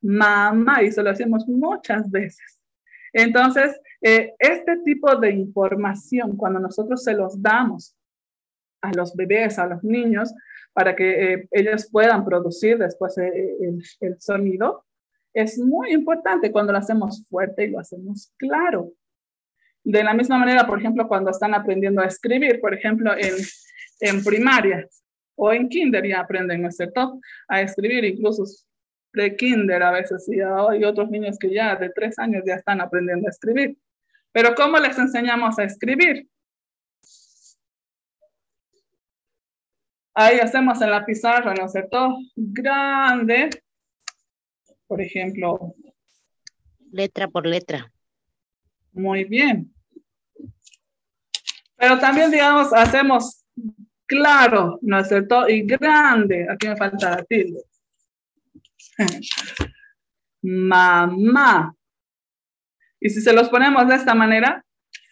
[0.00, 2.62] mamá, y eso lo hacemos muchas veces.
[3.12, 7.96] Entonces, eh, este tipo de información, cuando nosotros se los damos
[8.82, 10.34] a los bebés, a los niños,
[10.72, 14.84] para que eh, ellos puedan producir después eh, el, el, sonido,
[15.32, 18.92] es muy importante cuando lo hacemos fuerte y lo hacemos claro.
[19.82, 23.34] De la misma manera, por ejemplo, cuando están aprendiendo a escribir, por ejemplo, en,
[24.00, 24.86] en primaria,
[25.36, 27.20] o en kinder ya aprenden, ¿no es cierto?
[27.48, 28.44] A escribir, incluso
[29.12, 32.80] de kinder a veces, y hay otros niños que ya de tres años ya están
[32.80, 33.78] aprendiendo a escribir.
[34.32, 36.28] Pero ¿cómo les enseñamos a escribir?
[40.14, 42.16] Ahí hacemos en la pizarra, ¿no es cierto?
[42.34, 43.50] Grande,
[44.86, 45.74] por ejemplo.
[46.90, 47.92] Letra por letra.
[48.92, 49.74] Muy bien.
[51.76, 53.45] Pero también, digamos, hacemos
[54.06, 55.10] claro, ¿no es?
[55.48, 57.62] Y grande, aquí me falta la tilde.
[60.42, 61.74] Mamá.
[63.00, 64.64] Y si se los ponemos de esta manera,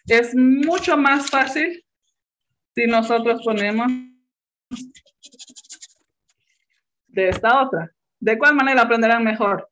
[0.07, 1.83] es mucho más fácil
[2.73, 3.91] si nosotros ponemos
[7.07, 7.91] de esta otra.
[8.19, 9.69] ¿De cuál manera aprenderán mejor?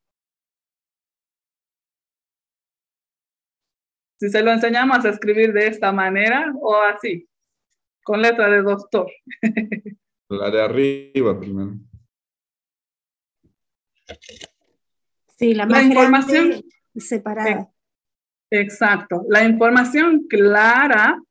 [4.20, 7.28] Si se lo enseñamos a escribir de esta manera o así
[8.04, 9.12] con letra de doctor.
[10.30, 11.74] La de arriba primero.
[15.38, 16.64] Sí, la, más información
[16.96, 17.70] separada.
[18.50, 19.26] Exacto.
[19.30, 21.22] La información clara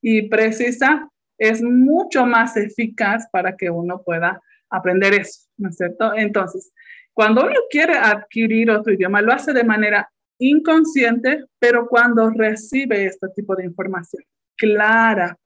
[0.00, 1.08] y precisa
[1.38, 4.40] es mucho más eficaz para que uno pueda
[4.70, 6.14] aprender eso, ¿no es cierto?
[6.14, 6.72] Entonces,
[7.12, 13.28] cuando uno quiere adquirir otro idioma, lo hace de manera inconsciente, pero cuando recibe este
[13.34, 14.22] tipo de información
[14.56, 15.38] clara,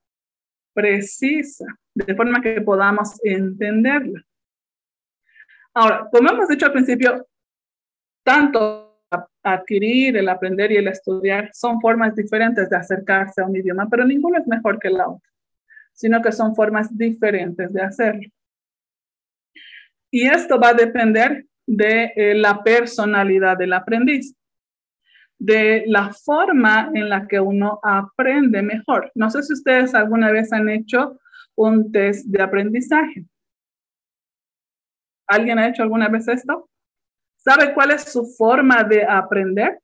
[0.79, 4.23] precisa, de forma que podamos entenderla.
[5.75, 7.27] Ahora, como hemos dicho al principio,
[8.25, 9.03] tanto
[9.43, 14.05] adquirir, el aprender y el estudiar son formas diferentes de acercarse a un idioma, pero
[14.05, 15.29] ninguno es mejor que la otra,
[15.93, 18.29] sino que son formas diferentes de hacerlo.
[20.13, 24.33] Y esto va a depender de eh, la personalidad del aprendiz,
[25.39, 29.11] de la forma en la que uno aprende mejor.
[29.15, 31.19] No sé si ustedes alguna vez han hecho
[31.55, 33.25] un test de aprendizaje.
[35.29, 36.69] ¿Alguien ha hecho alguna vez esto?
[37.37, 39.81] ¿Sabe cuál es su forma de aprender?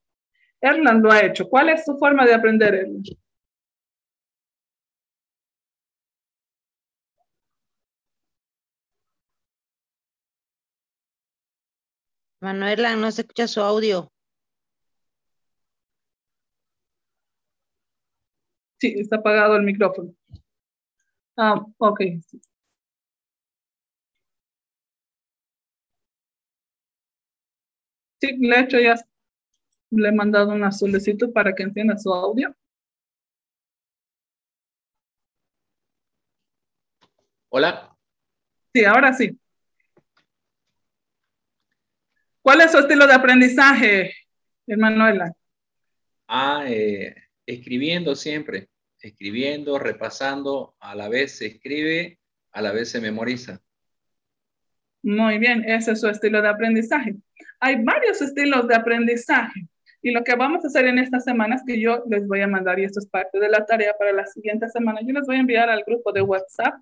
[0.61, 1.49] Erland lo ha hecho.
[1.49, 3.07] ¿Cuál es su forma de aprender, Erland?
[12.41, 14.14] Manuela, no se escucha su audio.
[18.85, 20.15] Sí, está apagado el micrófono.
[21.39, 22.01] Ah, ok.
[28.20, 28.97] Sí, le he hecho ya,
[29.89, 32.55] le he mandado una solicitud para que encienda su audio.
[37.48, 37.97] Hola.
[38.74, 39.40] Sí, ahora sí.
[42.43, 44.12] ¿Cuál es su estilo de aprendizaje,
[44.66, 45.32] Emanuela?
[46.28, 47.15] Ah, eh,
[47.47, 48.69] escribiendo siempre,
[49.05, 52.19] escribiendo, repasando, a la vez se escribe,
[52.53, 53.61] a la vez se memoriza.
[55.03, 57.15] Muy bien, ese es su estilo de aprendizaje.
[57.61, 59.69] Hay varios estilos de aprendizaje
[60.01, 62.79] y lo que vamos a hacer en estas semanas que yo les voy a mandar,
[62.79, 65.41] y esto es parte de la tarea para la siguiente semana, yo les voy a
[65.41, 66.75] enviar al grupo de WhatsApp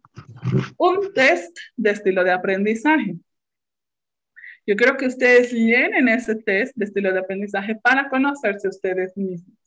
[0.76, 3.16] un test de estilo de aprendizaje.
[4.66, 9.61] Yo creo que ustedes llenen ese test de estilo de aprendizaje para conocerse ustedes mismos.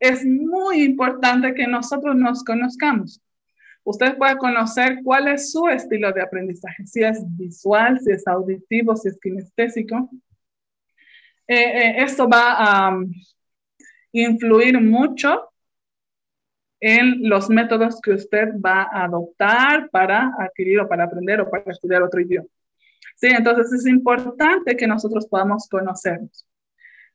[0.00, 3.20] Es muy importante que nosotros nos conozcamos.
[3.84, 8.96] Usted puede conocer cuál es su estilo de aprendizaje, si es visual, si es auditivo,
[8.96, 10.10] si es kinestésico.
[11.46, 13.12] Eh, eh, esto va a um,
[14.12, 15.50] influir mucho
[16.80, 21.70] en los métodos que usted va a adoptar para adquirir o para aprender o para
[21.70, 22.48] estudiar otro idioma.
[23.16, 26.46] Sí, entonces es importante que nosotros podamos conocernos.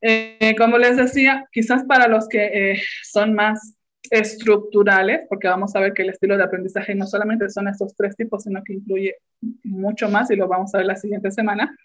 [0.08, 3.76] Eh, como les decía, quizás para los que eh, son más
[4.12, 8.16] estructurales, porque vamos a ver que el estilo de aprendizaje no solamente son estos tres
[8.16, 9.16] tipos, sino que incluye
[9.64, 11.76] mucho más y lo vamos a ver la siguiente semana.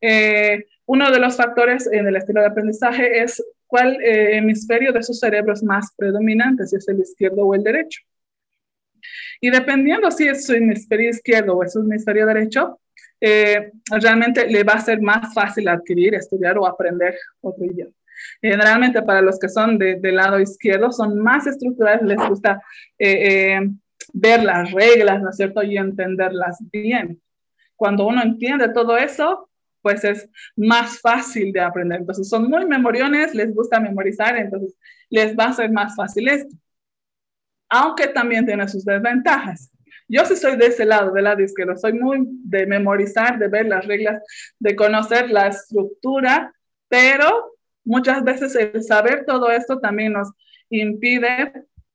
[0.00, 5.12] Eh, uno de los factores en el estilo de aprendizaje es cuál hemisferio de su
[5.12, 8.00] cerebro es más predominante, si es el izquierdo o el derecho.
[9.40, 12.78] Y dependiendo si es su hemisferio izquierdo o es su hemisferio derecho,
[13.20, 17.92] eh, realmente le va a ser más fácil adquirir, estudiar o aprender otro idioma.
[18.40, 22.62] Generalmente para los que son del lado izquierdo son más estructurales, les gusta
[22.98, 23.70] eh, eh,
[24.12, 25.38] ver las reglas, ¿no es?
[25.68, 27.20] Y entenderlas bien.
[27.74, 29.50] Cuando uno entiende todo eso,
[29.82, 32.00] pues es más fácil de aprender.
[32.00, 34.74] Entonces son muy memoriones, les gusta memorizar, entonces
[35.10, 36.56] les va a ser más fácil esto.
[37.68, 39.70] Aunque también tiene sus desventajas.
[40.08, 41.76] Yo sí soy de ese lado, del lado izquierdo.
[41.76, 44.22] Soy muy de memorizar, de ver las reglas,
[44.58, 46.52] de conocer la estructura,
[46.88, 47.52] pero
[47.84, 50.30] muchas veces el saber todo esto también nos
[50.70, 51.52] impide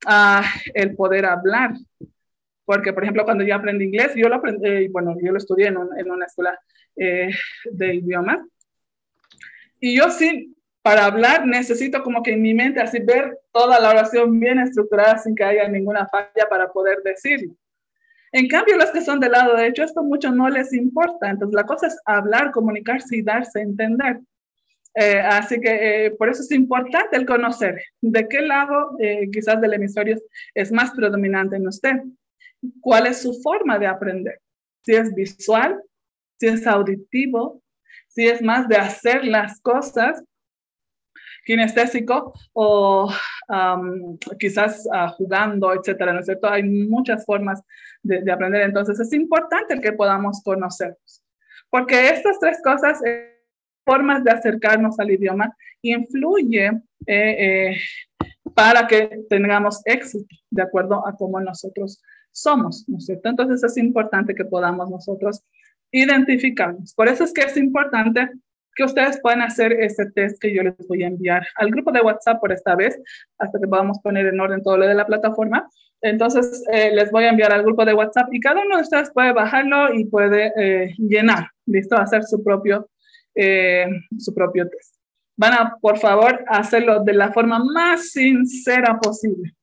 [0.08, 0.44] uh,
[0.74, 1.74] el poder hablar.
[2.66, 5.68] Porque, por ejemplo, cuando yo aprendí inglés, yo lo aprendí, eh, bueno, yo lo estudié
[5.68, 6.58] en, en una escuela
[6.96, 7.30] eh,
[7.66, 8.40] de idiomas.
[9.80, 13.90] Y yo sí, para hablar, necesito como que en mi mente así ver toda la
[13.90, 17.54] oración bien estructurada sin que haya ninguna falla para poder decirlo.
[18.32, 21.30] En cambio, los que son del lado derecho, esto mucho no les importa.
[21.30, 24.20] Entonces, la cosa es hablar, comunicarse y darse a entender.
[24.94, 29.62] Eh, así que eh, por eso es importante el conocer de qué lado eh, quizás
[29.62, 30.18] del hemisferio
[30.53, 32.02] es más predominante en usted.
[32.82, 34.40] ¿Cuál es su forma de aprender?
[34.84, 35.82] Si es visual,
[36.40, 37.62] si es auditivo,
[38.08, 40.22] si es más de hacer las cosas
[41.46, 43.12] kinestésico o
[44.40, 46.48] quizás uh, jugando, etcétera, ¿no es cierto?
[46.50, 47.62] Hay muchas formas
[48.04, 51.24] de, de, aprender, entonces es importante que podamos conocernos,
[51.70, 53.32] porque estas tres cosas, eh,
[53.86, 56.68] formas de acercarnos al idioma, influye
[57.08, 57.78] eh, eh,
[58.54, 62.02] para que tengamos éxito de acuerdo a cómo nosotros
[62.32, 63.30] somos, ¿no es cierto?
[63.30, 65.44] Entonces es importante que podamos nosotros
[65.92, 66.94] identificarnos.
[66.94, 68.30] Por eso es que es importante
[68.76, 72.02] que ustedes pueden hacer ese test que yo les voy a enviar al grupo de
[72.02, 72.99] WhatsApp por esta vez,
[73.38, 75.68] hasta que podamos poner en orden todo lo de la plataforma.
[76.02, 79.11] Entonces, eh, les voy a enviar al grupo de WhatsApp y cada uno de ustedes
[79.14, 81.95] puede bajarlo y puede eh, llenar, ¿listo?
[81.95, 82.89] Hacer su propio,
[83.35, 83.88] eh,
[84.18, 84.95] su propio test.
[85.38, 89.53] Van a, por favor, hacerlo de la forma más sincera posible.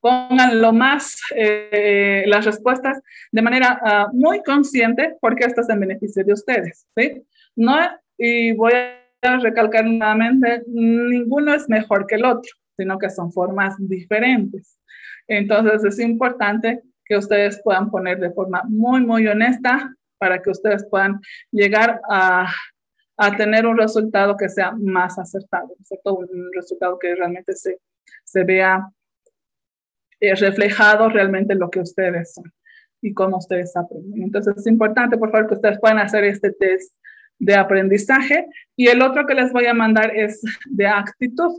[0.00, 3.00] pongan lo más eh, las respuestas
[3.32, 7.22] de manera ah, muy consciente porque esto es en beneficio de ustedes, ¿sí?
[7.56, 7.76] No,
[8.18, 8.72] y voy
[9.22, 14.78] a recalcar nuevamente, ninguno es mejor que el otro, sino que son formas diferentes.
[15.26, 20.86] Entonces es importante que ustedes puedan poner de forma muy, muy honesta para que ustedes
[20.90, 21.20] puedan
[21.50, 22.46] llegar a,
[23.16, 26.14] a tener un resultado que sea más acertado, ¿cierto?
[26.14, 27.78] un resultado que realmente se,
[28.24, 28.88] se vea
[30.20, 32.52] eh, reflejado realmente lo que ustedes son
[33.02, 34.22] y cómo ustedes aprenden.
[34.22, 36.94] Entonces es importante, por favor, que ustedes puedan hacer este test
[37.38, 38.46] de aprendizaje.
[38.76, 41.52] Y el otro que les voy a mandar es de actitud.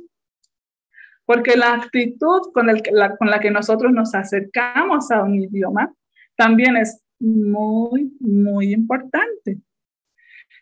[1.25, 5.93] Porque la actitud con, la que nosotros nos acercamos a un idioma
[6.35, 9.57] también es muy, muy importante.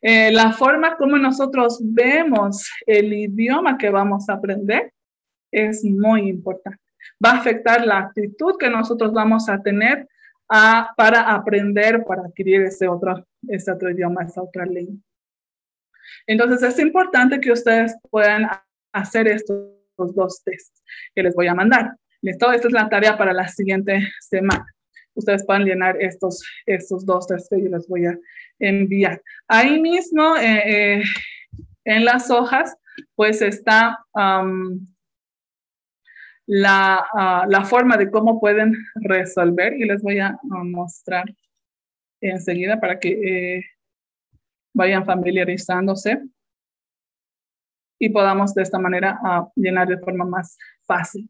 [0.01, 4.91] Eh, la forma como nosotros vemos el idioma que vamos a aprender
[5.51, 6.85] es muy importante
[7.23, 10.07] va a afectar la actitud que nosotros vamos a tener
[10.49, 14.97] a, para aprender, para adquirir ese otro, ese otro idioma, esa otra lengua.
[16.27, 18.47] Entonces es importante que ustedes puedan
[18.93, 21.95] hacer estos dos tests que les voy a mandar.
[22.21, 22.51] ¿Listo?
[22.51, 24.65] Esta es la tarea para la siguiente semana.
[25.13, 28.17] Ustedes pueden llenar estos, estos dos tests que yo les voy a
[28.59, 29.21] enviar.
[29.47, 31.03] Ahí mismo, eh, eh,
[31.85, 32.75] en las hojas,
[33.15, 33.99] pues está
[36.47, 41.25] la, ah, la, forma de cómo pueden resolver y les voy a mostrar
[42.21, 43.09] enseguida para que
[43.57, 43.65] eh,
[44.73, 46.21] vayan familiarizándose
[47.99, 51.29] y podamos de esta manera uh, llenar de forma más fácil.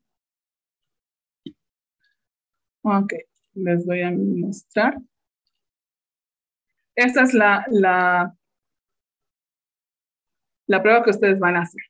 [2.82, 3.14] Ok,
[3.54, 4.98] les voy a mostrar.
[6.96, 8.36] Esta es la, la,
[10.68, 11.82] la prueba que ustedes van a hacer.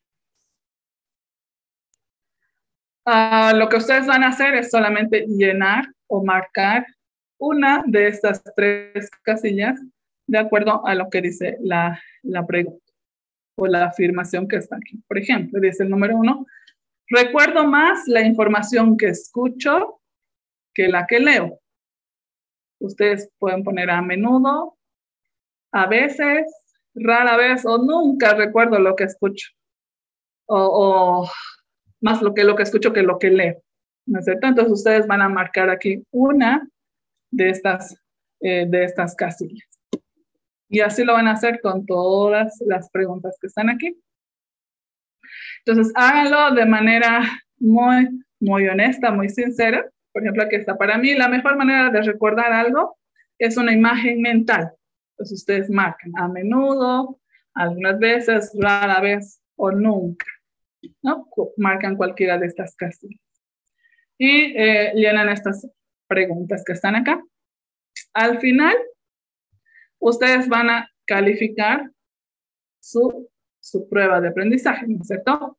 [3.06, 6.86] Ah, lo que ustedes van a hacer es solamente llenar o marcar
[7.38, 9.80] una de estas tres casillas
[10.27, 12.84] de acuerdo a lo que dice la, la pregunta
[13.57, 14.98] o la afirmación que está aquí.
[15.07, 16.48] Por ejemplo, dice el número uno,
[17.07, 20.02] recuerdo más la información que escucho
[20.73, 21.60] que la que leo.
[22.80, 24.77] Ustedes pueden poner a menudo,
[25.72, 26.45] a veces,
[26.95, 29.49] rara vez o nunca recuerdo lo que escucho.
[30.48, 31.32] O, o
[32.02, 33.62] más lo que lo que escucho que lo que leo.
[34.08, 34.48] ¿No es cierto?
[34.48, 36.68] Entonces ustedes van a marcar aquí una
[37.32, 37.98] de estas,
[38.40, 39.68] eh, de estas casillas.
[40.70, 43.98] Y así lo van a hacer con todas las preguntas que están aquí.
[45.66, 47.22] Entonces háganlo de manera
[47.58, 49.90] muy, muy honesta, muy sincera.
[50.12, 50.78] Por ejemplo, aquí está.
[50.78, 52.98] Para mí la mejor manera de recordar algo
[53.40, 54.72] es una imagen mental.
[55.12, 57.20] Entonces ustedes marcan a menudo,
[57.54, 60.26] algunas veces, rara vez o nunca.
[61.02, 61.28] ¿No?
[61.57, 63.22] Marcan cualquiera de estas casillas.
[64.18, 65.68] Y eh, llenan estas
[66.07, 67.22] preguntas que están acá.
[68.14, 68.76] Al final,
[69.99, 71.91] ustedes van a calificar
[72.80, 73.30] su,
[73.60, 75.57] su prueba de aprendizaje, ¿no es cierto?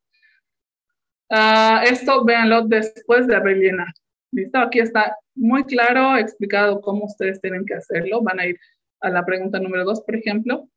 [1.28, 3.92] Uh, esto véanlo después de rellenar.
[4.30, 4.58] ¿Listo?
[4.58, 8.22] Aquí está muy claro explicado cómo ustedes tienen que hacerlo.
[8.22, 8.58] Van a ir
[9.00, 10.68] a la pregunta número dos, por ejemplo.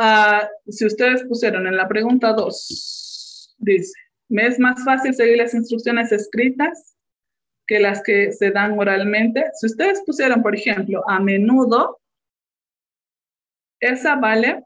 [0.00, 3.92] Uh, si ustedes pusieron en la pregunta 2, dice,
[4.30, 6.96] ¿me es más fácil seguir las instrucciones escritas
[7.66, 9.44] que las que se dan oralmente?
[9.60, 12.00] Si ustedes pusieron, por ejemplo, a menudo,
[13.78, 14.64] esa vale,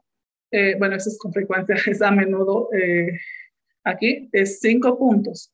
[0.51, 3.19] eh, bueno, eso es con frecuencia, es a menudo eh,
[3.83, 5.51] aquí, es 5 puntos.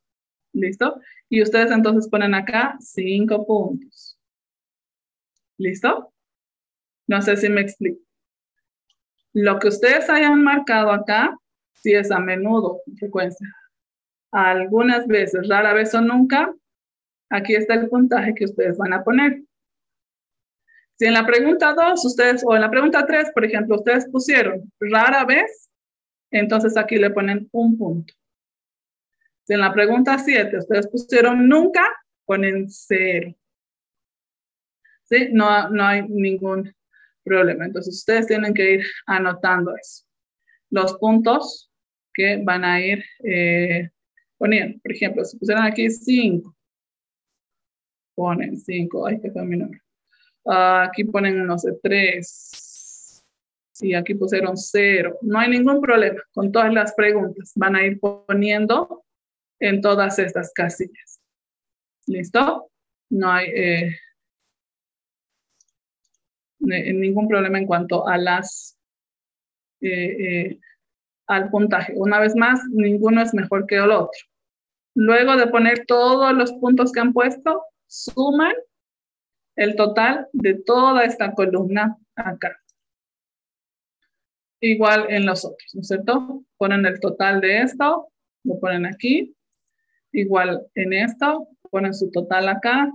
[0.53, 1.01] ¿Listo?
[1.27, 4.19] Y ustedes entonces ponen acá 5 puntos.
[5.57, 6.13] ¿Listo?
[7.07, 8.10] No sé si me explico.
[9.33, 11.37] Lo que ustedes hayan marcado acá,
[11.73, 13.47] si es a menudo, frecuencia,
[14.31, 16.53] algunas veces, rara vez o nunca,
[17.29, 19.41] aquí está el puntaje que ustedes van a poner.
[20.97, 24.71] Si en la pregunta 2 ustedes, o en la pregunta 3, por ejemplo, ustedes pusieron
[24.79, 25.69] rara vez,
[26.29, 28.13] entonces aquí le ponen un punto.
[29.43, 31.83] Si en la pregunta 7 ustedes pusieron nunca,
[32.25, 33.33] ponen cero.
[35.03, 35.29] ¿Sí?
[35.31, 36.73] No, no hay ningún
[37.23, 37.65] problema.
[37.65, 40.05] Entonces ustedes tienen que ir anotando eso.
[40.69, 41.71] Los puntos
[42.13, 43.89] que van a ir eh,
[44.37, 44.79] poniendo.
[44.81, 46.55] Por ejemplo, si pusieron aquí 5,
[48.15, 49.69] ponen 5, hay que terminar.
[50.45, 53.23] aquí ponen, no sé, 3.
[53.81, 55.17] Y aquí pusieron 0.
[55.21, 57.51] No hay ningún problema con todas las preguntas.
[57.55, 59.03] Van a ir poniendo
[59.59, 61.21] en todas estas casillas.
[62.07, 62.69] ¿Listo?
[63.09, 63.95] No hay, eh,
[66.61, 68.77] ningún problema en cuanto a las
[69.81, 70.59] eh, eh,
[71.27, 71.93] al puntaje.
[71.95, 74.19] Una vez más, ninguno es mejor que el otro.
[74.93, 78.53] Luego de poner todos los puntos que han puesto, suman
[79.55, 82.57] el total de toda esta columna acá.
[84.59, 86.43] Igual en los otros, ¿no es cierto?
[86.57, 88.09] Ponen el total de esto,
[88.43, 89.35] lo ponen aquí.
[90.11, 92.91] Igual en esto, ponen su total acá.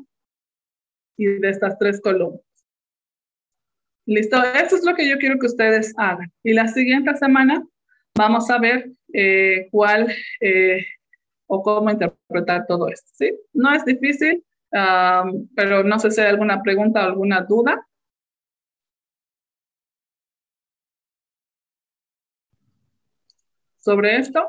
[1.17, 2.46] Y de estas tres columnas.
[4.07, 6.33] Listo, eso es lo que yo quiero que ustedes hagan.
[6.43, 7.65] Y la siguiente semana
[8.15, 10.87] vamos a ver eh, cuál eh,
[11.47, 13.11] o cómo interpretar todo esto.
[13.15, 13.37] ¿sí?
[13.53, 14.45] No es difícil,
[15.55, 17.87] pero no sé si hay alguna pregunta o alguna duda.
[23.87, 24.45] sobre esto.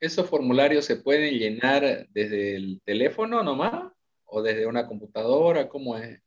[0.00, 3.93] ¿Esos formularios se pueden llenar desde el teléfono nomás
[4.26, 5.68] o desde una computadora?
[5.68, 6.20] ¿Cómo es?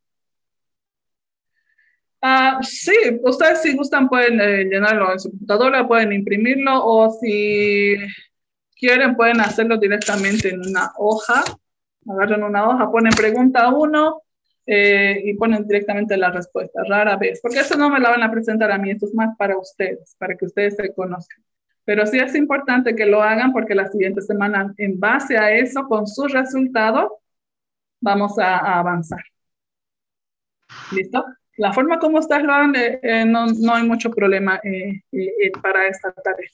[2.21, 2.93] Ah, sí,
[3.23, 7.95] ustedes si gustan pueden eh, llenarlo en su computadora, pueden imprimirlo o si
[8.75, 11.43] quieren pueden hacerlo directamente en una hoja.
[12.09, 14.23] Agarran una hoja, ponen pregunta uno
[14.65, 18.31] eh, y ponen directamente la respuesta, rara vez, porque eso no me la van a
[18.31, 21.43] presentar a mí, esto es más para ustedes, para que ustedes se conozcan.
[21.85, 25.87] Pero sí es importante que lo hagan porque la siguiente semana, en base a eso,
[25.87, 27.11] con sus resultados,
[27.99, 29.23] vamos a, avanzar.
[30.91, 31.25] ¿Listo?
[31.57, 35.01] La forma como ustedes lo eh, eh, no, no, hay mucho problema eh,
[35.61, 36.49] para esta tarea.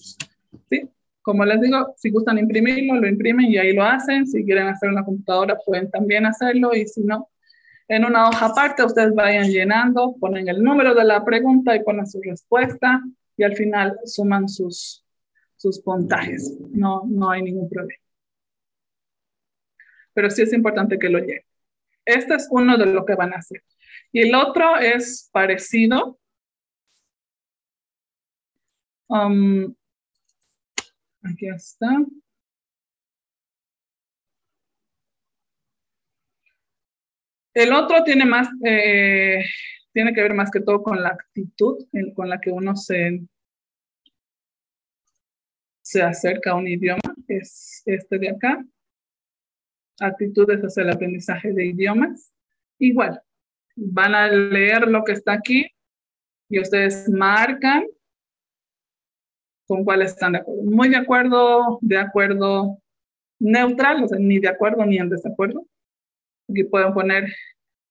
[0.69, 0.89] ¿Sí?
[1.21, 4.25] Como les digo, si gustan imprimirlo, lo imprimen y ahí lo hacen.
[4.25, 6.73] Si quieren hacer una computadora, pueden también hacerlo.
[6.73, 7.29] Y si no,
[7.87, 12.07] en una hoja aparte, ustedes vayan llenando, ponen el número de la pregunta y ponen
[12.07, 13.01] su respuesta
[13.37, 15.05] y al final suman sus,
[15.55, 16.57] sus puntajes.
[16.71, 18.02] No, no hay ningún problema.
[20.13, 21.43] Pero sí es importante que lo lleven.
[22.05, 23.63] Este es uno de lo que van a hacer.
[24.11, 26.19] Y el otro es parecido.
[29.07, 29.75] Um,
[31.23, 31.87] aquí está.
[37.53, 39.45] El otro tiene más, eh,
[39.93, 41.85] tiene que ver más que todo con la actitud
[42.15, 43.21] con la que uno se,
[45.83, 48.65] se acerca a un idioma, es este de acá.
[50.03, 52.33] Actitudes hacia el aprendizaje de idiomas.
[52.79, 53.21] Igual,
[53.75, 55.67] van a leer lo que está aquí
[56.49, 57.85] y ustedes marcan
[59.67, 60.63] con cuál están de acuerdo.
[60.63, 62.79] Muy de acuerdo, de acuerdo
[63.39, 65.65] neutral, o sea, ni de acuerdo ni en desacuerdo.
[66.49, 67.33] Aquí pueden poner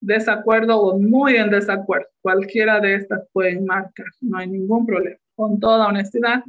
[0.00, 2.08] desacuerdo o muy en desacuerdo.
[2.20, 5.16] Cualquiera de estas pueden marcar, no hay ningún problema.
[5.34, 6.44] Con toda honestidad,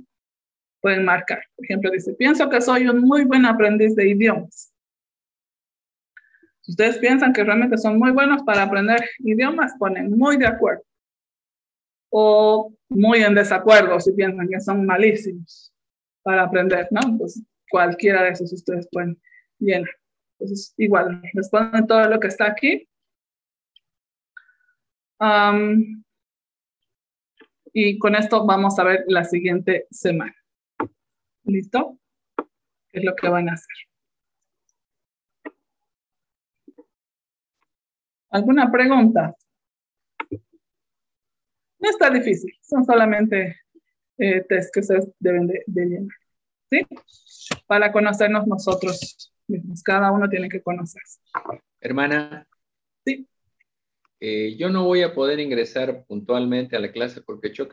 [0.82, 1.42] pueden marcar.
[1.56, 4.73] Por ejemplo, dice, pienso que soy un muy buen aprendiz de idiomas.
[6.64, 10.84] Si ustedes piensan que realmente son muy buenos para aprender idiomas, ponen muy de acuerdo.
[12.10, 15.74] O muy en desacuerdo si piensan que son malísimos
[16.22, 17.18] para aprender, ¿no?
[17.18, 19.22] Pues cualquiera de esos ustedes pueden
[19.60, 19.90] llenar.
[20.40, 22.88] Entonces, igual, responden todo lo que está aquí.
[27.74, 30.36] y con esto vamos a ver la siguiente semana.
[31.44, 31.98] ¿Listo?
[32.90, 33.93] ¿Qué es lo que van a hacer?
[38.34, 39.36] ¿Alguna pregunta?
[41.78, 43.58] No está difícil, son solamente
[44.18, 46.18] eh, test que ustedes deben de, llenar.
[46.68, 46.80] ¿Sí?
[47.68, 49.84] Para conocernos nosotros mismos.
[49.84, 51.20] Cada uno tiene que conocerse.
[51.80, 52.48] Hermana.
[53.06, 53.28] Sí.
[54.20, 57.72] Eh, yo no voy a poder ingresar puntualmente a la clase porque choca